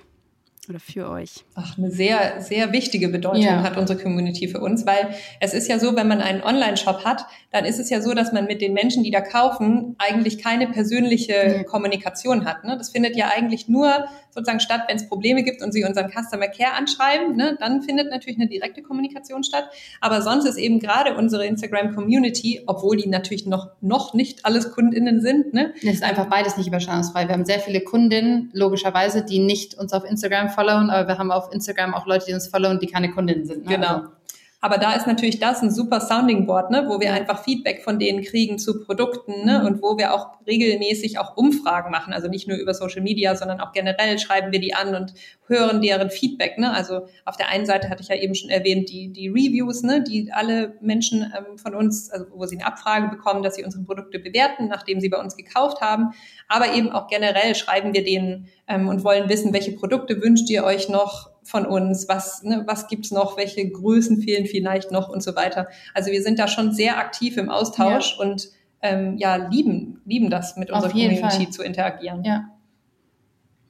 Oder 0.71 0.81
für 0.81 1.11
euch? 1.11 1.45
Ach, 1.55 1.77
eine 1.77 1.91
sehr, 1.91 2.41
sehr 2.41 2.73
wichtige 2.73 3.09
Bedeutung 3.09 3.43
ja. 3.43 3.63
hat 3.63 3.77
unsere 3.77 4.01
Community 4.01 4.49
für 4.49 4.61
uns, 4.61 4.87
weil 4.87 5.15
es 5.41 5.53
ist 5.53 5.69
ja 5.69 5.79
so, 5.79 5.97
wenn 5.97 6.09
man 6.09 6.21
einen 6.21 6.43
Online-Shop 6.43 7.05
hat, 7.05 7.27
dann 7.51 7.65
ist 7.65 7.79
es 7.79 7.91
ja 7.91 8.01
so, 8.01 8.15
dass 8.15 8.33
man 8.33 8.47
mit 8.47 8.63
den 8.63 8.73
Menschen, 8.73 9.03
die 9.03 9.11
da 9.11 9.21
kaufen, 9.21 9.97
eigentlich 9.99 10.39
keine 10.39 10.69
persönliche 10.69 11.33
ja. 11.33 11.65
Kommunikation 11.65 12.45
hat. 12.45 12.65
Ne? 12.65 12.79
Das 12.79 12.91
findet 12.91 13.17
ja 13.17 13.29
eigentlich 13.29 13.69
nur 13.69 14.07
sozusagen 14.31 14.61
statt, 14.61 14.83
wenn 14.87 14.97
es 14.97 15.09
Probleme 15.09 15.43
gibt 15.43 15.61
und 15.61 15.73
sie 15.73 15.85
unseren 15.85 16.11
Customer 16.11 16.47
Care 16.47 16.75
anschreiben, 16.75 17.37
ne? 17.37 17.57
dann 17.59 17.83
findet 17.83 18.11
natürlich 18.11 18.39
eine 18.39 18.49
direkte 18.49 18.83
Kommunikation 18.83 19.43
statt. 19.43 19.65
Aber 20.01 20.23
sonst 20.23 20.47
ist 20.47 20.57
eben 20.57 20.79
gerade 20.79 21.17
unsere 21.17 21.45
Instagram 21.47 21.95
Community, 21.95 22.63
obwohl 22.67 22.97
die 22.97 23.09
natürlich 23.09 23.47
noch, 23.47 23.71
noch 23.81 24.15
nicht 24.15 24.47
alles 24.47 24.73
KundInnen 24.73 25.21
sind. 25.21 25.53
Ne? 25.53 25.75
Das 25.83 25.95
ist 25.95 26.03
einfach 26.05 26.27
beides 26.27 26.57
nicht 26.57 26.69
überschneidungsfrei. 26.69 27.27
Wir 27.27 27.35
haben 27.35 27.45
sehr 27.45 27.59
viele 27.59 27.81
Kundinnen, 27.81 28.51
logischerweise, 28.53 29.25
die 29.25 29.41
nicht 29.41 29.75
uns 29.75 29.93
auf 29.93 30.05
Instagram 30.05 30.51
followen, 30.61 30.91
aber 30.91 31.09
wir 31.09 31.19
haben 31.19 31.31
auf 31.31 31.53
Instagram 31.53 31.95
auch 31.95 32.07
Leute, 32.07 32.27
die 32.27 32.35
uns 32.35 32.49
followen, 32.49 32.79
die 32.79 32.87
keine 32.87 33.11
Kundinnen 33.11 33.47
sind. 33.47 33.65
Ne? 33.65 33.77
Genau. 33.77 33.95
Also, 33.95 34.09
aber 34.63 34.77
da 34.77 34.93
ist 34.93 35.07
natürlich 35.07 35.39
das 35.39 35.63
ein 35.63 35.71
super 35.71 36.01
Sounding 36.01 36.47
Board, 36.47 36.71
ne, 36.71 36.85
wo 36.87 37.01
wir 37.01 37.15
einfach 37.15 37.43
Feedback 37.43 37.83
von 37.83 37.99
denen 37.99 38.23
kriegen 38.23 38.59
zu 38.59 38.85
Produkten 38.85 39.47
ne, 39.47 39.65
und 39.65 39.83
wo 39.83 39.97
wir 39.97 40.13
auch 40.13 40.29
regelmäßig 40.47 41.19
auch 41.19 41.37
Umfragen 41.39 41.91
machen. 41.91 42.13
Also 42.13 42.29
nicht 42.29 42.47
nur 42.47 42.59
über 42.59 42.75
Social 42.75 43.01
Media, 43.01 43.35
sondern 43.37 43.61
auch 43.61 43.73
generell 43.73 44.19
schreiben 44.19 44.53
wir 44.53 44.61
die 44.61 44.75
an 44.75 44.95
und 44.95 45.15
hören 45.47 45.81
deren 45.81 46.11
Feedback. 46.11 46.59
Ne? 46.59 46.73
Also 46.75 47.07
auf 47.25 47.39
der 47.39 47.49
einen 47.49 47.65
Seite 47.65 47.89
hatte 47.89 48.03
ich 48.03 48.09
ja 48.09 48.17
eben 48.17 48.35
schon 48.35 48.51
erwähnt, 48.51 48.91
die, 48.91 49.11
die 49.11 49.29
Reviews, 49.29 49.83
ne, 49.83 50.05
die 50.05 50.31
alle 50.31 50.75
Menschen 50.83 51.33
ähm, 51.37 51.57
von 51.57 51.75
uns, 51.75 52.11
also 52.11 52.27
wo 52.35 52.45
sie 52.45 52.57
eine 52.57 52.67
Abfrage 52.67 53.09
bekommen, 53.09 53.43
dass 53.43 53.55
sie 53.55 53.65
unsere 53.65 53.85
Produkte 53.85 54.19
bewerten, 54.19 54.69
nachdem 54.69 55.01
sie 55.01 55.09
bei 55.09 55.19
uns 55.19 55.39
gekauft 55.39 55.81
haben. 55.81 56.11
Aber 56.49 56.75
eben 56.75 56.91
auch 56.91 57.09
generell 57.09 57.55
schreiben 57.55 57.95
wir 57.95 58.05
denen 58.05 58.49
ähm, 58.69 58.89
und 58.89 59.05
wollen 59.05 59.31
wissen, 59.31 59.55
welche 59.55 59.73
Produkte 59.73 60.21
wünscht 60.21 60.51
ihr 60.51 60.65
euch 60.65 60.91
noch 60.91 61.31
von 61.51 61.67
uns, 61.67 62.09
was, 62.09 62.45
ne, 62.45 62.63
was 62.67 62.87
gibt's 62.87 63.11
noch, 63.11 63.37
welche 63.37 63.69
Größen 63.69 64.23
fehlen 64.23 64.47
vielleicht 64.47 64.93
noch 64.93 65.09
und 65.09 65.21
so 65.21 65.35
weiter. 65.35 65.67
Also 65.95 66.13
wir 66.13 66.23
sind 66.23 66.39
da 66.39 66.47
schon 66.47 66.73
sehr 66.73 66.99
aktiv 66.99 67.37
im 67.37 67.51
Austausch 67.51 68.17
ja. 68.17 68.25
und 68.25 68.51
ähm, 68.83 69.19
ja, 69.19 69.35
lieben, 69.35 70.01
lieben 70.05 70.31
das 70.31 70.57
mit 70.57 70.71
unserer 70.71 70.93
Community 70.93 71.21
Fall. 71.21 71.51
zu 71.51 71.63
interagieren. 71.63 72.23
Ja. 72.23 72.51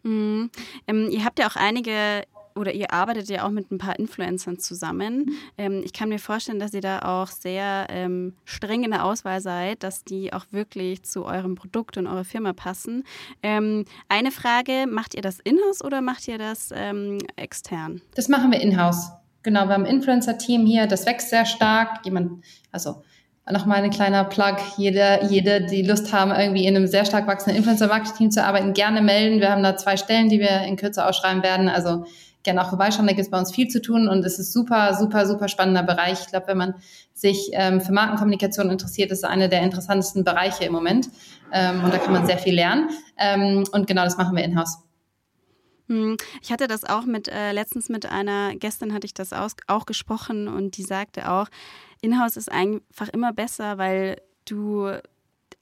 Mhm. 0.03 0.51
Ähm, 0.87 1.09
ihr 1.11 1.25
habt 1.25 1.39
ja 1.39 1.49
auch 1.49 1.57
einige 1.57 2.23
oder 2.55 2.73
ihr 2.73 2.93
arbeitet 2.93 3.29
ja 3.29 3.47
auch 3.47 3.51
mit 3.51 3.71
ein 3.71 3.79
paar 3.79 3.99
Influencern 3.99 4.59
zusammen. 4.59 5.31
Ähm, 5.57 5.83
ich 5.85 5.93
kann 5.93 6.09
mir 6.09 6.19
vorstellen, 6.19 6.59
dass 6.59 6.75
ihr 6.75 6.81
da 6.81 7.01
auch 7.01 7.29
sehr 7.29 7.87
ähm, 7.91 8.35
streng 8.45 8.85
in 8.85 8.91
der 8.91 9.05
Auswahl 9.05 9.41
seid, 9.41 9.83
dass 9.83 10.05
die 10.05 10.33
auch 10.33 10.47
wirklich 10.51 11.03
zu 11.03 11.25
eurem 11.25 11.55
Produkt 11.55 11.97
und 11.97 12.07
eurer 12.07 12.25
Firma 12.25 12.53
passen. 12.53 13.05
Ähm, 13.43 13.85
eine 14.09 14.31
Frage, 14.31 14.87
macht 14.89 15.15
ihr 15.15 15.23
das 15.23 15.41
in-house 15.41 15.83
oder 15.85 16.01
macht 16.01 16.27
ihr 16.29 16.39
das 16.39 16.71
ähm, 16.75 17.19
extern? 17.37 18.03
Das 18.15 18.29
machen 18.29 18.53
wir 18.53 18.61
in-house. 18.61 19.11
Genau, 19.43 19.67
wir 19.67 19.75
haben 19.75 19.85
ein 19.85 19.97
Influencer-Team 19.97 20.67
hier, 20.67 20.87
das 20.87 21.07
wächst 21.07 21.31
sehr 21.31 21.47
stark. 21.47 22.05
Jemand, 22.05 22.45
also 22.73 23.03
nochmal 23.51 23.83
ein 23.83 23.91
kleiner 23.91 24.25
Plug. 24.25 24.57
Jede, 24.77 25.21
jede, 25.29 25.63
die 25.63 25.83
Lust 25.83 26.13
haben, 26.13 26.31
irgendwie 26.31 26.67
in 26.67 26.77
einem 26.77 26.87
sehr 26.87 27.05
stark 27.05 27.27
wachsenden 27.27 27.57
Influencer-Marketing 27.57 28.31
zu 28.31 28.45
arbeiten, 28.45 28.75
gerne 28.75 29.03
melden. 29.03 29.41
Wir 29.41 29.51
haben 29.51 29.63
da 29.63 29.77
zwei 29.77 29.97
Stellen, 29.97 30.29
die 30.29 30.41
wir 30.41 30.63
in 30.63 30.77
Kürze 30.77 31.07
ausschreiben 31.07 31.43
werden. 31.43 31.69
Also 31.69 32.05
gerne 32.43 32.63
auch 32.65 32.69
vorbeischauen. 32.69 33.07
Da 33.07 33.13
gibt 33.13 33.25
es 33.25 33.31
bei 33.31 33.39
uns 33.39 33.55
viel 33.55 33.69
zu 33.69 33.83
tun 33.83 34.09
und 34.09 34.25
es 34.25 34.39
ist 34.39 34.53
super, 34.53 34.95
super, 34.95 35.27
super 35.27 35.49
spannender 35.49 35.83
Bereich. 35.83 36.21
Ich 36.21 36.27
glaube, 36.29 36.49
wenn 36.49 36.59
man 36.59 36.75
sich 37.13 37.51
ähm, 37.53 37.81
für 37.81 37.93
Markenkommunikation 37.93 38.71
interessiert, 38.71 39.11
ist 39.11 39.19
es 39.19 39.25
einer 39.25 39.49
der 39.49 39.63
interessantesten 39.63 40.25
Bereiche 40.25 40.65
im 40.65 40.73
Moment. 40.73 41.09
Ähm, 41.53 41.85
und 41.85 41.93
da 41.93 41.99
kann 41.99 42.13
man 42.13 42.27
sehr 42.27 42.39
viel 42.39 42.55
lernen. 42.55 42.89
Ähm, 43.19 43.65
und 43.73 43.87
genau 43.87 44.05
das 44.05 44.17
machen 44.17 44.37
wir 44.37 44.45
in-house. 44.45 44.79
Hm, 45.89 46.17
ich 46.41 46.53
hatte 46.53 46.69
das 46.69 46.85
auch 46.85 47.05
mit, 47.05 47.29
äh, 47.29 47.53
letztens 47.53 47.89
mit 47.89 48.07
einer, 48.07 48.55
gestern 48.55 48.95
hatte 48.95 49.07
ich 49.07 49.15
das 49.15 49.33
aus, 49.33 49.57
auch 49.67 49.87
gesprochen 49.87 50.47
und 50.47 50.77
die 50.77 50.85
sagte 50.85 51.31
auch, 51.31 51.49
Inhouse 52.01 52.37
ist 52.37 52.51
einfach 52.51 53.09
immer 53.13 53.33
besser, 53.33 53.77
weil 53.77 54.23
du 54.49 54.89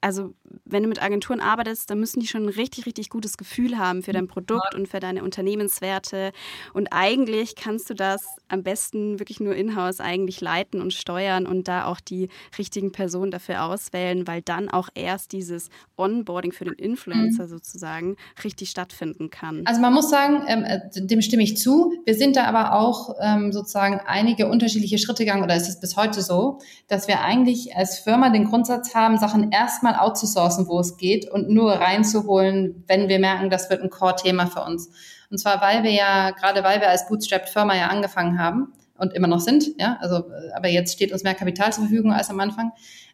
also 0.01 0.33
wenn 0.65 0.83
du 0.83 0.89
mit 0.89 1.01
Agenturen 1.01 1.41
arbeitest, 1.41 1.89
dann 1.89 1.99
müssen 1.99 2.19
die 2.19 2.27
schon 2.27 2.43
ein 2.43 2.49
richtig, 2.49 2.85
richtig 2.85 3.09
gutes 3.09 3.37
Gefühl 3.37 3.77
haben 3.77 4.01
für 4.01 4.13
dein 4.13 4.27
Produkt 4.27 4.75
und 4.75 4.87
für 4.87 4.99
deine 4.99 5.23
Unternehmenswerte. 5.23 6.31
Und 6.73 6.87
eigentlich 6.91 7.55
kannst 7.55 7.89
du 7.89 7.93
das 7.95 8.23
am 8.47 8.63
besten 8.63 9.19
wirklich 9.19 9.39
nur 9.39 9.55
in-house 9.55 9.99
eigentlich 9.99 10.41
leiten 10.41 10.81
und 10.81 10.93
steuern 10.93 11.45
und 11.45 11.67
da 11.67 11.85
auch 11.85 11.99
die 11.99 12.29
richtigen 12.57 12.91
Personen 12.91 13.31
dafür 13.31 13.63
auswählen, 13.63 14.25
weil 14.27 14.41
dann 14.41 14.69
auch 14.69 14.89
erst 14.95 15.33
dieses 15.33 15.69
Onboarding 15.97 16.51
für 16.51 16.65
den 16.65 16.75
Influencer 16.75 17.43
mhm. 17.43 17.49
sozusagen 17.49 18.15
richtig 18.43 18.69
stattfinden 18.69 19.29
kann. 19.29 19.63
Also 19.65 19.81
man 19.81 19.93
muss 19.93 20.09
sagen, 20.09 20.43
ähm, 20.47 20.63
äh, 20.63 20.79
dem 20.95 21.21
stimme 21.21 21.43
ich 21.43 21.57
zu. 21.57 21.93
Wir 22.05 22.15
sind 22.15 22.35
da 22.35 22.45
aber 22.45 22.73
auch 22.73 23.15
ähm, 23.21 23.51
sozusagen 23.51 23.99
einige 24.05 24.47
unterschiedliche 24.47 24.97
Schritte 24.97 25.25
gegangen 25.25 25.43
oder 25.43 25.55
ist 25.55 25.67
es 25.67 25.79
bis 25.79 25.97
heute 25.97 26.21
so, 26.21 26.59
dass 26.87 27.07
wir 27.07 27.21
eigentlich 27.21 27.75
als 27.75 27.99
Firma 27.99 28.29
den 28.29 28.45
Grundsatz 28.45 28.95
haben, 28.95 29.17
Sachen 29.17 29.51
erstmal 29.51 29.88
outzusourcen, 29.95 30.67
wo 30.67 30.79
es 30.79 30.97
geht 30.97 31.29
und 31.29 31.49
nur 31.49 31.73
reinzuholen, 31.73 32.83
wenn 32.87 33.09
wir 33.09 33.19
merken, 33.19 33.49
das 33.49 33.69
wird 33.69 33.81
ein 33.81 33.89
Core-Thema 33.89 34.47
für 34.47 34.63
uns. 34.63 34.89
Und 35.29 35.37
zwar, 35.37 35.61
weil 35.61 35.83
wir 35.83 35.91
ja, 35.91 36.31
gerade 36.31 36.63
weil 36.63 36.81
wir 36.81 36.89
als 36.89 37.07
Bootstrapped-Firma 37.07 37.75
ja 37.75 37.87
angefangen 37.87 38.39
haben 38.39 38.73
und 38.97 39.13
immer 39.13 39.27
noch 39.27 39.39
sind. 39.39 39.65
Ja, 39.79 39.97
also, 40.01 40.25
aber 40.55 40.67
jetzt 40.67 40.93
steht 40.93 41.11
uns 41.11 41.23
mehr 41.23 41.35
Kapital 41.35 41.71
zur 41.71 41.85
Verfügung 41.85 42.11
als 42.11 42.29
am 42.29 42.39
Anfang. 42.39 42.71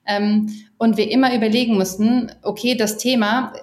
Ähm, 0.08 0.50
und 0.78 0.98
wir 0.98 1.10
immer 1.10 1.34
überlegen 1.34 1.76
mussten, 1.76 2.32
okay, 2.44 2.76
das 2.76 2.98
Thema, 2.98 3.54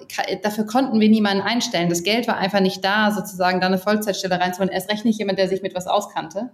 dafür 0.43 0.67
konnten 0.67 0.99
wir 0.99 1.09
niemanden 1.09 1.43
einstellen. 1.43 1.89
Das 1.89 2.03
Geld 2.03 2.27
war 2.27 2.37
einfach 2.37 2.61
nicht 2.61 2.85
da, 2.85 3.13
sozusagen 3.13 3.61
da 3.61 3.69
eine 3.69 3.79
Vollzeitstelle 3.79 4.41
reinzuholen. 4.41 4.73
Erst 4.73 4.91
recht 4.91 5.05
nicht 5.05 5.19
jemand, 5.19 5.39
der 5.39 5.49
sich 5.49 5.63
mit 5.63 5.75
was 5.75 5.87
auskannte. 5.87 6.51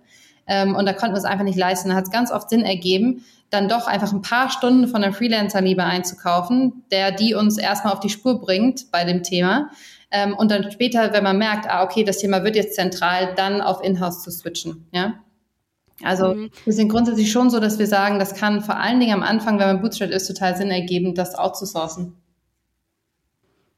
Ähm, 0.48 0.74
und 0.74 0.86
da 0.86 0.92
konnten 0.92 1.14
wir 1.14 1.18
es 1.18 1.24
einfach 1.24 1.44
nicht 1.44 1.58
leisten. 1.58 1.90
Da 1.90 1.94
hat 1.94 2.04
es 2.04 2.10
ganz 2.10 2.32
oft 2.32 2.50
Sinn 2.50 2.62
ergeben, 2.62 3.24
dann 3.50 3.68
doch 3.68 3.86
einfach 3.86 4.12
ein 4.12 4.22
paar 4.22 4.50
Stunden 4.50 4.88
von 4.88 5.04
einem 5.04 5.14
Freelancer 5.14 5.60
lieber 5.60 5.84
einzukaufen, 5.84 6.84
der 6.90 7.12
die 7.12 7.34
uns 7.34 7.58
erstmal 7.58 7.92
auf 7.92 8.00
die 8.00 8.10
Spur 8.10 8.40
bringt 8.40 8.90
bei 8.90 9.04
dem 9.04 9.22
Thema. 9.22 9.70
Ähm, 10.10 10.34
und 10.34 10.50
dann 10.50 10.70
später, 10.70 11.12
wenn 11.12 11.24
man 11.24 11.38
merkt, 11.38 11.68
ah, 11.68 11.82
okay, 11.82 12.02
das 12.02 12.18
Thema 12.18 12.42
wird 12.42 12.56
jetzt 12.56 12.74
zentral, 12.74 13.34
dann 13.36 13.60
auf 13.60 13.82
Inhouse 13.82 14.22
zu 14.22 14.30
switchen. 14.30 14.86
Ja. 14.92 15.14
Also 16.02 16.34
mhm. 16.34 16.50
wir 16.64 16.72
sind 16.72 16.88
grundsätzlich 16.88 17.30
schon 17.30 17.50
so, 17.50 17.60
dass 17.60 17.78
wir 17.78 17.86
sagen, 17.86 18.18
das 18.18 18.34
kann 18.34 18.62
vor 18.62 18.76
allen 18.76 19.00
Dingen 19.00 19.14
am 19.14 19.22
Anfang, 19.22 19.58
wenn 19.58 19.66
man 19.66 19.80
Bootstrap 19.80 20.10
ist, 20.10 20.26
total 20.26 20.56
Sinn 20.56 20.70
ergeben, 20.70 21.14
das 21.14 21.34
outzusourcen. 21.34 22.14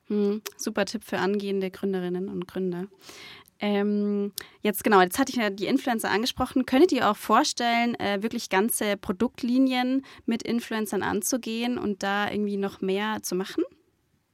Mhm. 0.09 0.43
Super 0.57 0.85
Tipp 0.85 1.05
für 1.05 1.19
angehende 1.19 1.71
Gründerinnen 1.71 2.29
und 2.29 2.47
Gründer. 2.47 2.87
Ähm, 3.61 4.33
jetzt 4.63 4.83
genau, 4.85 5.01
jetzt 5.03 5.19
hatte 5.19 5.31
ich 5.31 5.37
ja 5.37 5.51
die 5.51 5.67
Influencer 5.67 6.11
angesprochen. 6.11 6.65
Könntet 6.65 6.93
ihr 6.93 7.11
auch 7.11 7.17
vorstellen, 7.17 7.95
äh, 8.01 8.23
wirklich 8.23 8.49
ganze 8.49 8.97
Produktlinien 8.97 10.03
mit 10.25 10.43
Influencern 10.43 11.03
anzugehen 11.03 11.77
und 11.77 12.03
da 12.03 12.31
irgendwie 12.31 12.57
noch 12.57 12.81
mehr 12.81 13.23
zu 13.23 13.35
machen? 13.35 13.63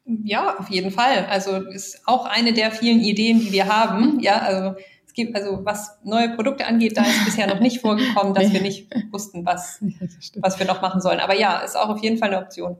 Ja, 0.04 0.56
auf 0.58 0.70
jeden 0.70 0.92
Fall. 0.92 1.26
Also 1.26 1.56
ist 1.56 2.02
auch 2.06 2.26
eine 2.26 2.52
der 2.52 2.70
vielen 2.70 3.00
Ideen, 3.00 3.40
die 3.40 3.50
wir 3.50 3.66
haben. 3.66 4.20
Ja, 4.20 4.38
also 4.38 4.78
es 5.04 5.12
gibt, 5.12 5.34
also 5.34 5.64
was 5.64 5.98
neue 6.04 6.28
Produkte 6.36 6.64
angeht, 6.64 6.96
da 6.96 7.02
ist 7.02 7.24
bisher 7.24 7.48
noch 7.48 7.58
nicht 7.58 7.80
vorgekommen, 7.80 8.32
dass 8.32 8.52
wir 8.52 8.60
nicht 8.60 8.88
wussten, 9.10 9.44
was, 9.44 9.82
was 10.36 10.58
wir 10.60 10.66
noch 10.66 10.80
machen 10.80 11.00
sollen. 11.00 11.18
Aber 11.18 11.34
ja, 11.34 11.58
ist 11.58 11.76
auch 11.76 11.88
auf 11.88 12.02
jeden 12.02 12.18
Fall 12.18 12.32
eine 12.32 12.38
Option. 12.44 12.76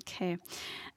Okay. 0.00 0.38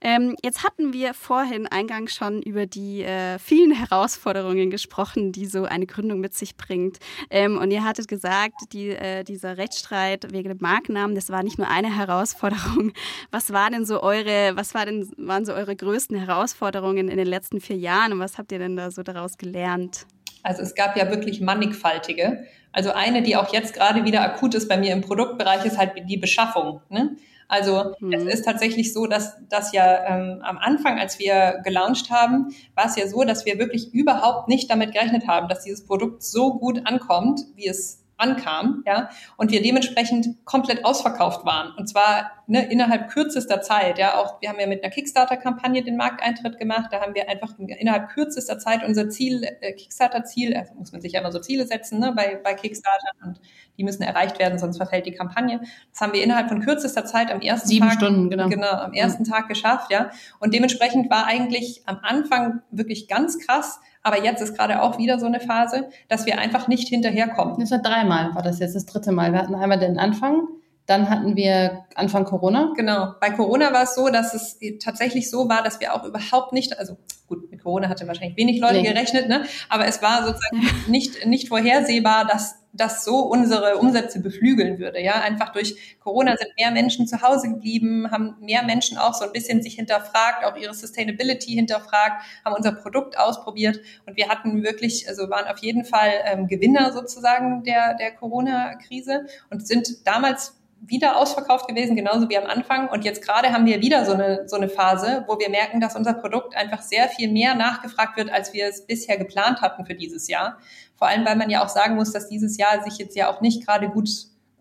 Ähm, 0.05 0.35
jetzt 0.43 0.65
hatten 0.65 0.91
wir 0.91 1.13
vorhin 1.13 1.65
eingangs 1.65 2.13
schon 2.13 2.41
über 2.41 2.65
die 2.65 3.03
äh, 3.03 3.39
vielen 3.39 3.71
Herausforderungen 3.71 4.69
gesprochen, 4.69 5.31
die 5.31 5.45
so 5.45 5.63
eine 5.63 5.85
Gründung 5.85 6.19
mit 6.19 6.33
sich 6.33 6.57
bringt. 6.57 6.99
Ähm, 7.29 7.57
und 7.57 7.71
ihr 7.71 7.85
hattet 7.85 8.09
gesagt, 8.09 8.55
die, 8.73 8.89
äh, 8.89 9.23
dieser 9.23 9.57
Rechtsstreit 9.57 10.33
wegen 10.33 10.49
dem 10.49 10.57
Markennamen, 10.59 11.15
das 11.15 11.29
war 11.29 11.41
nicht 11.41 11.57
nur 11.57 11.69
eine 11.69 11.95
Herausforderung. 11.95 12.91
Was 13.31 13.53
war 13.53 13.69
denn 13.69 13.85
so 13.85 14.03
eure, 14.03 14.55
was 14.55 14.73
war 14.73 14.85
denn, 14.85 15.09
waren 15.17 15.45
so 15.45 15.53
eure 15.53 15.75
größten 15.75 16.17
Herausforderungen 16.17 17.07
in 17.07 17.17
den 17.17 17.27
letzten 17.27 17.61
vier 17.61 17.77
Jahren 17.77 18.11
und 18.11 18.19
was 18.19 18.37
habt 18.37 18.51
ihr 18.51 18.59
denn 18.59 18.75
da 18.75 18.91
so 18.91 19.01
daraus 19.01 19.37
gelernt? 19.37 20.05
Also 20.43 20.61
es 20.61 20.75
gab 20.75 20.97
ja 20.97 21.09
wirklich 21.09 21.39
mannigfaltige. 21.39 22.45
Also 22.73 22.91
eine, 22.91 23.21
die 23.21 23.35
auch 23.35 23.53
jetzt 23.53 23.73
gerade 23.73 24.03
wieder 24.03 24.21
akut 24.21 24.55
ist 24.55 24.67
bei 24.67 24.77
mir 24.77 24.91
im 24.91 25.01
Produktbereich, 25.01 25.65
ist 25.65 25.77
halt 25.77 25.91
die 26.07 26.17
Beschaffung. 26.17 26.81
Ne? 26.89 27.15
Also 27.47 27.93
mhm. 27.99 28.13
es 28.13 28.23
ist 28.25 28.45
tatsächlich 28.45 28.93
so, 28.93 29.07
dass 29.07 29.37
das 29.49 29.73
ja 29.73 30.05
ähm, 30.05 30.41
am 30.43 30.57
Anfang, 30.57 30.99
als 30.99 31.19
wir 31.19 31.61
gelauncht 31.63 32.09
haben, 32.09 32.53
war 32.75 32.85
es 32.85 32.95
ja 32.95 33.07
so, 33.07 33.23
dass 33.23 33.45
wir 33.45 33.59
wirklich 33.59 33.93
überhaupt 33.93 34.47
nicht 34.47 34.69
damit 34.69 34.93
gerechnet 34.93 35.27
haben, 35.27 35.47
dass 35.47 35.63
dieses 35.63 35.85
Produkt 35.85 36.23
so 36.23 36.57
gut 36.57 36.85
ankommt, 36.85 37.41
wie 37.55 37.67
es 37.67 38.03
ankam, 38.17 38.83
ja, 38.85 39.09
und 39.37 39.51
wir 39.51 39.61
dementsprechend 39.61 40.45
komplett 40.45 40.85
ausverkauft 40.85 41.45
waren. 41.45 41.73
Und 41.77 41.87
zwar 41.87 42.31
ne, 42.47 42.71
innerhalb 42.71 43.09
kürzester 43.09 43.61
Zeit, 43.61 43.97
ja, 43.97 44.17
auch 44.17 44.41
wir 44.41 44.49
haben 44.49 44.59
ja 44.59 44.67
mit 44.67 44.83
einer 44.83 44.91
Kickstarter-Kampagne 44.91 45.83
den 45.83 45.97
Markteintritt 45.97 46.57
gemacht, 46.57 46.87
da 46.91 47.01
haben 47.01 47.15
wir 47.15 47.27
einfach 47.29 47.57
innerhalb 47.57 48.09
kürzester 48.09 48.59
Zeit 48.59 48.83
unser 48.83 49.09
Ziel, 49.09 49.43
äh, 49.43 49.73
Kickstarter-Ziel, 49.73 50.55
also 50.55 50.73
muss 50.75 50.91
man 50.91 51.01
sich 51.01 51.13
ja 51.13 51.21
immer 51.21 51.31
so 51.31 51.39
Ziele 51.39 51.65
setzen, 51.65 51.99
ne, 51.99 52.13
bei, 52.15 52.39
bei 52.41 52.53
Kickstarter 52.53 53.09
und 53.25 53.39
die 53.77 53.83
müssen 53.83 54.03
erreicht 54.03 54.39
werden, 54.39 54.59
sonst 54.59 54.77
verfällt 54.77 55.05
die 55.05 55.11
Kampagne. 55.11 55.61
Das 55.91 56.01
haben 56.01 56.13
wir 56.13 56.23
innerhalb 56.23 56.49
von 56.49 56.61
kürzester 56.61 57.05
Zeit 57.05 57.31
am 57.31 57.41
ersten 57.41 57.67
Sieben 57.67 57.87
Tag, 57.87 57.97
Stunden, 57.97 58.29
genau. 58.29 58.49
genau, 58.49 58.69
am 58.69 58.93
ersten. 58.93 59.23
Tag 59.23 59.47
geschafft, 59.47 59.91
ja. 59.91 60.09
Und 60.39 60.53
dementsprechend 60.53 61.09
war 61.09 61.25
eigentlich 61.25 61.83
am 61.85 61.99
Anfang 62.01 62.61
wirklich 62.71 63.07
ganz 63.07 63.39
krass, 63.39 63.79
aber 64.01 64.23
jetzt 64.23 64.41
ist 64.41 64.55
gerade 64.55 64.81
auch 64.81 64.97
wieder 64.97 65.17
so 65.19 65.25
eine 65.25 65.39
Phase, 65.39 65.89
dass 66.09 66.25
wir 66.25 66.37
einfach 66.39 66.67
nicht 66.67 66.89
hinterherkommen. 66.89 67.57
Das 67.59 67.71
war 67.71 67.79
dreimal, 67.79 68.35
war 68.35 68.41
das 68.41 68.59
jetzt 68.59 68.75
das 68.75 68.85
dritte 68.85 69.11
Mal. 69.11 69.31
Wir 69.31 69.39
hatten 69.39 69.55
einmal 69.55 69.79
den 69.79 69.97
Anfang, 69.97 70.47
dann 70.85 71.09
hatten 71.09 71.37
wir 71.37 71.85
Anfang 71.95 72.25
Corona. 72.25 72.73
Genau. 72.75 73.13
Bei 73.21 73.29
Corona 73.29 73.71
war 73.71 73.83
es 73.83 73.95
so, 73.95 74.09
dass 74.09 74.33
es 74.33 74.59
tatsächlich 74.83 75.29
so 75.29 75.47
war, 75.47 75.63
dass 75.63 75.79
wir 75.79 75.93
auch 75.93 76.03
überhaupt 76.03 76.51
nicht, 76.51 76.77
also 76.77 76.97
gut, 77.27 77.49
mit 77.49 77.63
Corona 77.63 77.87
hatte 77.87 78.07
wahrscheinlich 78.07 78.35
wenig 78.35 78.59
Leute 78.59 78.81
nee. 78.81 78.83
gerechnet, 78.83 79.29
ne? 79.29 79.45
aber 79.69 79.87
es 79.87 80.01
war 80.01 80.25
sozusagen 80.25 80.61
nicht, 80.91 81.25
nicht 81.25 81.47
vorhersehbar, 81.47 82.25
dass 82.25 82.55
das 82.73 83.05
so 83.05 83.19
unsere 83.19 83.77
Umsätze 83.77 84.19
beflügeln 84.19 84.79
würde. 84.79 84.99
Ja, 84.99 85.21
einfach 85.21 85.51
durch 85.51 85.97
Corona 85.99 86.35
sind 86.35 86.49
mehr 86.57 86.71
Menschen 86.71 87.07
zu 87.07 87.21
Hause 87.21 87.49
geblieben, 87.49 88.09
haben 88.09 88.35
mehr 88.41 88.63
Menschen 88.63 88.97
auch 88.97 89.13
so 89.13 89.23
ein 89.25 89.31
bisschen 89.31 89.61
sich 89.61 89.75
hinterfragt, 89.75 90.43
auch 90.43 90.57
ihre 90.57 90.73
Sustainability 90.73 91.53
hinterfragt, 91.53 92.23
haben 92.43 92.55
unser 92.55 92.71
Produkt 92.71 93.17
ausprobiert 93.17 93.79
und 94.07 94.17
wir 94.17 94.27
hatten 94.27 94.63
wirklich, 94.63 95.07
also 95.07 95.29
waren 95.29 95.47
auf 95.47 95.59
jeden 95.59 95.85
Fall 95.85 96.11
ähm, 96.25 96.47
Gewinner 96.47 96.91
sozusagen 96.91 97.63
der, 97.63 97.93
der 97.93 98.11
Corona-Krise 98.11 99.27
und 99.51 99.65
sind 99.67 100.07
damals 100.07 100.55
wieder 100.85 101.15
ausverkauft 101.15 101.67
gewesen, 101.67 101.95
genauso 101.95 102.29
wie 102.29 102.37
am 102.37 102.45
Anfang. 102.45 102.89
Und 102.89 103.05
jetzt 103.05 103.21
gerade 103.21 103.53
haben 103.53 103.65
wir 103.65 103.81
wieder 103.81 104.05
so 104.05 104.13
eine, 104.13 104.47
so 104.47 104.57
eine 104.57 104.67
Phase, 104.67 105.23
wo 105.27 105.39
wir 105.39 105.49
merken, 105.49 105.79
dass 105.79 105.95
unser 105.95 106.13
Produkt 106.13 106.55
einfach 106.55 106.81
sehr 106.81 107.07
viel 107.07 107.31
mehr 107.31 107.55
nachgefragt 107.55 108.17
wird, 108.17 108.31
als 108.31 108.53
wir 108.53 108.67
es 108.67 108.85
bisher 108.85 109.17
geplant 109.17 109.61
hatten 109.61 109.85
für 109.85 109.95
dieses 109.95 110.27
Jahr. 110.27 110.57
Vor 111.03 111.09
allem, 111.09 111.25
weil 111.25 111.35
man 111.35 111.49
ja 111.49 111.61
auch 111.61 111.67
sagen 111.67 111.95
muss, 111.95 112.13
dass 112.13 112.29
dieses 112.29 112.55
Jahr 112.55 112.81
sich 112.81 112.97
jetzt 112.97 113.17
ja 113.17 113.29
auch 113.29 113.41
nicht 113.41 113.67
gerade 113.67 113.89
gut 113.89 114.07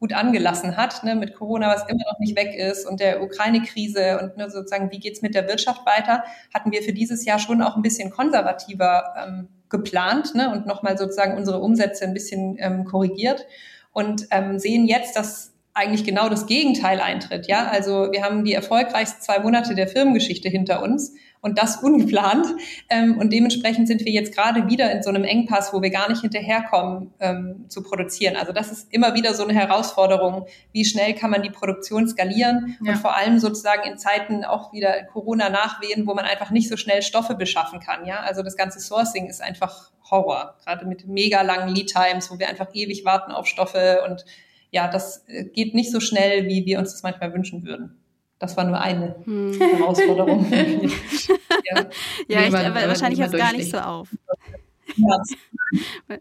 gut 0.01 0.13
angelassen 0.13 0.77
hat, 0.77 1.05
ne, 1.05 1.15
mit 1.15 1.37
Corona, 1.37 1.73
was 1.73 1.89
immer 1.89 2.03
noch 2.11 2.19
nicht 2.19 2.37
weg 2.37 2.57
ist 2.57 2.85
und 2.85 2.99
der 2.99 3.23
Ukraine-Krise 3.23 4.19
und 4.21 4.37
ne, 4.37 4.51
sozusagen, 4.51 4.91
wie 4.91 4.99
geht's 4.99 5.23
mit 5.23 5.37
der 5.37 5.47
Wirtschaft 5.47 5.87
weiter, 5.87 6.25
hatten 6.53 6.73
wir 6.73 6.83
für 6.83 6.93
dieses 6.93 7.25
Jahr 7.25 7.39
schon 7.39 7.63
auch 7.63 7.77
ein 7.77 7.83
bisschen 7.83 8.11
konservativer 8.11 9.15
ähm, 9.17 9.49
geplant 9.69 10.35
ne, 10.35 10.51
und 10.51 10.67
nochmal 10.67 10.99
sozusagen 10.99 11.37
unsere 11.37 11.61
Umsätze 11.61 12.05
ein 12.05 12.15
bisschen 12.15 12.57
ähm, 12.59 12.85
korrigiert 12.85 13.47
und 13.93 14.27
ähm, 14.33 14.59
sehen 14.59 14.89
jetzt, 14.89 15.15
dass 15.15 15.53
eigentlich 15.73 16.03
genau 16.03 16.29
das 16.29 16.47
Gegenteil 16.47 16.99
eintritt. 16.99 17.47
Ja, 17.47 17.69
also 17.69 18.11
wir 18.11 18.25
haben 18.25 18.45
die 18.45 18.55
erfolgreichsten 18.55 19.23
zwei 19.23 19.39
Monate 19.39 19.77
der 19.77 19.87
Firmengeschichte 19.87 20.49
hinter 20.49 20.83
uns 20.83 21.15
und 21.43 21.59
das 21.59 21.77
ungeplant. 21.77 22.47
Ähm, 22.89 23.19
und 23.19 23.33
dementsprechend 23.33 23.89
sind 23.89 24.05
wir 24.05 24.13
jetzt 24.13 24.35
gerade 24.35 24.69
wieder 24.69 24.91
in 24.91 25.03
so 25.03 25.11
einem 25.11 25.25
Engpass, 25.25 25.75
wo 25.75 25.83
wir 25.83 25.91
gar 25.91 26.09
nicht 26.09 26.23
hinterherkommen 26.23 27.13
ähm, 27.21 27.67
zu 27.69 27.83
produzieren. 27.83 28.37
Also 28.37 28.53
das 28.53 28.73
ist 28.73 28.93
immer 28.93 29.15
wieder 29.15 29.35
so 29.35 29.43
eine 29.43 29.53
Herausforderung. 29.53 30.47
Wie 30.73 30.85
schnell 30.85 31.15
kann 31.15 31.31
man 31.31 31.43
die 31.43 31.51
Produktion 31.51 32.09
skalieren 32.09 32.79
ja. 32.83 32.93
und 32.93 32.99
vor 32.99 33.15
allem 33.15 33.39
sozusagen 33.39 33.91
in 33.91 33.99
Zeiten 33.99 34.45
auch 34.45 34.73
wieder 34.73 35.03
Corona 35.05 35.51
nachwehen, 35.51 36.07
wo 36.07 36.15
man 36.15 36.25
einfach 36.25 36.51
nicht 36.51 36.69
so 36.69 36.77
schnell 36.77 37.03
Stoffe 37.03 37.35
beschaffen 37.35 37.81
kann. 37.81 38.07
Ja, 38.07 38.21
also 38.21 38.43
das 38.43 38.57
ganze 38.57 38.81
Sourcing 38.81 39.27
ist 39.27 39.43
einfach 39.43 39.91
Horror, 40.11 40.57
gerade 40.65 40.87
mit 40.87 41.07
mega 41.07 41.43
langen 41.43 41.75
Lead 41.75 41.93
Times, 41.93 42.31
wo 42.31 42.39
wir 42.39 42.49
einfach 42.49 42.69
ewig 42.73 43.05
warten 43.05 43.33
auf 43.33 43.47
Stoffe 43.47 44.03
und 44.07 44.25
ja, 44.71 44.89
das 44.89 45.25
äh, 45.29 45.45
geht 45.45 45.75
nicht 45.75 45.91
so 45.91 46.01
schnell, 46.01 46.47
wie 46.47 46.65
wir 46.65 46.79
uns 46.79 46.93
das 46.93 47.03
manchmal 47.03 47.33
wünschen 47.35 47.65
würden. 47.65 48.02
Das 48.43 48.57
war 48.57 48.65
nur 48.65 48.81
eine 48.81 49.15
hm. 49.25 49.53
Herausforderung. 49.53 50.45
ja, 50.51 51.87
ja 52.27 52.41
echt, 52.41 52.53
aber 52.53 52.89
wahrscheinlich 52.89 53.21
jetzt 53.21 53.37
gar 53.37 53.53
nicht 53.53 53.71
so 53.71 53.79
auf. 53.79 54.09
Ja. 54.97 56.19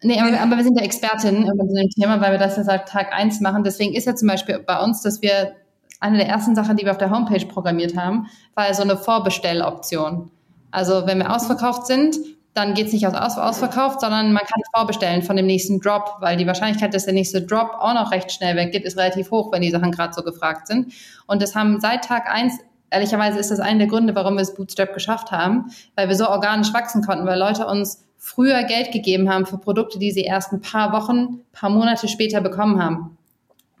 Nee, 0.00 0.18
aber, 0.18 0.40
aber, 0.40 0.56
wir 0.56 0.64
sind 0.64 0.78
ja 0.78 0.82
Expertinnen 0.82 1.42
über 1.52 1.64
dem 1.64 1.90
Thema, 1.90 2.18
weil 2.22 2.32
wir 2.32 2.38
das 2.38 2.56
ja 2.56 2.64
seit 2.64 2.88
Tag 2.88 3.12
eins 3.12 3.42
machen. 3.42 3.62
Deswegen 3.62 3.92
ist 3.94 4.06
ja 4.06 4.14
zum 4.14 4.26
Beispiel 4.26 4.58
bei 4.60 4.80
uns, 4.80 5.02
dass 5.02 5.20
wir 5.20 5.52
eine 6.00 6.16
der 6.16 6.28
ersten 6.28 6.56
Sachen, 6.56 6.78
die 6.78 6.86
wir 6.86 6.92
auf 6.92 6.98
der 6.98 7.10
Homepage 7.10 7.44
programmiert 7.44 7.94
haben, 7.94 8.28
war 8.54 8.68
ja 8.68 8.72
so 8.72 8.82
eine 8.82 8.96
Vorbestelloption. 8.96 10.30
Also 10.70 11.06
wenn 11.06 11.18
wir 11.18 11.30
ausverkauft 11.30 11.86
sind, 11.86 12.16
dann 12.54 12.74
geht 12.74 12.88
es 12.88 12.92
nicht 12.92 13.06
aus, 13.06 13.14
aus 13.14 13.38
ausverkauft, 13.38 14.00
sondern 14.00 14.32
man 14.32 14.42
kann 14.42 14.62
vorbestellen 14.74 15.22
von 15.22 15.36
dem 15.36 15.46
nächsten 15.46 15.80
Drop, 15.80 16.16
weil 16.20 16.36
die 16.36 16.46
Wahrscheinlichkeit, 16.46 16.92
dass 16.92 17.04
der 17.06 17.14
nächste 17.14 17.42
Drop 17.42 17.70
auch 17.78 17.94
noch 17.94 18.12
recht 18.12 18.30
schnell 18.30 18.56
weggeht, 18.56 18.84
ist 18.84 18.98
relativ 18.98 19.30
hoch, 19.30 19.52
wenn 19.52 19.62
die 19.62 19.70
Sachen 19.70 19.90
gerade 19.90 20.12
so 20.12 20.22
gefragt 20.22 20.66
sind. 20.66 20.92
Und 21.26 21.40
das 21.40 21.54
haben 21.54 21.80
seit 21.80 22.04
Tag 22.04 22.28
eins 22.30 22.58
ehrlicherweise 22.92 23.38
ist 23.38 23.50
das 23.50 23.58
einer 23.58 23.78
der 23.78 23.88
Gründe, 23.88 24.14
warum 24.14 24.34
wir 24.34 24.42
es 24.42 24.54
Bootstrap 24.54 24.92
geschafft 24.94 25.32
haben, 25.32 25.72
weil 25.96 26.08
wir 26.08 26.16
so 26.16 26.28
organisch 26.28 26.72
wachsen 26.72 27.02
konnten, 27.02 27.26
weil 27.26 27.38
Leute 27.38 27.66
uns 27.66 28.04
früher 28.18 28.62
Geld 28.64 28.92
gegeben 28.92 29.28
haben 29.28 29.46
für 29.46 29.58
Produkte, 29.58 29.98
die 29.98 30.12
sie 30.12 30.22
erst 30.22 30.52
ein 30.52 30.60
paar 30.60 30.92
Wochen, 30.92 31.40
paar 31.52 31.70
Monate 31.70 32.06
später 32.06 32.40
bekommen 32.40 32.80
haben. 32.80 33.16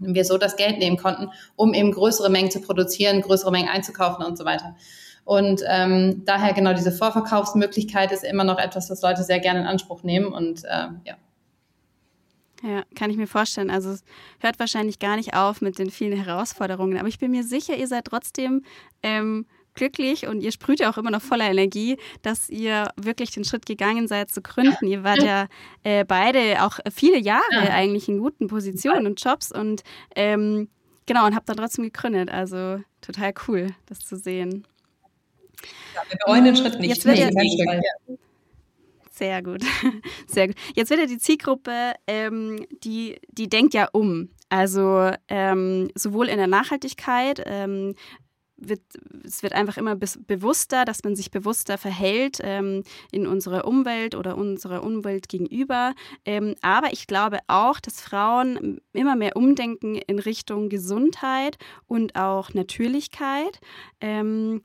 Und 0.00 0.14
wir 0.14 0.24
so 0.24 0.36
das 0.36 0.56
Geld 0.56 0.78
nehmen 0.78 0.96
konnten, 0.96 1.28
um 1.54 1.74
eben 1.74 1.92
größere 1.92 2.28
Mengen 2.28 2.50
zu 2.50 2.60
produzieren, 2.60 3.20
größere 3.20 3.52
Mengen 3.52 3.68
einzukaufen 3.68 4.24
und 4.24 4.36
so 4.36 4.44
weiter. 4.44 4.74
Und 5.24 5.62
ähm, 5.68 6.22
daher 6.24 6.52
genau 6.52 6.72
diese 6.72 6.92
Vorverkaufsmöglichkeit 6.92 8.10
ist 8.12 8.24
immer 8.24 8.44
noch 8.44 8.58
etwas, 8.58 8.90
was 8.90 9.02
Leute 9.02 9.22
sehr 9.22 9.38
gerne 9.38 9.60
in 9.60 9.66
Anspruch 9.66 10.02
nehmen. 10.02 10.32
Und 10.32 10.64
äh, 10.64 10.88
ja. 11.04 11.16
Ja, 12.62 12.82
kann 12.94 13.10
ich 13.10 13.16
mir 13.16 13.26
vorstellen. 13.26 13.70
Also 13.70 13.90
es 13.90 14.04
hört 14.38 14.58
wahrscheinlich 14.60 14.98
gar 15.00 15.16
nicht 15.16 15.34
auf 15.34 15.60
mit 15.60 15.78
den 15.78 15.90
vielen 15.90 16.16
Herausforderungen. 16.16 16.96
Aber 16.98 17.08
ich 17.08 17.18
bin 17.18 17.32
mir 17.32 17.42
sicher, 17.42 17.76
ihr 17.76 17.88
seid 17.88 18.04
trotzdem 18.04 18.62
ähm, 19.02 19.46
glücklich 19.74 20.26
und 20.26 20.42
ihr 20.42 20.52
sprüht 20.52 20.80
ja 20.80 20.90
auch 20.90 20.98
immer 20.98 21.10
noch 21.10 21.22
voller 21.22 21.50
Energie, 21.50 21.98
dass 22.22 22.48
ihr 22.48 22.88
wirklich 22.96 23.30
den 23.30 23.44
Schritt 23.44 23.66
gegangen 23.66 24.06
seid 24.06 24.30
zu 24.30 24.42
gründen. 24.42 24.86
Ihr 24.86 25.02
wart 25.02 25.22
ja 25.22 25.46
äh, 25.82 26.04
beide 26.04 26.62
auch 26.64 26.78
viele 26.92 27.18
Jahre 27.18 27.42
ja. 27.52 27.70
eigentlich 27.70 28.08
in 28.08 28.18
guten 28.18 28.46
Positionen 28.46 29.06
und 29.06 29.22
Jobs 29.22 29.50
und 29.50 29.82
ähm, 30.14 30.68
genau 31.06 31.26
und 31.26 31.34
habt 31.34 31.48
dann 31.48 31.56
trotzdem 31.56 31.84
gegründet. 31.84 32.30
Also 32.30 32.80
total 33.00 33.32
cool, 33.48 33.68
das 33.86 34.00
zu 34.00 34.16
sehen. 34.16 34.66
Ja, 35.94 36.02
wir 36.08 36.18
bereuen 36.24 36.44
den 36.44 36.56
Schritt 36.56 36.78
nicht. 36.80 36.90
Jetzt 36.90 37.04
wird 37.04 37.34
nee, 37.34 37.80
sehr 39.10 39.42
gut, 39.42 39.62
sehr 40.26 40.48
gut. 40.48 40.56
Jetzt 40.74 40.90
wird 40.90 41.00
ja 41.00 41.06
die 41.06 41.18
Zielgruppe, 41.18 41.92
ähm, 42.06 42.66
die, 42.82 43.20
die 43.30 43.48
denkt 43.48 43.74
ja 43.74 43.88
um. 43.92 44.30
Also 44.48 45.10
ähm, 45.28 45.90
sowohl 45.94 46.28
in 46.28 46.38
der 46.38 46.46
Nachhaltigkeit, 46.46 47.42
ähm, 47.46 47.94
wird, 48.56 48.80
es 49.24 49.42
wird 49.42 49.52
einfach 49.52 49.76
immer 49.76 49.96
bewusster, 49.96 50.84
dass 50.84 51.04
man 51.04 51.16
sich 51.16 51.30
bewusster 51.30 51.78
verhält 51.78 52.38
ähm, 52.42 52.84
in 53.10 53.26
unserer 53.26 53.66
Umwelt 53.66 54.14
oder 54.14 54.36
unserer 54.36 54.82
Umwelt 54.82 55.28
gegenüber. 55.28 55.94
Ähm, 56.24 56.54
aber 56.62 56.92
ich 56.92 57.06
glaube 57.06 57.38
auch, 57.48 57.80
dass 57.80 58.00
Frauen 58.00 58.80
immer 58.92 59.16
mehr 59.16 59.36
umdenken 59.36 59.96
in 59.96 60.18
Richtung 60.18 60.68
Gesundheit 60.68 61.58
und 61.86 62.16
auch 62.16 62.54
Natürlichkeit. 62.54 63.60
Ähm, 64.00 64.62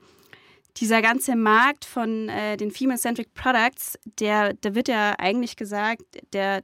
dieser 0.80 1.02
ganze 1.02 1.36
Markt 1.36 1.84
von 1.84 2.28
äh, 2.28 2.56
den 2.56 2.70
Female-Centric 2.70 3.34
Products, 3.34 3.98
der, 4.20 4.54
da 4.54 4.74
wird 4.74 4.88
ja 4.88 5.14
eigentlich 5.18 5.56
gesagt, 5.56 6.02
der, 6.32 6.62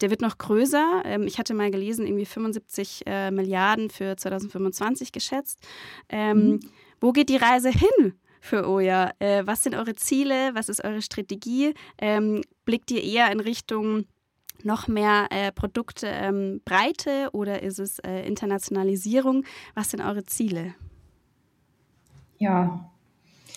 der 0.00 0.10
wird 0.10 0.20
noch 0.20 0.38
größer. 0.38 1.02
Ähm, 1.04 1.22
ich 1.26 1.38
hatte 1.38 1.54
mal 1.54 1.70
gelesen, 1.70 2.06
irgendwie 2.06 2.26
75 2.26 3.02
äh, 3.06 3.30
Milliarden 3.30 3.90
für 3.90 4.16
2025 4.16 5.12
geschätzt. 5.12 5.60
Ähm, 6.08 6.36
mhm. 6.36 6.60
Wo 7.00 7.12
geht 7.12 7.28
die 7.28 7.36
Reise 7.36 7.70
hin? 7.70 8.14
für 8.40 8.66
Oya. 8.66 9.12
Äh, 9.18 9.46
was 9.46 9.62
sind 9.62 9.74
eure 9.74 9.94
Ziele? 9.94 10.54
Was 10.54 10.68
ist 10.68 10.82
eure 10.82 11.02
Strategie? 11.02 11.74
Ähm, 11.98 12.42
blickt 12.64 12.90
ihr 12.90 13.02
eher 13.02 13.30
in 13.30 13.40
Richtung 13.40 14.06
noch 14.62 14.88
mehr 14.88 15.26
äh, 15.30 15.52
Produktbreite 15.52 17.10
ähm, 17.10 17.28
oder 17.32 17.62
ist 17.62 17.78
es 17.78 17.98
äh, 18.00 18.26
Internationalisierung? 18.26 19.44
Was 19.74 19.90
sind 19.90 20.00
eure 20.00 20.24
Ziele? 20.24 20.74
Ja, 22.38 22.90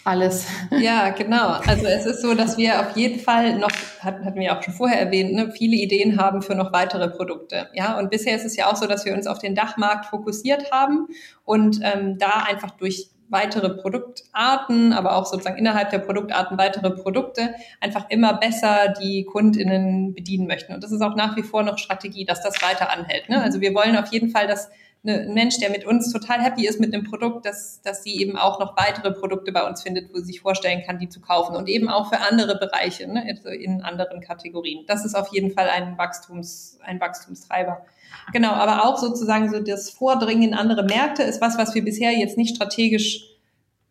alles. 0.04 0.47
Ja, 0.72 1.10
genau. 1.10 1.47
Also 1.66 1.86
es 1.86 2.06
ist 2.06 2.22
so, 2.22 2.34
dass 2.34 2.58
wir 2.58 2.80
auf 2.80 2.95
jeden 2.95 3.20
Fall 3.20 3.58
noch, 3.58 3.72
hatten 3.99 4.36
wir 4.36 4.58
auch 4.58 4.62
schon 4.62 4.74
vorher 4.74 4.99
erwähnt, 4.99 5.34
ne, 5.34 5.51
viele 5.51 5.76
Ideen 5.76 6.20
haben 6.20 6.41
für 6.41 6.56
noch 6.56 6.74
weitere 6.74 7.10
Produkte. 7.10 7.70
Ja, 7.74 7.97
und 7.97 8.10
bisher 8.10 8.36
ist 8.36 8.45
es 8.45 8.56
ja 8.56 8.72
auch 8.72 8.76
so, 8.76 8.86
dass 8.86 9.06
wir 9.06 9.14
uns 9.14 9.28
auf 9.28 9.39
den 9.39 9.56
Dachmarkt 9.56 10.06
fokussiert 10.06 10.72
haben 10.72 11.08
und 11.45 11.80
ähm, 11.84 12.18
da 12.18 12.45
einfach 12.49 12.72
durch 12.72 13.10
weitere 13.30 13.70
Produktarten, 13.70 14.93
aber 14.93 15.16
auch 15.16 15.26
sozusagen 15.26 15.58
innerhalb 15.58 15.89
der 15.89 15.99
Produktarten 15.99 16.58
weitere 16.58 16.91
Produkte 16.91 17.56
einfach 17.82 18.10
immer 18.10 18.34
besser 18.36 18.93
die 19.01 19.26
KundInnen 19.26 20.14
bedienen 20.14 20.47
möchten. 20.47 20.74
Und 20.74 20.84
das 20.84 20.91
ist 20.91 21.01
auch 21.01 21.16
nach 21.16 21.36
wie 21.36 21.43
vor 21.43 21.64
noch 21.64 21.78
Strategie, 21.78 22.26
dass 22.26 22.41
das 22.41 22.62
weiter 22.62 22.91
anhält. 22.91 23.30
Ne? 23.30 23.41
Also 23.41 23.60
wir 23.60 23.74
wollen 23.74 23.97
auf 23.97 24.12
jeden 24.12 24.30
Fall, 24.30 24.47
dass 24.47 24.70
ein 25.06 25.34
Mensch, 25.34 25.60
der 25.60 25.70
mit 25.70 25.86
uns 25.86 26.12
total 26.12 26.41
happy 26.41 26.66
ist 26.66 26.80
mit 26.80 26.93
dem 26.93 27.04
Produkt, 27.04 27.45
dass, 27.45 27.82
dass 27.82 28.04
sie 28.04 28.16
eben 28.22 28.38
auch 28.38 28.60
noch 28.60 28.78
weitere 28.78 29.12
Produkte 29.12 29.51
bei 29.51 29.68
uns 29.68 29.82
findet, 29.82 30.14
wo 30.14 30.20
sie 30.20 30.26
sich 30.26 30.41
vorstellen 30.41 30.82
kann, 30.86 30.97
die 30.97 31.10
zu 31.10 31.20
kaufen 31.20 31.56
und 31.56 31.68
eben 31.68 31.89
auch 31.89 32.10
für 32.10 32.20
andere 32.20 32.58
Bereiche, 32.58 33.08
ne, 33.08 33.26
also 33.28 33.49
in 33.49 33.82
anderen 33.82 34.22
Kategorien. 34.22 34.86
Das 34.88 35.04
ist 35.04 35.16
auf 35.16 35.34
jeden 35.34 35.51
Fall 35.51 35.70
ein 35.70 35.97
Wachstums, 35.97 36.80
ein 36.84 37.01
Wachstumstreiber. 37.01 37.86
Genau, 38.32 38.51
aber 38.51 38.86
auch 38.86 38.97
sozusagen 38.97 39.51
so 39.51 39.60
das 39.60 39.89
Vordringen 39.89 40.43
in 40.43 40.54
andere 40.54 40.84
Märkte 40.84 41.24
ist 41.24 41.41
was, 41.41 41.58
was 41.58 41.76
wir 41.76 41.84
bisher 41.84 42.12
jetzt 42.12 42.38
nicht 42.38 42.56
strategisch 42.56 43.26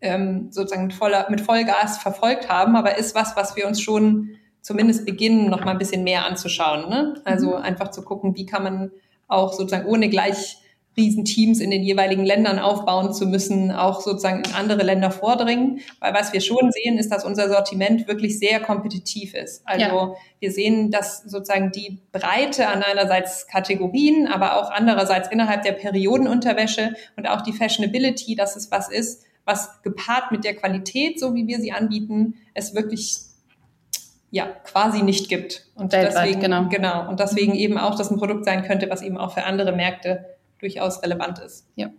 ähm, 0.00 0.48
sozusagen 0.50 0.86
mit, 0.86 0.94
voller, 0.94 1.26
mit 1.28 1.42
Vollgas 1.42 1.98
verfolgt 1.98 2.48
haben, 2.48 2.74
aber 2.74 2.96
ist 2.96 3.14
was, 3.14 3.36
was 3.36 3.56
wir 3.56 3.66
uns 3.66 3.80
schon 3.82 4.30
zumindest 4.62 5.04
beginnen, 5.04 5.50
noch 5.50 5.64
mal 5.64 5.72
ein 5.72 5.78
bisschen 5.78 6.04
mehr 6.04 6.24
anzuschauen. 6.24 6.88
Ne? 6.88 7.20
Also 7.24 7.48
mhm. 7.48 7.62
einfach 7.62 7.90
zu 7.90 8.02
gucken, 8.02 8.34
wie 8.36 8.46
kann 8.46 8.62
man 8.62 8.90
auch 9.28 9.52
sozusagen 9.52 9.86
ohne 9.86 10.08
gleich 10.08 10.61
Riesenteams 10.96 11.60
in 11.60 11.70
den 11.70 11.82
jeweiligen 11.82 12.24
Ländern 12.24 12.58
aufbauen 12.58 13.14
zu 13.14 13.26
müssen, 13.26 13.70
auch 13.70 14.00
sozusagen 14.02 14.44
in 14.44 14.54
andere 14.54 14.82
Länder 14.82 15.10
vordringen. 15.10 15.80
Weil 16.00 16.12
was 16.12 16.32
wir 16.32 16.40
schon 16.40 16.70
sehen, 16.70 16.98
ist, 16.98 17.10
dass 17.10 17.24
unser 17.24 17.48
Sortiment 17.48 18.06
wirklich 18.08 18.38
sehr 18.38 18.60
kompetitiv 18.60 19.34
ist. 19.34 19.62
Also 19.64 19.84
ja. 19.84 20.14
wir 20.40 20.52
sehen, 20.52 20.90
dass 20.90 21.22
sozusagen 21.22 21.72
die 21.72 21.98
Breite 22.12 22.68
an 22.68 22.82
einerseits 22.82 23.46
Kategorien, 23.46 24.26
aber 24.26 24.58
auch 24.58 24.70
andererseits 24.70 25.28
innerhalb 25.30 25.62
der 25.62 25.72
Periodenunterwäsche 25.72 26.94
und 27.16 27.26
auch 27.26 27.40
die 27.40 27.52
Fashionability, 27.52 28.34
dass 28.34 28.56
es 28.56 28.70
was 28.70 28.90
ist, 28.90 29.24
was 29.44 29.82
gepaart 29.82 30.30
mit 30.30 30.44
der 30.44 30.54
Qualität, 30.54 31.18
so 31.18 31.34
wie 31.34 31.46
wir 31.46 31.58
sie 31.58 31.72
anbieten, 31.72 32.34
es 32.54 32.74
wirklich 32.74 33.18
ja 34.30 34.46
quasi 34.46 35.02
nicht 35.02 35.28
gibt. 35.28 35.66
Und 35.74 35.92
Weltweit, 35.92 36.26
deswegen 36.26 36.40
genau. 36.40 36.68
genau 36.68 37.08
und 37.08 37.18
deswegen 37.18 37.54
eben 37.54 37.78
auch 37.78 37.96
das 37.96 38.10
ein 38.10 38.18
Produkt 38.18 38.44
sein 38.44 38.62
könnte, 38.62 38.90
was 38.90 39.02
eben 39.02 39.16
auch 39.16 39.32
für 39.34 39.44
andere 39.44 39.72
Märkte 39.72 40.26
durchaus 40.62 41.02
relevant 41.02 41.38
ist. 41.40 41.66
Ja. 41.76 41.90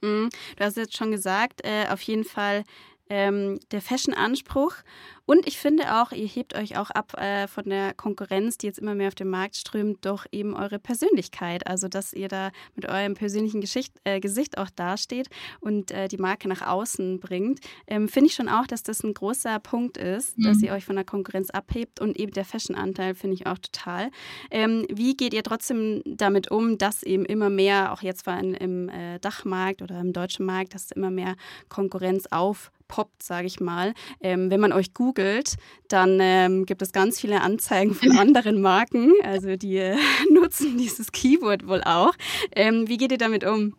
Mhm. 0.00 0.30
Du 0.56 0.64
hast 0.64 0.76
jetzt 0.76 0.96
schon 0.96 1.10
gesagt, 1.10 1.60
äh, 1.64 1.88
auf 1.88 2.00
jeden 2.02 2.24
Fall 2.24 2.64
ähm, 3.10 3.60
der 3.70 3.82
Fashion-Anspruch 3.82 4.76
und 5.24 5.46
ich 5.46 5.58
finde 5.58 6.02
auch, 6.02 6.12
ihr 6.12 6.26
hebt 6.26 6.56
euch 6.56 6.76
auch 6.76 6.90
ab 6.90 7.14
äh, 7.18 7.46
von 7.46 7.64
der 7.64 7.94
Konkurrenz, 7.94 8.58
die 8.58 8.66
jetzt 8.66 8.78
immer 8.78 8.94
mehr 8.94 9.08
auf 9.08 9.14
den 9.14 9.28
Markt 9.28 9.56
strömt, 9.56 10.04
durch 10.04 10.26
eben 10.32 10.54
eure 10.54 10.78
Persönlichkeit. 10.78 11.66
Also, 11.66 11.88
dass 11.88 12.12
ihr 12.12 12.28
da 12.28 12.50
mit 12.74 12.88
eurem 12.88 13.14
persönlichen 13.14 13.60
Geschicht, 13.60 13.94
äh, 14.04 14.20
Gesicht 14.20 14.58
auch 14.58 14.70
dasteht 14.70 15.28
und 15.60 15.90
äh, 15.92 16.08
die 16.08 16.16
Marke 16.16 16.48
nach 16.48 16.62
außen 16.66 17.20
bringt. 17.20 17.60
Ähm, 17.86 18.08
finde 18.08 18.28
ich 18.28 18.34
schon 18.34 18.48
auch, 18.48 18.66
dass 18.66 18.82
das 18.82 19.04
ein 19.04 19.14
großer 19.14 19.60
Punkt 19.60 19.96
ist, 19.96 20.38
mhm. 20.38 20.42
dass 20.44 20.62
ihr 20.62 20.72
euch 20.72 20.84
von 20.84 20.96
der 20.96 21.04
Konkurrenz 21.04 21.50
abhebt 21.50 22.00
und 22.00 22.18
eben 22.18 22.32
der 22.32 22.44
Fashion-Anteil 22.44 23.14
finde 23.14 23.34
ich 23.34 23.46
auch 23.46 23.58
total. 23.58 24.10
Ähm, 24.50 24.86
wie 24.90 25.16
geht 25.16 25.34
ihr 25.34 25.44
trotzdem 25.44 26.02
damit 26.04 26.50
um, 26.50 26.78
dass 26.78 27.02
eben 27.02 27.24
immer 27.24 27.48
mehr, 27.48 27.92
auch 27.92 28.02
jetzt 28.02 28.24
vor 28.24 28.32
allem 28.32 28.54
im 28.54 28.88
äh, 28.88 29.20
Dachmarkt 29.20 29.82
oder 29.82 30.00
im 30.00 30.12
deutschen 30.12 30.46
Markt, 30.46 30.74
dass 30.74 30.90
immer 30.90 31.10
mehr 31.10 31.36
Konkurrenz 31.68 32.26
auf 32.30 32.72
poppt, 32.92 33.22
sage 33.22 33.46
ich 33.46 33.58
mal. 33.58 33.94
Ähm, 34.20 34.50
wenn 34.50 34.60
man 34.60 34.70
euch 34.70 34.92
googelt, 34.92 35.56
dann 35.88 36.18
ähm, 36.20 36.66
gibt 36.66 36.82
es 36.82 36.92
ganz 36.92 37.18
viele 37.18 37.40
Anzeigen 37.40 37.94
von 37.94 38.12
anderen 38.18 38.60
Marken. 38.60 39.12
Also 39.24 39.56
die 39.56 39.78
äh, 39.78 39.96
nutzen 40.30 40.76
dieses 40.76 41.10
Keyword 41.10 41.66
wohl 41.66 41.82
auch. 41.84 42.12
Ähm, 42.54 42.88
wie 42.88 42.98
geht 42.98 43.10
ihr 43.10 43.18
damit 43.18 43.44
um? 43.44 43.74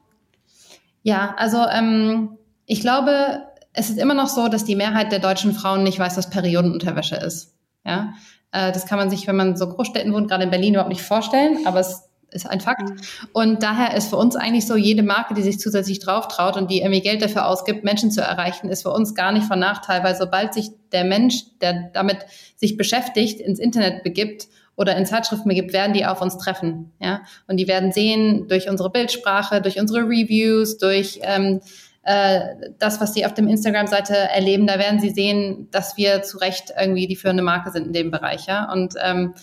Ja, 1.03 1.36
also 1.38 1.59
ähm, 1.72 2.39
ich 2.66 2.82
glaube, 2.82 3.43
es 3.74 3.91
ist 3.91 3.99
immer 3.99 4.16
noch 4.16 4.30
so, 4.30 4.47
dass 4.47 4.66
die 4.66 4.76
Mehrheit 4.76 5.11
der 5.11 5.20
deutschen 5.20 5.53
Frauen 5.53 5.84
nicht 5.84 5.99
weiß, 5.99 6.18
was 6.18 6.32
Periodenunterwäsche 6.32 7.18
ist. 7.18 7.53
Ja, 7.86 8.14
äh, 8.51 8.72
das 8.72 8.88
kann 8.88 8.97
man 8.97 9.11
sich, 9.11 9.28
wenn 9.28 9.36
man 9.36 9.55
so 9.55 9.70
Großstädten 9.70 10.11
wohnt, 10.11 10.28
gerade 10.28 10.45
in 10.45 10.49
Berlin 10.49 10.74
überhaupt 10.74 10.91
nicht 10.91 11.03
vorstellen, 11.03 11.68
aber 11.68 11.82
es 11.82 12.09
ist 12.34 12.49
ein 12.49 12.61
Fakt. 12.61 12.89
Mhm. 12.89 12.97
Und 13.34 13.63
daher 13.63 13.95
ist 13.95 14.09
für 14.09 14.17
uns 14.17 14.36
eigentlich 14.36 14.67
so, 14.67 14.75
jede 14.75 15.03
Marke, 15.03 15.34
die 15.34 15.41
sich 15.41 15.59
zusätzlich 15.59 15.99
drauf 15.99 16.27
traut 16.27 16.57
und 16.57 16.69
die 16.69 16.79
irgendwie 16.79 17.01
Geld 17.01 17.21
dafür 17.21 17.47
ausgibt, 17.47 17.84
Menschen 17.84 18.11
zu 18.11 18.21
erreichen, 18.21 18.69
ist 18.69 18.84
für 18.84 18.91
uns 18.91 19.15
gar 19.15 19.31
nicht 19.31 19.45
von 19.45 19.59
Nachteil, 19.59 20.03
weil 20.03 20.15
sobald 20.15 20.53
sich 20.53 20.69
der 20.91 21.03
Mensch, 21.03 21.43
der 21.61 21.89
damit 21.93 22.19
sich 22.55 22.77
beschäftigt, 22.77 23.39
ins 23.39 23.59
Internet 23.59 24.03
begibt 24.03 24.47
oder 24.75 24.95
in 24.95 25.05
Zeitschriften 25.05 25.47
begibt, 25.49 25.73
werden 25.73 25.93
die 25.93 26.05
auf 26.05 26.21
uns 26.21 26.38
treffen. 26.38 26.91
Ja? 26.99 27.21
Und 27.47 27.57
die 27.57 27.67
werden 27.67 27.91
sehen 27.91 28.47
durch 28.47 28.69
unsere 28.69 28.89
Bildsprache, 28.89 29.61
durch 29.61 29.79
unsere 29.79 30.01
Reviews, 30.01 30.77
durch 30.77 31.19
ähm, 31.23 31.61
äh, 32.03 32.39
das, 32.79 32.99
was 32.99 33.13
sie 33.13 33.25
auf 33.25 33.34
dem 33.34 33.47
Instagram-Seite 33.47 34.15
erleben, 34.15 34.67
da 34.67 34.77
werden 34.79 34.99
sie 34.99 35.11
sehen, 35.11 35.69
dass 35.71 35.95
wir 35.95 36.21
zu 36.23 36.38
Recht 36.38 36.73
irgendwie 36.77 37.07
die 37.07 37.15
führende 37.15 37.43
Marke 37.43 37.71
sind 37.71 37.88
in 37.88 37.93
dem 37.93 38.11
Bereich. 38.11 38.47
Ja? 38.47 38.71
Und 38.71 38.95
ähm, 39.01 39.34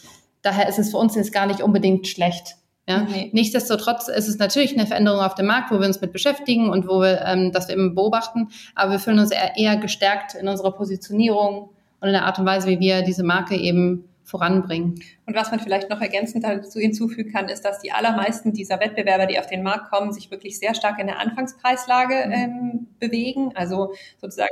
daher 0.42 0.68
ist 0.68 0.78
es 0.78 0.90
für 0.90 0.98
uns 0.98 1.14
jetzt 1.14 1.32
gar 1.32 1.46
nicht 1.46 1.62
unbedingt 1.62 2.06
schlecht. 2.06 2.56
Ja? 2.90 3.02
Nee. 3.02 3.30
Nichtsdestotrotz 3.32 4.08
ist 4.08 4.28
es 4.28 4.38
natürlich 4.38 4.76
eine 4.76 4.86
Veränderung 4.86 5.20
auf 5.20 5.34
dem 5.34 5.46
Markt, 5.46 5.70
wo 5.70 5.78
wir 5.78 5.86
uns 5.86 6.00
mit 6.00 6.12
beschäftigen 6.12 6.70
und 6.70 6.88
wo 6.88 7.00
wir 7.00 7.22
ähm, 7.24 7.52
das 7.52 7.68
wir 7.68 7.76
eben 7.76 7.94
beobachten. 7.94 8.48
Aber 8.74 8.92
wir 8.92 8.98
fühlen 8.98 9.20
uns 9.20 9.30
eher, 9.30 9.56
eher 9.56 9.76
gestärkt 9.76 10.34
in 10.34 10.48
unserer 10.48 10.72
Positionierung 10.72 11.70
und 12.00 12.08
in 12.08 12.12
der 12.12 12.24
Art 12.24 12.38
und 12.38 12.46
Weise, 12.46 12.68
wie 12.68 12.80
wir 12.80 13.02
diese 13.02 13.22
Marke 13.22 13.56
eben 13.56 14.04
voranbringen. 14.24 15.02
Und 15.26 15.36
was 15.36 15.50
man 15.50 15.60
vielleicht 15.60 15.90
noch 15.90 16.00
ergänzend 16.00 16.44
dazu 16.44 16.78
hinzufügen 16.78 17.32
kann, 17.32 17.48
ist, 17.48 17.64
dass 17.64 17.80
die 17.80 17.92
allermeisten 17.92 18.52
dieser 18.52 18.80
Wettbewerber, 18.80 19.26
die 19.26 19.38
auf 19.38 19.46
den 19.46 19.62
Markt 19.62 19.90
kommen, 19.90 20.12
sich 20.12 20.30
wirklich 20.30 20.58
sehr 20.58 20.74
stark 20.74 20.98
in 20.98 21.06
der 21.06 21.18
Anfangspreislage 21.18 22.26
mhm. 22.26 22.32
ähm, 22.32 22.86
bewegen. 22.98 23.52
Also 23.54 23.92
sozusagen 24.20 24.50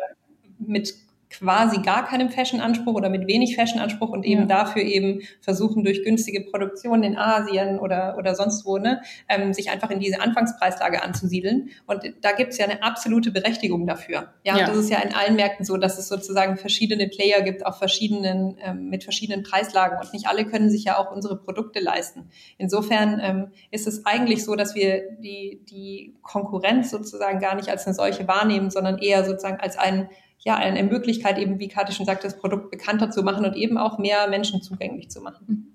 mit 0.59 0.95
quasi 1.31 1.83
gar 1.83 2.07
keinem 2.07 2.31
Fashion-Anspruch 2.31 2.95
oder 2.95 3.11
mit 3.11 3.27
wenig 3.27 3.55
Fashion-Anspruch 3.55 4.09
und 4.09 4.25
eben 4.25 4.43
ja. 4.43 4.47
dafür 4.47 4.83
eben 4.83 5.21
versuchen, 5.41 5.85
durch 5.85 6.03
günstige 6.03 6.43
Produktion 6.43 7.03
in 7.03 7.17
Asien 7.17 7.79
oder, 7.79 8.17
oder 8.17 8.35
sonst 8.35 8.65
wo, 8.65 8.79
ne, 8.79 9.03
ähm, 9.29 9.53
sich 9.53 9.71
einfach 9.71 9.91
in 9.91 10.01
diese 10.01 10.21
Anfangspreislage 10.21 11.03
anzusiedeln. 11.03 11.71
Und 11.87 12.03
da 12.23 12.33
gibt 12.33 12.53
es 12.53 12.59
ja 12.59 12.67
eine 12.67 12.83
absolute 12.83 13.31
Berechtigung 13.31 13.87
dafür. 13.87 14.33
Ja, 14.45 14.59
ja. 14.59 14.67
das 14.67 14.77
ist 14.77 14.91
ja 14.91 15.01
in 15.01 15.15
allen 15.15 15.37
Märkten 15.37 15.65
so, 15.65 15.77
dass 15.77 15.99
es 15.99 16.09
sozusagen 16.09 16.57
verschiedene 16.57 17.09
Player 17.09 17.43
gibt 17.43 17.65
auf 17.67 17.79
verschiedenen, 17.79 18.57
ähm, 18.65 18.89
mit 18.89 19.05
verschiedenen 19.05 19.43
Preislagen 19.43 19.99
und 19.99 20.13
nicht 20.13 20.29
alle 20.29 20.47
können 20.47 20.71
sich 20.71 20.85
ja 20.85 20.99
auch 20.99 21.13
unsere 21.13 21.37
Produkte 21.37 21.81
leisten. 21.81 22.31
Insofern 22.57 23.21
ähm, 23.23 23.49
ist 23.71 23.87
es 23.87 24.07
eigentlich 24.07 24.45
so, 24.45 24.57
dass 24.57 24.75
wir 24.75 25.11
die, 25.19 25.63
die 25.71 26.15
Konkurrenz 26.23 26.91
sozusagen 26.91 27.39
gar 27.39 27.55
nicht 27.55 27.69
als 27.69 27.87
eine 27.87 27.95
solche 27.95 28.27
wahrnehmen, 28.27 28.71
sondern 28.71 28.99
eher 28.99 29.25
sozusagen 29.25 29.61
als 29.61 29.77
ein 29.77 30.09
ja, 30.41 30.57
eine 30.57 30.83
Möglichkeit, 30.85 31.39
eben, 31.39 31.59
wie 31.59 31.69
Kathi 31.69 31.93
schon 31.93 32.07
sagt, 32.07 32.25
das 32.25 32.39
Produkt 32.39 32.71
bekannter 32.71 33.11
zu 33.11 33.23
machen 33.23 33.45
und 33.45 33.57
eben 33.57 33.77
auch 33.77 33.99
mehr 33.99 34.29
Menschen 34.29 34.63
zugänglich 34.63 35.11
zu 35.11 35.21
machen. 35.21 35.75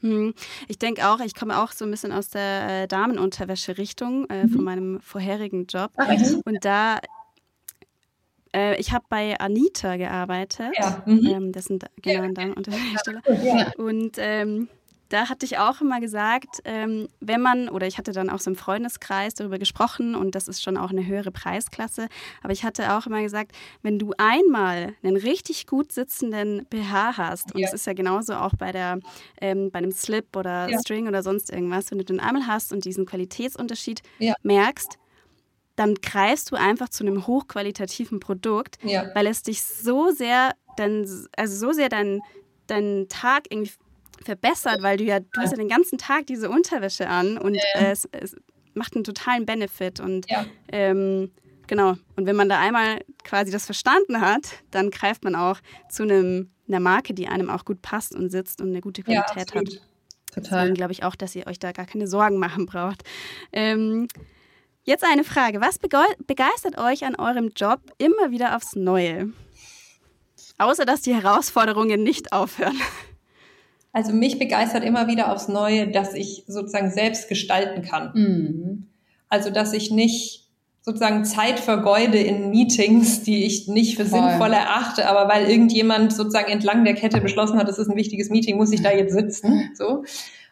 Hm. 0.00 0.34
Ich 0.66 0.78
denke 0.78 1.06
auch, 1.08 1.20
ich 1.20 1.34
komme 1.34 1.62
auch 1.62 1.70
so 1.70 1.84
ein 1.84 1.90
bisschen 1.90 2.10
aus 2.12 2.28
der 2.28 2.82
äh, 2.82 2.88
Damenunterwäsche-Richtung 2.88 4.28
äh, 4.28 4.44
mhm. 4.44 4.48
von 4.48 4.64
meinem 4.64 5.00
vorherigen 5.00 5.66
Job. 5.66 5.92
Ach, 5.96 6.08
und 6.44 6.64
da 6.64 6.98
äh, 8.54 8.78
ich 8.80 8.92
habe 8.92 9.04
bei 9.08 9.38
Anita 9.38 9.96
gearbeitet. 9.96 10.72
Ja. 10.78 11.02
Mhm. 11.06 11.26
Ähm, 11.26 11.52
das 11.52 11.66
sind 11.66 11.86
genau 12.02 12.22
ein 12.22 12.34
Damenunterwäschehersteller. 12.34 13.22
Ja. 13.42 13.72
Und 13.78 14.16
ähm, 14.18 14.68
da 15.12 15.28
hatte 15.28 15.44
ich 15.44 15.58
auch 15.58 15.82
immer 15.82 16.00
gesagt, 16.00 16.62
ähm, 16.64 17.06
wenn 17.20 17.42
man, 17.42 17.68
oder 17.68 17.86
ich 17.86 17.98
hatte 17.98 18.12
dann 18.12 18.30
auch 18.30 18.40
so 18.40 18.50
im 18.50 18.56
Freundeskreis 18.56 19.34
darüber 19.34 19.58
gesprochen 19.58 20.14
und 20.14 20.34
das 20.34 20.48
ist 20.48 20.62
schon 20.62 20.78
auch 20.78 20.88
eine 20.88 21.06
höhere 21.06 21.30
Preisklasse, 21.30 22.08
aber 22.42 22.54
ich 22.54 22.64
hatte 22.64 22.94
auch 22.94 23.06
immer 23.06 23.20
gesagt, 23.20 23.52
wenn 23.82 23.98
du 23.98 24.14
einmal 24.16 24.94
einen 25.02 25.16
richtig 25.16 25.66
gut 25.66 25.92
sitzenden 25.92 26.64
BH 26.70 27.18
hast, 27.18 27.54
und 27.54 27.60
ja. 27.60 27.66
das 27.66 27.74
ist 27.74 27.86
ja 27.86 27.92
genauso 27.92 28.34
auch 28.34 28.54
bei 28.56 28.72
der, 28.72 29.00
ähm, 29.38 29.70
bei 29.70 29.80
einem 29.80 29.92
Slip 29.92 30.34
oder 30.34 30.70
ja. 30.70 30.78
String 30.78 31.06
oder 31.06 31.22
sonst 31.22 31.52
irgendwas, 31.52 31.90
wenn 31.90 31.98
du 31.98 32.04
den 32.04 32.20
einmal 32.20 32.46
hast 32.46 32.72
und 32.72 32.86
diesen 32.86 33.04
Qualitätsunterschied 33.04 34.00
ja. 34.18 34.34
merkst, 34.42 34.98
dann 35.76 35.94
greifst 35.96 36.50
du 36.50 36.56
einfach 36.56 36.88
zu 36.88 37.04
einem 37.04 37.26
hochqualitativen 37.26 38.18
Produkt, 38.18 38.78
weil 39.14 39.26
es 39.26 39.42
dich 39.42 39.62
so 39.62 40.10
sehr, 40.10 40.52
dann, 40.78 41.06
also 41.36 41.66
so 41.66 41.72
sehr 41.72 41.90
deinen 41.90 42.22
deinen 42.66 43.08
Tag 43.08 43.44
irgendwie 43.50 43.72
verbessert, 44.22 44.82
weil 44.82 44.96
du 44.96 45.04
ja, 45.04 45.20
du 45.20 45.40
hast 45.40 45.50
ja 45.50 45.56
den 45.56 45.68
ganzen 45.68 45.98
Tag 45.98 46.26
diese 46.26 46.50
Unterwäsche 46.50 47.08
an 47.08 47.38
und 47.38 47.54
äh, 47.54 47.90
es, 47.90 48.08
es, 48.12 48.36
macht 48.74 48.94
einen 48.94 49.04
totalen 49.04 49.46
Benefit. 49.46 50.00
Und 50.00 50.30
ja. 50.30 50.46
ähm, 50.70 51.30
genau, 51.66 51.94
und 52.16 52.26
wenn 52.26 52.36
man 52.36 52.48
da 52.48 52.58
einmal 52.58 53.00
quasi 53.24 53.52
das 53.52 53.66
verstanden 53.66 54.20
hat, 54.20 54.62
dann 54.70 54.90
greift 54.90 55.24
man 55.24 55.34
auch 55.34 55.58
zu 55.90 56.04
einem, 56.04 56.50
einer 56.68 56.80
Marke, 56.80 57.14
die 57.14 57.28
einem 57.28 57.50
auch 57.50 57.64
gut 57.64 57.82
passt 57.82 58.14
und 58.14 58.30
sitzt 58.30 58.60
und 58.60 58.68
eine 58.68 58.80
gute 58.80 59.02
Qualität 59.02 59.54
ja, 59.54 59.60
hat. 59.60 59.80
Total. 60.32 60.60
Deswegen 60.60 60.74
glaube 60.74 60.92
ich 60.92 61.04
auch, 61.04 61.14
dass 61.14 61.36
ihr 61.36 61.46
euch 61.46 61.58
da 61.58 61.72
gar 61.72 61.84
keine 61.84 62.06
Sorgen 62.06 62.38
machen 62.38 62.64
braucht. 62.64 63.02
Ähm, 63.52 64.08
jetzt 64.84 65.04
eine 65.04 65.24
Frage. 65.24 65.60
Was 65.60 65.78
begeistert 65.78 66.78
euch 66.78 67.04
an 67.04 67.16
eurem 67.16 67.50
Job 67.54 67.80
immer 67.98 68.30
wieder 68.30 68.56
aufs 68.56 68.74
Neue? 68.74 69.30
Außer 70.58 70.86
dass 70.86 71.02
die 71.02 71.14
Herausforderungen 71.14 72.02
nicht 72.02 72.32
aufhören. 72.32 72.78
Also 73.92 74.12
mich 74.12 74.38
begeistert 74.38 74.84
immer 74.84 75.06
wieder 75.06 75.32
aufs 75.32 75.48
Neue, 75.48 75.88
dass 75.88 76.14
ich 76.14 76.44
sozusagen 76.46 76.90
selbst 76.90 77.28
gestalten 77.28 77.82
kann. 77.82 78.12
Mhm. 78.14 78.86
Also 79.28 79.50
dass 79.50 79.72
ich 79.72 79.90
nicht 79.90 80.42
sozusagen 80.82 81.24
Zeit 81.24 81.60
vergeude 81.60 82.18
in 82.18 82.50
Meetings, 82.50 83.22
die 83.22 83.44
ich 83.44 83.68
nicht 83.68 83.96
für 83.96 84.04
Voll. 84.04 84.20
sinnvoll 84.20 84.52
erachte, 84.52 85.08
aber 85.08 85.32
weil 85.32 85.48
irgendjemand 85.48 86.12
sozusagen 86.12 86.50
entlang 86.50 86.84
der 86.84 86.94
Kette 86.94 87.20
beschlossen 87.20 87.56
hat, 87.56 87.68
das 87.68 87.78
ist 87.78 87.88
ein 87.88 87.96
wichtiges 87.96 88.30
Meeting, 88.30 88.56
muss 88.56 88.72
ich 88.72 88.82
da 88.82 88.90
jetzt 88.90 89.14
sitzen. 89.14 89.70
So. 89.74 90.04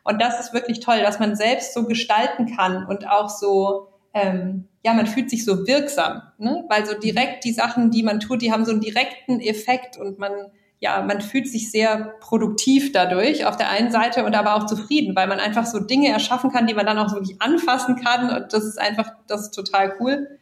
Und 0.02 0.22
das 0.22 0.40
ist 0.40 0.54
wirklich 0.54 0.80
toll, 0.80 1.00
dass 1.00 1.18
man 1.18 1.36
selbst 1.36 1.74
so 1.74 1.84
gestalten 1.84 2.46
kann 2.56 2.86
und 2.86 3.06
auch 3.08 3.28
so, 3.28 3.88
ähm, 4.14 4.64
ja, 4.84 4.94
man 4.94 5.06
fühlt 5.06 5.28
sich 5.28 5.44
so 5.44 5.66
wirksam, 5.66 6.22
ne? 6.38 6.64
weil 6.68 6.86
so 6.86 6.94
direkt 6.98 7.44
die 7.44 7.52
Sachen, 7.52 7.90
die 7.90 8.02
man 8.02 8.18
tut, 8.18 8.40
die 8.40 8.50
haben 8.50 8.64
so 8.64 8.72
einen 8.72 8.80
direkten 8.80 9.40
Effekt 9.40 9.98
und 9.98 10.18
man 10.18 10.32
ja, 10.80 11.02
man 11.02 11.20
fühlt 11.20 11.46
sich 11.46 11.70
sehr 11.70 12.14
produktiv 12.20 12.92
dadurch 12.92 13.44
auf 13.44 13.56
der 13.56 13.68
einen 13.68 13.90
Seite 13.90 14.24
und 14.24 14.34
aber 14.34 14.56
auch 14.56 14.64
zufrieden, 14.64 15.14
weil 15.14 15.28
man 15.28 15.38
einfach 15.38 15.66
so 15.66 15.78
Dinge 15.78 16.08
erschaffen 16.08 16.50
kann, 16.50 16.66
die 16.66 16.74
man 16.74 16.86
dann 16.86 16.98
auch 16.98 17.12
wirklich 17.12 17.40
anfassen 17.40 17.96
kann 17.96 18.30
und 18.30 18.52
das 18.52 18.64
ist 18.64 18.80
einfach, 18.80 19.12
das 19.26 19.42
ist 19.42 19.50
total 19.50 19.94
cool. 20.00 20.38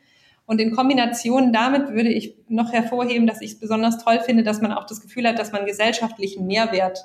Und 0.47 0.61
in 0.61 0.75
Kombination 0.75 1.53
damit 1.53 1.89
würde 1.91 2.09
ich 2.09 2.37
noch 2.49 2.73
hervorheben, 2.73 3.27
dass 3.27 3.43
ich 3.43 3.53
es 3.53 3.61
besonders 3.61 4.03
toll 4.03 4.21
finde, 4.21 4.45
dass 4.45 4.63
man 4.63 4.73
auch 4.73 4.87
das 4.87 5.01
Gefühl 5.03 5.27
hat, 5.27 5.39
dass 5.39 5.53
man 5.53 5.67
gesellschaftlichen 5.67 6.47
Mehrwert 6.47 7.05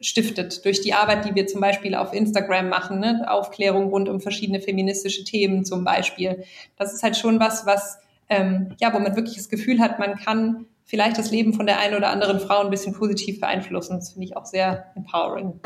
stiftet 0.00 0.64
durch 0.64 0.80
die 0.80 0.94
Arbeit, 0.94 1.26
die 1.26 1.34
wir 1.34 1.46
zum 1.46 1.60
Beispiel 1.60 1.94
auf 1.94 2.14
Instagram 2.14 2.70
machen, 2.70 3.00
ne? 3.00 3.26
Aufklärung 3.30 3.90
rund 3.90 4.08
um 4.08 4.20
verschiedene 4.20 4.60
feministische 4.60 5.24
Themen 5.24 5.64
zum 5.64 5.84
Beispiel. 5.84 6.42
Das 6.76 6.94
ist 6.94 7.02
halt 7.02 7.18
schon 7.18 7.38
was, 7.38 7.66
was 7.66 7.98
ähm, 8.30 8.74
ja, 8.80 8.94
wo 8.94 8.98
man 8.98 9.14
wirklich 9.16 9.36
das 9.36 9.48
Gefühl 9.48 9.80
hat, 9.80 9.98
man 9.98 10.16
kann 10.16 10.66
vielleicht 10.90 11.18
das 11.18 11.30
Leben 11.30 11.54
von 11.54 11.66
der 11.66 11.78
einen 11.78 11.94
oder 11.94 12.10
anderen 12.10 12.40
Frau 12.40 12.60
ein 12.60 12.70
bisschen 12.70 12.92
positiv 12.92 13.38
beeinflussen. 13.40 13.94
Das 13.94 14.12
finde 14.12 14.26
ich 14.26 14.36
auch 14.36 14.44
sehr 14.44 14.86
empowering. 14.96 15.60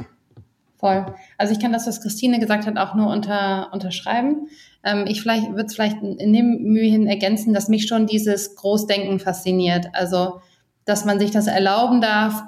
Voll. 0.77 1.07
Also 1.39 1.55
ich 1.55 1.61
kann 1.61 1.73
das, 1.73 1.87
was 1.87 2.03
Christine 2.03 2.39
gesagt 2.39 2.67
hat, 2.67 2.77
auch 2.77 2.95
nur 2.95 3.09
unter, 3.09 3.73
unterschreiben. 3.73 4.49
Ähm, 4.85 5.07
ich 5.09 5.23
vielleicht 5.23 5.49
würde 5.49 5.65
es 5.65 5.75
vielleicht 5.75 6.03
in 6.03 6.33
dem 6.35 6.59
Mühe 6.63 6.91
hin 6.91 7.07
ergänzen, 7.07 7.55
dass 7.55 7.69
mich 7.69 7.89
schon 7.89 8.07
dieses 8.07 8.55
Großdenken 8.55 9.19
fasziniert. 9.19 9.87
Also, 9.95 10.43
dass 10.85 11.07
man 11.07 11.19
sich 11.19 11.31
das 11.31 11.47
erlauben 11.47 12.03
darf, 12.03 12.43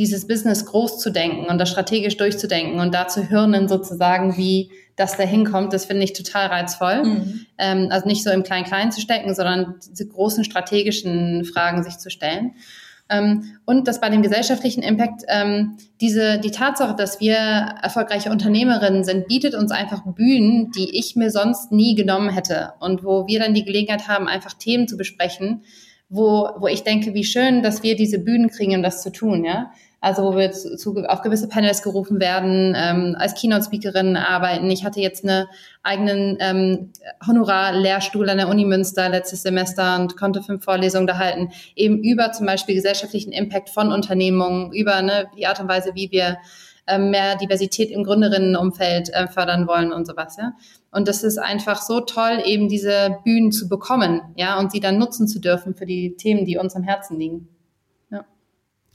dieses 0.00 0.26
Business 0.26 0.64
groß 0.64 0.98
zu 0.98 1.10
denken 1.10 1.44
und 1.44 1.58
das 1.58 1.68
strategisch 1.68 2.16
durchzudenken 2.16 2.80
und 2.80 2.94
da 2.94 3.06
zu 3.06 3.22
hirnen 3.22 3.68
sozusagen, 3.68 4.38
wie 4.38 4.70
das 4.96 5.18
da 5.18 5.24
hinkommt, 5.24 5.74
das 5.74 5.84
finde 5.84 6.04
ich 6.04 6.14
total 6.14 6.46
reizvoll. 6.46 7.04
Mhm. 7.04 7.46
Ähm, 7.58 7.88
also 7.90 8.08
nicht 8.08 8.24
so 8.24 8.30
im 8.30 8.42
Klein-Klein 8.42 8.92
zu 8.92 9.02
stecken, 9.02 9.34
sondern 9.34 9.74
diese 9.90 10.08
großen 10.08 10.42
strategischen 10.42 11.44
Fragen 11.44 11.82
sich 11.82 11.98
zu 11.98 12.08
stellen. 12.08 12.52
Ähm, 13.10 13.58
und 13.66 13.88
dass 13.88 14.00
bei 14.00 14.08
dem 14.08 14.22
gesellschaftlichen 14.22 14.82
Impact 14.82 15.24
ähm, 15.28 15.76
diese, 16.00 16.38
die 16.38 16.50
Tatsache, 16.50 16.96
dass 16.96 17.20
wir 17.20 17.34
erfolgreiche 17.36 18.30
Unternehmerinnen 18.30 19.04
sind, 19.04 19.28
bietet 19.28 19.54
uns 19.54 19.70
einfach 19.70 20.02
Bühnen, 20.06 20.70
die 20.70 20.98
ich 20.98 21.14
mir 21.14 21.30
sonst 21.30 21.72
nie 21.72 21.94
genommen 21.94 22.30
hätte 22.30 22.72
und 22.80 23.04
wo 23.04 23.26
wir 23.26 23.38
dann 23.38 23.52
die 23.52 23.64
Gelegenheit 23.64 24.08
haben, 24.08 24.28
einfach 24.28 24.54
Themen 24.54 24.88
zu 24.88 24.96
besprechen, 24.96 25.62
wo, 26.08 26.48
wo 26.58 26.68
ich 26.68 26.84
denke, 26.84 27.12
wie 27.12 27.24
schön, 27.24 27.62
dass 27.62 27.82
wir 27.82 27.96
diese 27.96 28.18
Bühnen 28.18 28.48
kriegen, 28.48 28.76
um 28.76 28.82
das 28.82 29.02
zu 29.02 29.12
tun, 29.12 29.44
ja 29.44 29.70
also 30.00 30.22
wo 30.22 30.36
wir 30.36 30.50
zu, 30.52 30.76
zu, 30.76 30.96
auf 31.06 31.22
gewisse 31.22 31.48
Panels 31.48 31.82
gerufen 31.82 32.20
werden, 32.20 32.74
ähm, 32.76 33.16
als 33.18 33.34
Keynote-Speakerin 33.34 34.16
arbeiten. 34.16 34.70
Ich 34.70 34.84
hatte 34.84 35.00
jetzt 35.00 35.24
einen 35.24 35.46
eigenen 35.82 36.38
ähm, 36.40 36.92
Honorar-Lehrstuhl 37.26 38.28
an 38.30 38.38
der 38.38 38.48
Uni 38.48 38.64
Münster 38.64 39.08
letztes 39.08 39.42
Semester 39.42 39.96
und 39.98 40.16
konnte 40.16 40.42
fünf 40.42 40.64
Vorlesungen 40.64 41.06
da 41.06 41.18
halten, 41.18 41.50
eben 41.76 42.02
über 42.02 42.32
zum 42.32 42.46
Beispiel 42.46 42.74
gesellschaftlichen 42.74 43.32
Impact 43.32 43.68
von 43.68 43.92
Unternehmungen, 43.92 44.72
über 44.72 45.02
ne, 45.02 45.28
die 45.36 45.46
Art 45.46 45.60
und 45.60 45.68
Weise, 45.68 45.94
wie 45.94 46.10
wir 46.10 46.38
ähm, 46.86 47.10
mehr 47.10 47.36
Diversität 47.36 47.90
im 47.90 48.04
Gründerinnenumfeld 48.04 49.10
äh, 49.12 49.28
fördern 49.28 49.66
wollen 49.66 49.92
und 49.92 50.06
sowas, 50.06 50.36
ja. 50.38 50.52
Und 50.92 51.06
das 51.06 51.22
ist 51.22 51.38
einfach 51.38 51.82
so 51.82 52.00
toll, 52.00 52.42
eben 52.44 52.68
diese 52.68 53.18
Bühnen 53.22 53.52
zu 53.52 53.68
bekommen, 53.68 54.22
ja, 54.34 54.58
und 54.58 54.72
sie 54.72 54.80
dann 54.80 54.98
nutzen 54.98 55.28
zu 55.28 55.40
dürfen 55.40 55.74
für 55.74 55.86
die 55.86 56.16
Themen, 56.16 56.44
die 56.46 56.56
uns 56.56 56.74
am 56.74 56.82
Herzen 56.82 57.18
liegen. 57.18 57.48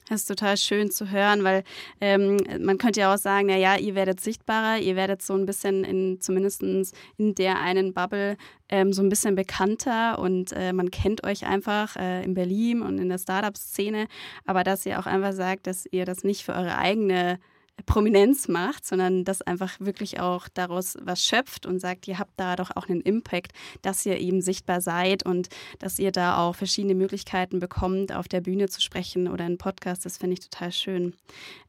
Das 0.08 0.22
ist 0.22 0.28
total 0.28 0.56
schön 0.56 0.92
zu 0.92 1.10
hören, 1.10 1.44
weil 1.44 1.64
ähm, 2.00 2.38
man 2.60 2.78
könnte 2.78 3.00
ja 3.00 3.14
auch 3.14 3.18
sagen, 3.18 3.48
na 3.48 3.58
ja, 3.58 3.76
ihr 3.76 3.96
werdet 3.96 4.22
sichtbarer, 4.22 4.78
ihr 4.78 4.96
werdet 4.96 5.24
so 5.24 5.34
ein 5.34 5.48
bisschen 5.48 5.84
in 5.84 6.22
zumindest 6.22 6.62
in 6.62 7.36
der 7.36 7.60
einen 7.60 7.94
Bubble 7.94 8.38
ähm, 8.70 8.94
so 8.94 9.02
ein 9.02 9.10
bisschen 9.10 9.36
bekannter 9.36 10.20
und 10.20 10.52
äh, 10.52 10.74
man 10.74 10.92
kennt 10.92 11.24
euch 11.24 11.46
einfach 11.48 11.96
äh, 11.96 12.24
in 12.24 12.36
Berlin 12.36 12.84
und 12.84 13.00
in 13.00 13.10
der 13.10 13.18
Startup-Szene, 13.18 14.08
aber 14.46 14.64
dass 14.64 14.86
ihr 14.86 15.00
auch 15.00 15.08
einfach 15.08 15.34
sagt, 15.34 15.66
dass 15.66 15.88
ihr 15.92 16.06
das 16.06 16.24
nicht 16.24 16.44
für 16.44 16.54
eure 16.54 16.78
eigene 16.78 17.40
Prominenz 17.86 18.48
macht, 18.48 18.86
sondern 18.86 19.26
das 19.26 19.42
einfach 19.42 19.80
wirklich 19.80 20.20
auch 20.20 20.48
daraus 20.48 20.98
was 21.02 21.24
schöpft 21.24 21.66
und 21.66 21.80
sagt, 21.80 22.08
ihr 22.08 22.20
habt 22.20 22.34
da 22.38 22.56
doch 22.56 22.76
auch 22.76 22.88
einen 22.88 23.02
Impact, 23.02 23.52
dass 23.82 24.06
ihr 24.06 24.20
eben 24.20 24.42
sichtbar 24.42 24.82
seid 24.82 25.26
und 25.26 25.50
dass 25.80 26.00
ihr 26.00 26.12
da 26.12 26.38
auch 26.38 26.56
verschiedene 26.56 26.96
Möglichkeiten 26.96 27.60
bekommt, 27.60 28.14
auf 28.14 28.28
der 28.28 28.42
Bühne 28.42 28.70
zu 28.70 28.82
sprechen 28.82 29.28
oder 29.28 29.46
in 29.46 29.58
Podcast. 29.58 30.06
Das 30.06 30.18
finde 30.18 30.34
ich 30.34 30.50
total 30.50 30.72
schön. 30.72 31.14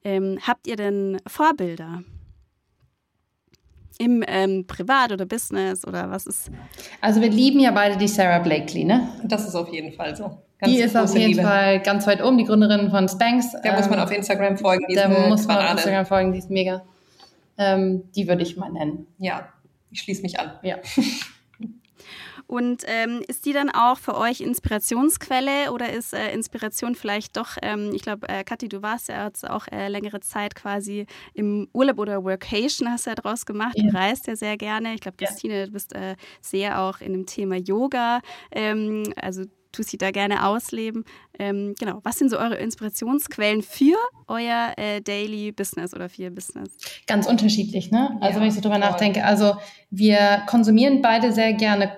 Ähm, 0.05 0.39
habt 0.47 0.67
ihr 0.67 0.77
denn 0.77 1.19
Vorbilder? 1.27 2.03
Im 3.99 4.23
ähm, 4.27 4.67
Privat 4.67 5.13
oder 5.13 5.25
Business 5.25 5.87
oder 5.87 6.11
was 6.11 6.27
ist? 6.27 6.51
Also 7.01 7.21
wir 7.21 7.31
lieben 7.31 7.61
ja 7.61 7.71
beide 7.71 7.97
die 7.97 8.09
Sarah 8.09 8.41
Blakely, 8.41 8.85
ne? 8.85 9.09
Das 9.25 9.47
ist 9.47 9.55
auf 9.55 9.73
jeden 9.73 9.93
Fall 9.93 10.15
so. 10.15 10.39
Ganz 10.59 10.73
die 10.73 10.79
ist 10.79 10.97
auf 10.97 11.15
jeden 11.15 11.33
Liebe. 11.33 11.43
Fall 11.43 11.81
ganz 11.81 12.07
weit 12.07 12.23
oben, 12.23 12.39
die 12.39 12.45
Gründerin 12.45 12.91
von 12.91 13.09
Spanx. 13.09 13.53
Da 13.53 13.71
ähm, 13.71 13.77
muss 13.77 13.89
man 13.91 13.99
ähm, 13.99 14.05
auf 14.05 14.11
Instagram 14.11 14.57
folgen. 14.57 14.87
Die 14.89 14.95
da 14.95 15.09
muss 15.09 15.47
man 15.47 15.59
auf 15.59 15.73
Instagram 15.73 16.07
folgen, 16.07 16.33
die 16.33 16.39
ist 16.39 16.51
mega. 16.51 16.83
Ähm, 17.59 18.05
die 18.15 18.27
würde 18.29 18.43
ich 18.43 18.57
mal 18.57 18.71
nennen. 18.71 19.07
Ja, 19.19 19.49
ich 19.91 20.01
schließe 20.01 20.23
mich 20.23 20.39
an. 20.41 20.53
Ja. 20.63 20.77
Und 22.47 22.83
ähm, 22.87 23.23
ist 23.27 23.45
die 23.45 23.53
dann 23.53 23.71
auch 23.71 23.99
für 23.99 24.17
euch 24.17 24.41
Inspirationsquelle 24.41 25.73
oder 25.73 25.93
ist 25.93 26.15
äh, 26.15 26.33
Inspiration 26.33 26.95
vielleicht 26.95 27.37
doch, 27.37 27.57
ähm, 27.63 27.91
ich 27.93 28.03
glaube, 28.03 28.29
äh, 28.29 28.45
Kathi, 28.45 28.69
du 28.69 28.83
warst 28.83 29.09
ja 29.09 29.27
jetzt 29.27 29.49
auch 29.49 29.67
äh, 29.69 29.89
längere 29.89 30.21
Zeit 30.21 30.55
quasi 30.55 31.07
im 31.35 31.69
Urlaub 31.73 31.99
oder 31.99 32.25
Workation 32.25 32.89
hast 32.89 33.07
du 33.07 33.11
ja 33.11 33.17
draus 33.17 33.47
gemacht. 33.47 33.75
Ja. 33.77 33.91
Du 33.91 33.97
reist 33.97 34.27
ja 34.27 34.37
sehr 34.37 34.57
gerne. 34.57 34.95
Ich 34.95 35.01
glaube, 35.01 35.17
Christine, 35.17 35.61
ja. 35.61 35.67
du 35.67 35.73
bist 35.73 35.95
äh, 35.95 36.17
sehr 36.41 36.81
auch 36.81 37.01
in 37.01 37.13
dem 37.13 37.27
Thema 37.27 37.57
Yoga. 37.57 38.21
Ähm, 38.53 39.13
also 39.21 39.45
tust 39.77 39.91
sie 39.91 39.99
da 39.99 40.11
gerne 40.11 40.47
ausleben. 40.47 41.05
Ähm, 41.39 41.75
genau, 41.79 42.01
was 42.03 42.19
sind 42.19 42.31
so 42.31 42.39
eure 42.39 42.57
Inspirationsquellen 42.57 43.63
für 43.63 43.97
euer 44.27 44.73
äh, 44.77 45.01
Daily 45.01 45.53
Business 45.53 45.95
oder 45.95 46.09
für 46.09 46.23
ihr 46.23 46.31
Business? 46.31 46.71
Ganz 47.07 47.27
unterschiedlich, 47.27 47.91
ne? 47.91 48.17
Also 48.21 48.39
ja, 48.39 48.41
wenn 48.41 48.49
ich 48.49 48.55
so 48.55 48.61
drüber 48.61 48.77
voll. 48.77 48.81
nachdenke, 48.81 49.25
also 49.25 49.57
wir 49.91 50.43
konsumieren 50.47 51.03
beide 51.03 51.33
sehr 51.33 51.53
gerne 51.53 51.93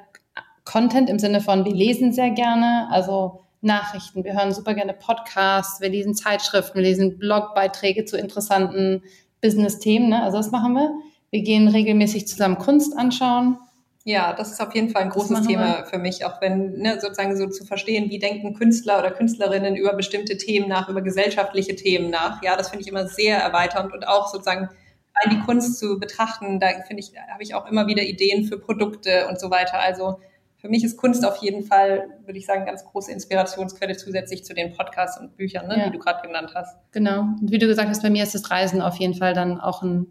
Content 0.69 1.09
im 1.09 1.19
Sinne 1.19 1.41
von, 1.41 1.65
wir 1.65 1.73
lesen 1.73 2.13
sehr 2.13 2.31
gerne, 2.31 2.89
also 2.91 3.41
Nachrichten, 3.63 4.23
wir 4.23 4.35
hören 4.35 4.53
super 4.53 4.75
gerne 4.75 4.93
Podcasts, 4.93 5.81
wir 5.81 5.89
lesen 5.89 6.15
Zeitschriften, 6.15 6.75
wir 6.75 6.83
lesen 6.83 7.19
Blogbeiträge 7.19 8.05
zu 8.05 8.19
interessanten 8.19 9.03
Business-Themen, 9.41 10.11
ne? 10.11 10.23
also 10.23 10.37
das 10.37 10.51
machen 10.51 10.75
wir. 10.75 10.91
Wir 11.31 11.43
gehen 11.43 11.69
regelmäßig 11.69 12.29
zusammen 12.29 12.59
Kunst 12.59 12.97
anschauen. 12.97 13.59
Ja, 14.05 14.33
das 14.35 14.53
ist 14.53 14.61
auf 14.61 14.75
jeden 14.75 14.91
Fall 14.91 15.03
ein 15.03 15.11
großes 15.11 15.47
Thema 15.47 15.85
für 15.85 15.99
mich, 15.99 16.25
auch 16.25 16.41
wenn 16.41 16.79
ne, 16.79 16.99
sozusagen 17.01 17.37
so 17.37 17.47
zu 17.47 17.65
verstehen, 17.65 18.11
wie 18.11 18.19
denken 18.19 18.55
Künstler 18.55 18.99
oder 18.99 19.11
Künstlerinnen 19.11 19.75
über 19.75 19.95
bestimmte 19.95 20.37
Themen 20.37 20.69
nach, 20.69 20.89
über 20.89 21.03
gesellschaftliche 21.03 21.77
Themen 21.77 22.11
nach. 22.11 22.43
Ja, 22.43 22.57
das 22.57 22.71
finde 22.71 22.83
ich 22.83 22.89
immer 22.89 23.07
sehr 23.07 23.39
erweiternd 23.39 23.93
und 23.93 24.07
auch 24.07 24.29
sozusagen 24.29 24.69
all 25.15 25.31
die 25.31 25.41
Kunst 25.41 25.79
zu 25.79 25.99
betrachten, 25.99 26.61
da 26.61 26.69
finde 26.87 27.03
ich, 27.03 27.13
habe 27.33 27.43
ich 27.43 27.55
auch 27.55 27.67
immer 27.67 27.87
wieder 27.87 28.03
Ideen 28.03 28.45
für 28.45 28.59
Produkte 28.59 29.27
und 29.29 29.41
so 29.41 29.51
weiter. 29.51 29.79
Also 29.81 30.19
für 30.61 30.69
mich 30.69 30.83
ist 30.83 30.97
Kunst 30.97 31.25
auf 31.25 31.37
jeden 31.37 31.63
Fall, 31.63 32.09
würde 32.25 32.39
ich 32.39 32.47
sagen, 32.47 32.67
ganz 32.67 32.85
große 32.85 33.13
Inspirationsquelle 33.13 33.97
zusätzlich 33.97 34.45
zu 34.45 34.55
den 34.55 34.73
Podcasts 34.73 35.19
und 35.19 35.37
Büchern, 35.37 35.69
ne, 35.69 35.79
ja. 35.79 35.87
die 35.87 35.93
du 35.93 35.99
gerade 35.99 36.27
genannt 36.27 36.51
hast. 36.55 36.77
Genau. 36.91 37.21
Und 37.21 37.51
wie 37.53 37.59
du 37.59 37.69
gesagt 37.69 37.89
hast, 37.89 38.03
bei 38.03 38.11
mir 38.11 38.25
ist 38.25 38.35
das 38.35 38.51
Reisen 38.51 38.83
auf 38.83 38.97
jeden 38.97 39.15
Fall 39.15 39.35
dann 39.35 39.61
auch 39.61 39.83
ein 39.83 40.11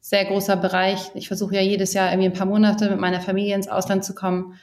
sehr 0.00 0.24
großer 0.24 0.56
Bereich. 0.56 1.10
Ich 1.14 1.26
versuche 1.26 1.56
ja 1.56 1.60
jedes 1.60 1.94
Jahr 1.94 2.12
irgendwie 2.12 2.28
ein 2.28 2.32
paar 2.32 2.46
Monate 2.46 2.90
mit 2.90 3.00
meiner 3.00 3.20
Familie 3.20 3.56
ins 3.56 3.68
Ausland 3.68 4.04
zu 4.04 4.14
kommen. 4.14 4.54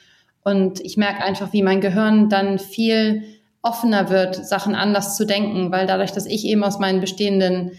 Und 0.42 0.80
ich 0.80 0.96
merke 0.96 1.22
einfach, 1.22 1.52
wie 1.52 1.62
mein 1.62 1.82
Gehirn 1.82 2.30
dann 2.30 2.58
viel 2.58 3.24
offener 3.60 4.08
wird, 4.08 4.34
Sachen 4.34 4.74
anders 4.74 5.16
zu 5.16 5.26
denken, 5.26 5.70
weil 5.70 5.86
dadurch, 5.86 6.12
dass 6.12 6.24
ich 6.24 6.46
eben 6.46 6.64
aus 6.64 6.78
meinen 6.78 7.00
bestehenden 7.00 7.72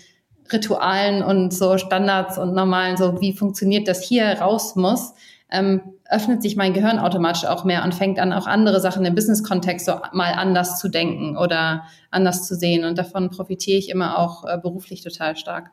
Ritualen 0.51 1.23
und 1.23 1.53
so 1.53 1.79
Standards 1.79 2.37
und 2.37 2.53
normalen, 2.53 2.97
so 2.97 3.19
wie 3.19 3.33
funktioniert 3.33 3.87
das 3.87 4.03
hier 4.03 4.25
raus 4.25 4.75
muss, 4.75 5.13
ähm, 5.51 5.81
öffnet 6.09 6.41
sich 6.41 6.55
mein 6.55 6.73
Gehirn 6.73 6.97
automatisch 6.97 7.45
auch 7.45 7.63
mehr 7.65 7.83
und 7.83 7.93
fängt 7.93 8.19
an, 8.19 8.33
auch 8.33 8.47
andere 8.47 8.79
Sachen 8.79 9.05
im 9.05 9.13
Business-Kontext 9.15 9.85
so 9.85 9.93
mal 10.13 10.33
anders 10.33 10.79
zu 10.79 10.89
denken 10.89 11.37
oder 11.37 11.83
anders 12.09 12.47
zu 12.47 12.55
sehen. 12.55 12.85
Und 12.85 12.97
davon 12.97 13.29
profitiere 13.29 13.77
ich 13.77 13.89
immer 13.89 14.17
auch 14.17 14.45
äh, 14.45 14.57
beruflich 14.57 15.03
total 15.03 15.35
stark. 15.35 15.71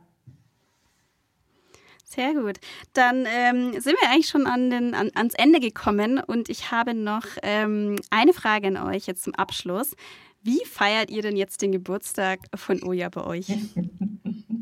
Sehr 2.04 2.34
gut. 2.34 2.58
Dann 2.94 3.26
ähm, 3.26 3.72
sind 3.72 3.96
wir 4.00 4.10
eigentlich 4.10 4.28
schon 4.28 4.46
an 4.46 4.70
den, 4.70 4.94
an, 4.94 5.10
ans 5.14 5.34
Ende 5.34 5.60
gekommen 5.60 6.18
und 6.18 6.48
ich 6.48 6.70
habe 6.72 6.94
noch 6.94 7.24
ähm, 7.42 7.96
eine 8.10 8.32
Frage 8.32 8.68
an 8.68 8.76
euch 8.78 9.06
jetzt 9.06 9.24
zum 9.24 9.34
Abschluss. 9.34 9.94
Wie 10.42 10.64
feiert 10.64 11.10
ihr 11.10 11.22
denn 11.22 11.36
jetzt 11.36 11.62
den 11.62 11.70
Geburtstag 11.70 12.40
von 12.54 12.82
Oja 12.82 13.08
bei 13.10 13.24
euch? 13.24 13.46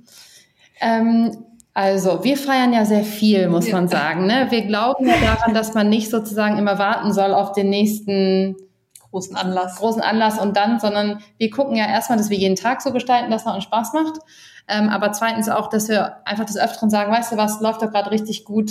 ähm, 0.80 1.46
also, 1.76 2.24
wir 2.24 2.38
feiern 2.38 2.72
ja 2.72 2.86
sehr 2.86 3.04
viel, 3.04 3.48
muss 3.48 3.70
man 3.70 3.86
sagen. 3.86 4.24
Ne? 4.24 4.46
Wir 4.48 4.62
glauben 4.62 5.06
ja 5.06 5.16
daran, 5.20 5.52
dass 5.52 5.74
man 5.74 5.90
nicht 5.90 6.08
sozusagen 6.08 6.56
immer 6.56 6.78
warten 6.78 7.12
soll 7.12 7.34
auf 7.34 7.52
den 7.52 7.68
nächsten 7.68 8.56
großen 9.10 9.36
Anlass. 9.36 9.76
Großen 9.76 10.00
Anlass 10.00 10.38
und 10.38 10.56
dann, 10.56 10.80
sondern 10.80 11.18
wir 11.36 11.50
gucken 11.50 11.76
ja 11.76 11.84
erstmal, 11.84 12.16
dass 12.16 12.30
wir 12.30 12.38
jeden 12.38 12.56
Tag 12.56 12.80
so 12.80 12.92
gestalten, 12.92 13.30
dass 13.30 13.44
es 13.44 13.52
uns 13.52 13.64
Spaß 13.64 13.92
macht. 13.92 14.20
Ähm, 14.68 14.88
aber 14.88 15.12
zweitens 15.12 15.50
auch, 15.50 15.68
dass 15.68 15.90
wir 15.90 16.26
einfach 16.26 16.46
des 16.46 16.56
Öfteren 16.56 16.88
sagen, 16.88 17.12
weißt 17.12 17.32
du 17.32 17.36
was, 17.36 17.60
läuft 17.60 17.82
doch 17.82 17.90
gerade 17.90 18.10
richtig 18.10 18.46
gut, 18.46 18.70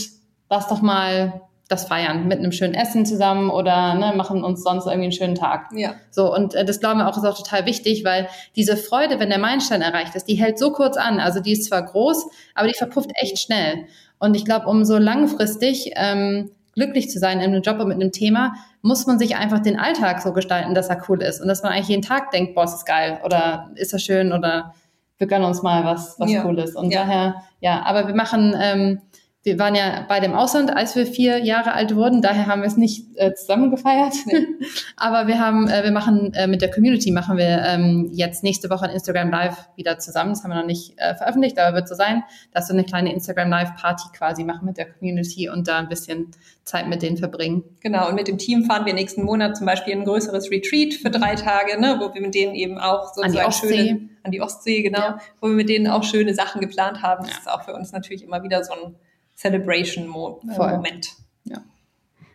lass 0.49 0.67
doch 0.67 0.81
mal 0.81 1.41
das 1.67 1.85
feiern 1.85 2.27
mit 2.27 2.39
einem 2.39 2.51
schönen 2.51 2.75
Essen 2.75 3.05
zusammen 3.05 3.49
oder 3.49 3.95
ne, 3.95 4.13
machen 4.15 4.43
uns 4.43 4.63
sonst 4.63 4.85
irgendwie 4.85 5.05
einen 5.05 5.11
schönen 5.11 5.35
Tag. 5.35 5.69
Ja. 5.73 5.95
So 6.11 6.33
und 6.33 6.53
äh, 6.53 6.63
das 6.63 6.79
glauben 6.79 6.99
wir 6.99 7.07
auch 7.07 7.17
ist 7.17 7.25
auch 7.25 7.37
total 7.37 7.65
wichtig, 7.65 8.03
weil 8.05 8.27
diese 8.55 8.77
Freude, 8.77 9.19
wenn 9.19 9.29
der 9.29 9.39
Meilenstein 9.39 9.81
erreicht 9.81 10.15
ist, 10.15 10.25
die 10.25 10.35
hält 10.35 10.59
so 10.59 10.71
kurz 10.71 10.95
an. 10.97 11.19
Also 11.19 11.39
die 11.39 11.53
ist 11.53 11.65
zwar 11.65 11.83
groß, 11.83 12.27
aber 12.53 12.67
die 12.67 12.75
verpufft 12.75 13.11
echt 13.15 13.39
schnell. 13.39 13.85
Und 14.19 14.35
ich 14.35 14.45
glaube, 14.45 14.67
um 14.67 14.85
so 14.85 14.97
langfristig 14.97 15.91
ähm, 15.95 16.51
glücklich 16.75 17.09
zu 17.09 17.19
sein 17.19 17.39
in 17.39 17.45
einem 17.45 17.61
Job 17.63 17.79
und 17.79 17.87
mit 17.87 17.99
einem 17.99 18.11
Thema, 18.11 18.53
muss 18.81 19.07
man 19.07 19.17
sich 19.17 19.35
einfach 19.35 19.59
den 19.59 19.79
Alltag 19.79 20.21
so 20.21 20.33
gestalten, 20.33 20.75
dass 20.75 20.89
er 20.89 21.01
cool 21.09 21.23
ist 21.23 21.41
und 21.41 21.47
dass 21.47 21.63
man 21.63 21.71
eigentlich 21.71 21.87
jeden 21.87 22.03
Tag 22.03 22.31
denkt, 22.31 22.53
boah, 22.53 22.65
ist 22.65 22.73
das 22.73 22.85
geil 22.85 23.19
oder 23.23 23.71
ist 23.75 23.93
das 23.93 24.03
schön 24.03 24.31
oder 24.31 24.75
wir 25.17 25.27
gönnen 25.27 25.45
uns 25.45 25.63
mal 25.63 25.85
was, 25.85 26.19
was 26.19 26.29
ja. 26.29 26.43
Cooles. 26.43 26.75
Und 26.75 26.91
ja. 26.91 27.01
daher, 27.01 27.35
ja, 27.61 27.83
aber 27.85 28.07
wir 28.07 28.15
machen, 28.15 28.55
ähm, 28.59 29.01
wir 29.45 29.59
waren 29.59 29.75
ja 29.75 30.03
beide 30.09 30.25
im 30.25 30.33
Ausland, 30.33 30.75
als 30.75 30.95
wir 30.95 31.05
vier 31.05 31.37
Jahre 31.37 31.73
alt 31.73 31.95
wurden. 31.95 32.23
Daher 32.23 32.47
haben 32.47 32.61
wir 32.61 32.67
es 32.67 32.77
nicht 32.77 33.05
äh, 33.13 33.35
zusammen 33.35 33.69
gefeiert. 33.69 34.15
Nee. 34.25 34.47
Aber 34.97 35.27
wir 35.27 35.39
haben, 35.39 35.69
äh, 35.69 35.83
wir 35.83 35.91
machen 35.91 36.33
äh, 36.33 36.47
mit 36.47 36.63
der 36.63 36.71
Community 36.71 37.11
machen 37.11 37.37
wir 37.37 37.61
ähm, 37.63 38.09
jetzt 38.11 38.43
nächste 38.43 38.71
Woche 38.71 38.85
ein 38.85 38.89
Instagram 38.89 39.29
Live 39.29 39.69
wieder 39.75 39.99
zusammen. 39.99 40.31
Das 40.31 40.43
haben 40.43 40.49
wir 40.49 40.57
noch 40.57 40.65
nicht 40.65 40.95
äh, 40.97 41.13
veröffentlicht, 41.13 41.59
aber 41.59 41.75
wird 41.75 41.87
so 41.87 41.93
sein, 41.93 42.23
dass 42.53 42.69
wir 42.69 42.73
eine 42.73 42.85
kleine 42.85 43.13
Instagram 43.13 43.51
Live 43.51 43.75
Party 43.75 44.05
quasi 44.17 44.43
machen 44.43 44.65
mit 44.65 44.77
der 44.77 44.91
Community 44.91 45.47
und 45.47 45.67
da 45.67 45.77
ein 45.77 45.89
bisschen 45.89 46.31
Zeit 46.63 46.87
mit 46.87 47.03
denen 47.03 47.17
verbringen. 47.17 47.63
Genau. 47.81 48.09
Und 48.09 48.15
mit 48.15 48.27
dem 48.27 48.39
Team 48.39 48.65
fahren 48.65 48.87
wir 48.87 48.95
nächsten 48.95 49.21
Monat 49.21 49.57
zum 49.57 49.67
Beispiel 49.67 49.93
ein 49.93 50.05
größeres 50.05 50.49
Retreat 50.49 50.95
für 50.95 51.11
drei 51.11 51.35
Tage, 51.35 51.79
ne, 51.79 51.97
wo 51.99 52.11
wir 52.11 52.21
mit 52.21 52.33
denen 52.33 52.55
eben 52.55 52.79
auch 52.79 53.13
sozusagen 53.13 53.51
schöne 53.51 54.09
an 54.23 54.31
die 54.31 54.41
Ostsee, 54.41 54.81
genau, 54.81 54.99
ja. 54.99 55.19
wo 55.39 55.49
wir 55.49 55.55
mit 55.55 55.69
denen 55.69 55.85
auch 55.85 56.03
schöne 56.03 56.33
Sachen 56.33 56.61
geplant 56.61 57.03
haben. 57.03 57.25
Das 57.25 57.33
ja. 57.33 57.39
ist 57.41 57.47
auch 57.47 57.61
für 57.61 57.75
uns 57.75 57.91
natürlich 57.91 58.23
immer 58.23 58.41
wieder 58.41 58.63
so 58.63 58.73
ein 58.73 58.95
Celebration-Moment. 59.35 61.09
Ja. 61.43 61.63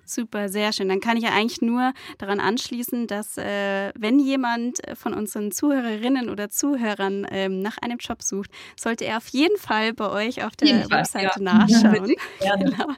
Super, 0.04 0.48
sehr 0.48 0.72
schön. 0.72 0.88
Dann 0.88 1.00
kann 1.00 1.16
ich 1.16 1.22
ja 1.22 1.30
eigentlich 1.30 1.62
nur 1.62 1.92
daran 2.18 2.40
anschließen, 2.40 3.06
dass 3.06 3.38
äh, 3.38 3.92
wenn 3.96 4.18
jemand 4.18 4.78
von 4.94 5.14
unseren 5.14 5.52
Zuhörerinnen 5.52 6.28
oder 6.28 6.50
Zuhörern 6.50 7.26
ähm, 7.30 7.62
nach 7.62 7.78
einem 7.78 7.98
Job 7.98 8.22
sucht, 8.22 8.50
sollte 8.76 9.04
er 9.04 9.18
auf 9.18 9.28
jeden 9.28 9.56
Fall 9.56 9.92
bei 9.92 10.10
euch 10.10 10.44
auf 10.44 10.56
der 10.56 10.66
jeden 10.68 10.90
Webseite 10.90 11.38
ja. 11.38 11.42
nachschauen. 11.42 12.14
Ja, 12.44 12.56
genau. 12.56 12.88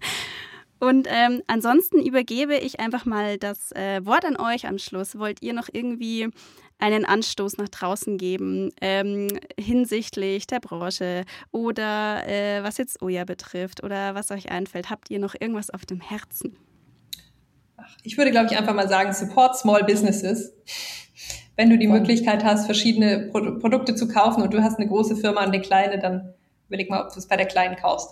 Und 0.80 1.06
ähm, 1.08 1.42
ansonsten 1.46 2.00
übergebe 2.00 2.56
ich 2.56 2.80
einfach 2.80 3.04
mal 3.04 3.38
das 3.38 3.70
äh, 3.72 4.04
Wort 4.04 4.24
an 4.24 4.36
euch 4.36 4.66
am 4.66 4.78
Schluss. 4.78 5.16
Wollt 5.16 5.40
ihr 5.40 5.52
noch 5.52 5.68
irgendwie 5.70 6.28
einen 6.82 7.04
Anstoß 7.04 7.58
nach 7.58 7.68
draußen 7.68 8.18
geben 8.18 8.70
ähm, 8.80 9.28
hinsichtlich 9.56 10.48
der 10.48 10.58
Branche 10.58 11.24
oder 11.52 12.26
äh, 12.26 12.64
was 12.64 12.76
jetzt 12.76 13.00
Oja 13.02 13.24
betrifft 13.24 13.84
oder 13.84 14.16
was 14.16 14.32
euch 14.32 14.50
einfällt? 14.50 14.90
Habt 14.90 15.08
ihr 15.08 15.20
noch 15.20 15.36
irgendwas 15.38 15.70
auf 15.70 15.86
dem 15.86 16.00
Herzen? 16.00 16.56
Ich 18.02 18.18
würde, 18.18 18.32
glaube 18.32 18.48
ich, 18.50 18.58
einfach 18.58 18.74
mal 18.74 18.88
sagen, 18.88 19.12
support 19.12 19.56
small 19.56 19.84
businesses. 19.84 20.52
Wenn 21.54 21.70
du 21.70 21.78
die 21.78 21.86
Möglichkeit 21.86 22.42
hast, 22.42 22.66
verschiedene 22.66 23.28
Pro 23.30 23.58
Produkte 23.60 23.94
zu 23.94 24.08
kaufen 24.08 24.42
und 24.42 24.52
du 24.52 24.60
hast 24.60 24.78
eine 24.78 24.88
große 24.88 25.14
Firma 25.14 25.42
und 25.42 25.52
eine 25.52 25.60
kleine, 25.60 26.00
dann 26.00 26.34
überleg 26.66 26.90
mal, 26.90 27.04
ob 27.04 27.12
du 27.12 27.18
es 27.20 27.28
bei 27.28 27.36
der 27.36 27.46
kleinen 27.46 27.76
kaufst. 27.76 28.10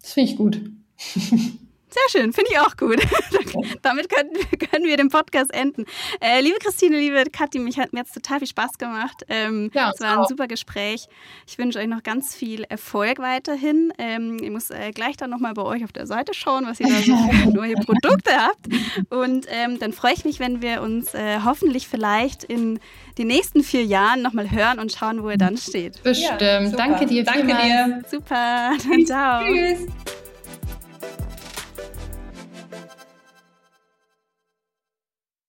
Das 0.00 0.14
finde 0.14 0.30
ich 0.30 0.36
gut. 0.38 0.62
Sehr 1.94 2.20
schön, 2.20 2.32
finde 2.32 2.50
ich 2.50 2.58
auch 2.58 2.76
gut. 2.76 2.98
Damit 3.82 4.08
können, 4.08 4.30
können, 4.70 4.84
wir 4.84 4.96
den 4.96 5.10
Podcast 5.10 5.54
enden. 5.54 5.84
Äh, 6.20 6.40
liebe 6.40 6.58
Christine, 6.58 6.98
liebe 6.98 7.22
Kathi, 7.30 7.60
mich 7.60 7.78
hat 7.78 7.92
mir 7.92 8.00
jetzt 8.00 8.14
total 8.14 8.40
viel 8.40 8.48
Spaß 8.48 8.78
gemacht. 8.78 9.24
Ähm, 9.28 9.70
ja, 9.72 9.92
es 9.94 10.00
war 10.00 10.18
ein 10.18 10.26
super 10.26 10.48
Gespräch. 10.48 11.06
Ich 11.46 11.56
wünsche 11.56 11.78
euch 11.78 11.86
noch 11.86 12.02
ganz 12.02 12.34
viel 12.34 12.64
Erfolg 12.64 13.20
weiterhin. 13.20 13.92
Ähm, 13.98 14.38
ich 14.42 14.50
muss 14.50 14.70
äh, 14.70 14.90
gleich 14.90 15.16
dann 15.16 15.30
nochmal 15.30 15.54
bei 15.54 15.62
euch 15.62 15.84
auf 15.84 15.92
der 15.92 16.06
Seite 16.06 16.34
schauen, 16.34 16.66
was 16.66 16.80
ihr 16.80 16.88
da 16.88 17.00
so 17.00 17.16
für 17.16 17.50
neue 17.54 17.74
Produkte 17.74 18.32
habt. 18.32 18.66
Und 19.10 19.46
ähm, 19.50 19.78
dann 19.78 19.92
freue 19.92 20.14
ich 20.14 20.24
mich, 20.24 20.40
wenn 20.40 20.62
wir 20.62 20.82
uns 20.82 21.14
äh, 21.14 21.40
hoffentlich 21.44 21.86
vielleicht 21.86 22.42
in 22.42 22.80
den 23.18 23.28
nächsten 23.28 23.62
vier 23.62 23.84
Jahren 23.84 24.20
nochmal 24.20 24.50
hören 24.50 24.80
und 24.80 24.90
schauen, 24.90 25.22
wo 25.22 25.30
ihr 25.30 25.38
dann 25.38 25.56
steht. 25.56 26.02
Bestimmt. 26.02 26.40
Ja, 26.40 26.68
Danke 26.70 27.06
dir 27.06 27.24
Danke 27.24 27.46
dir. 27.46 28.02
Super. 28.10 28.72
Dann 28.88 29.06
ciao. 29.06 29.44
Tschüss. 29.44 30.23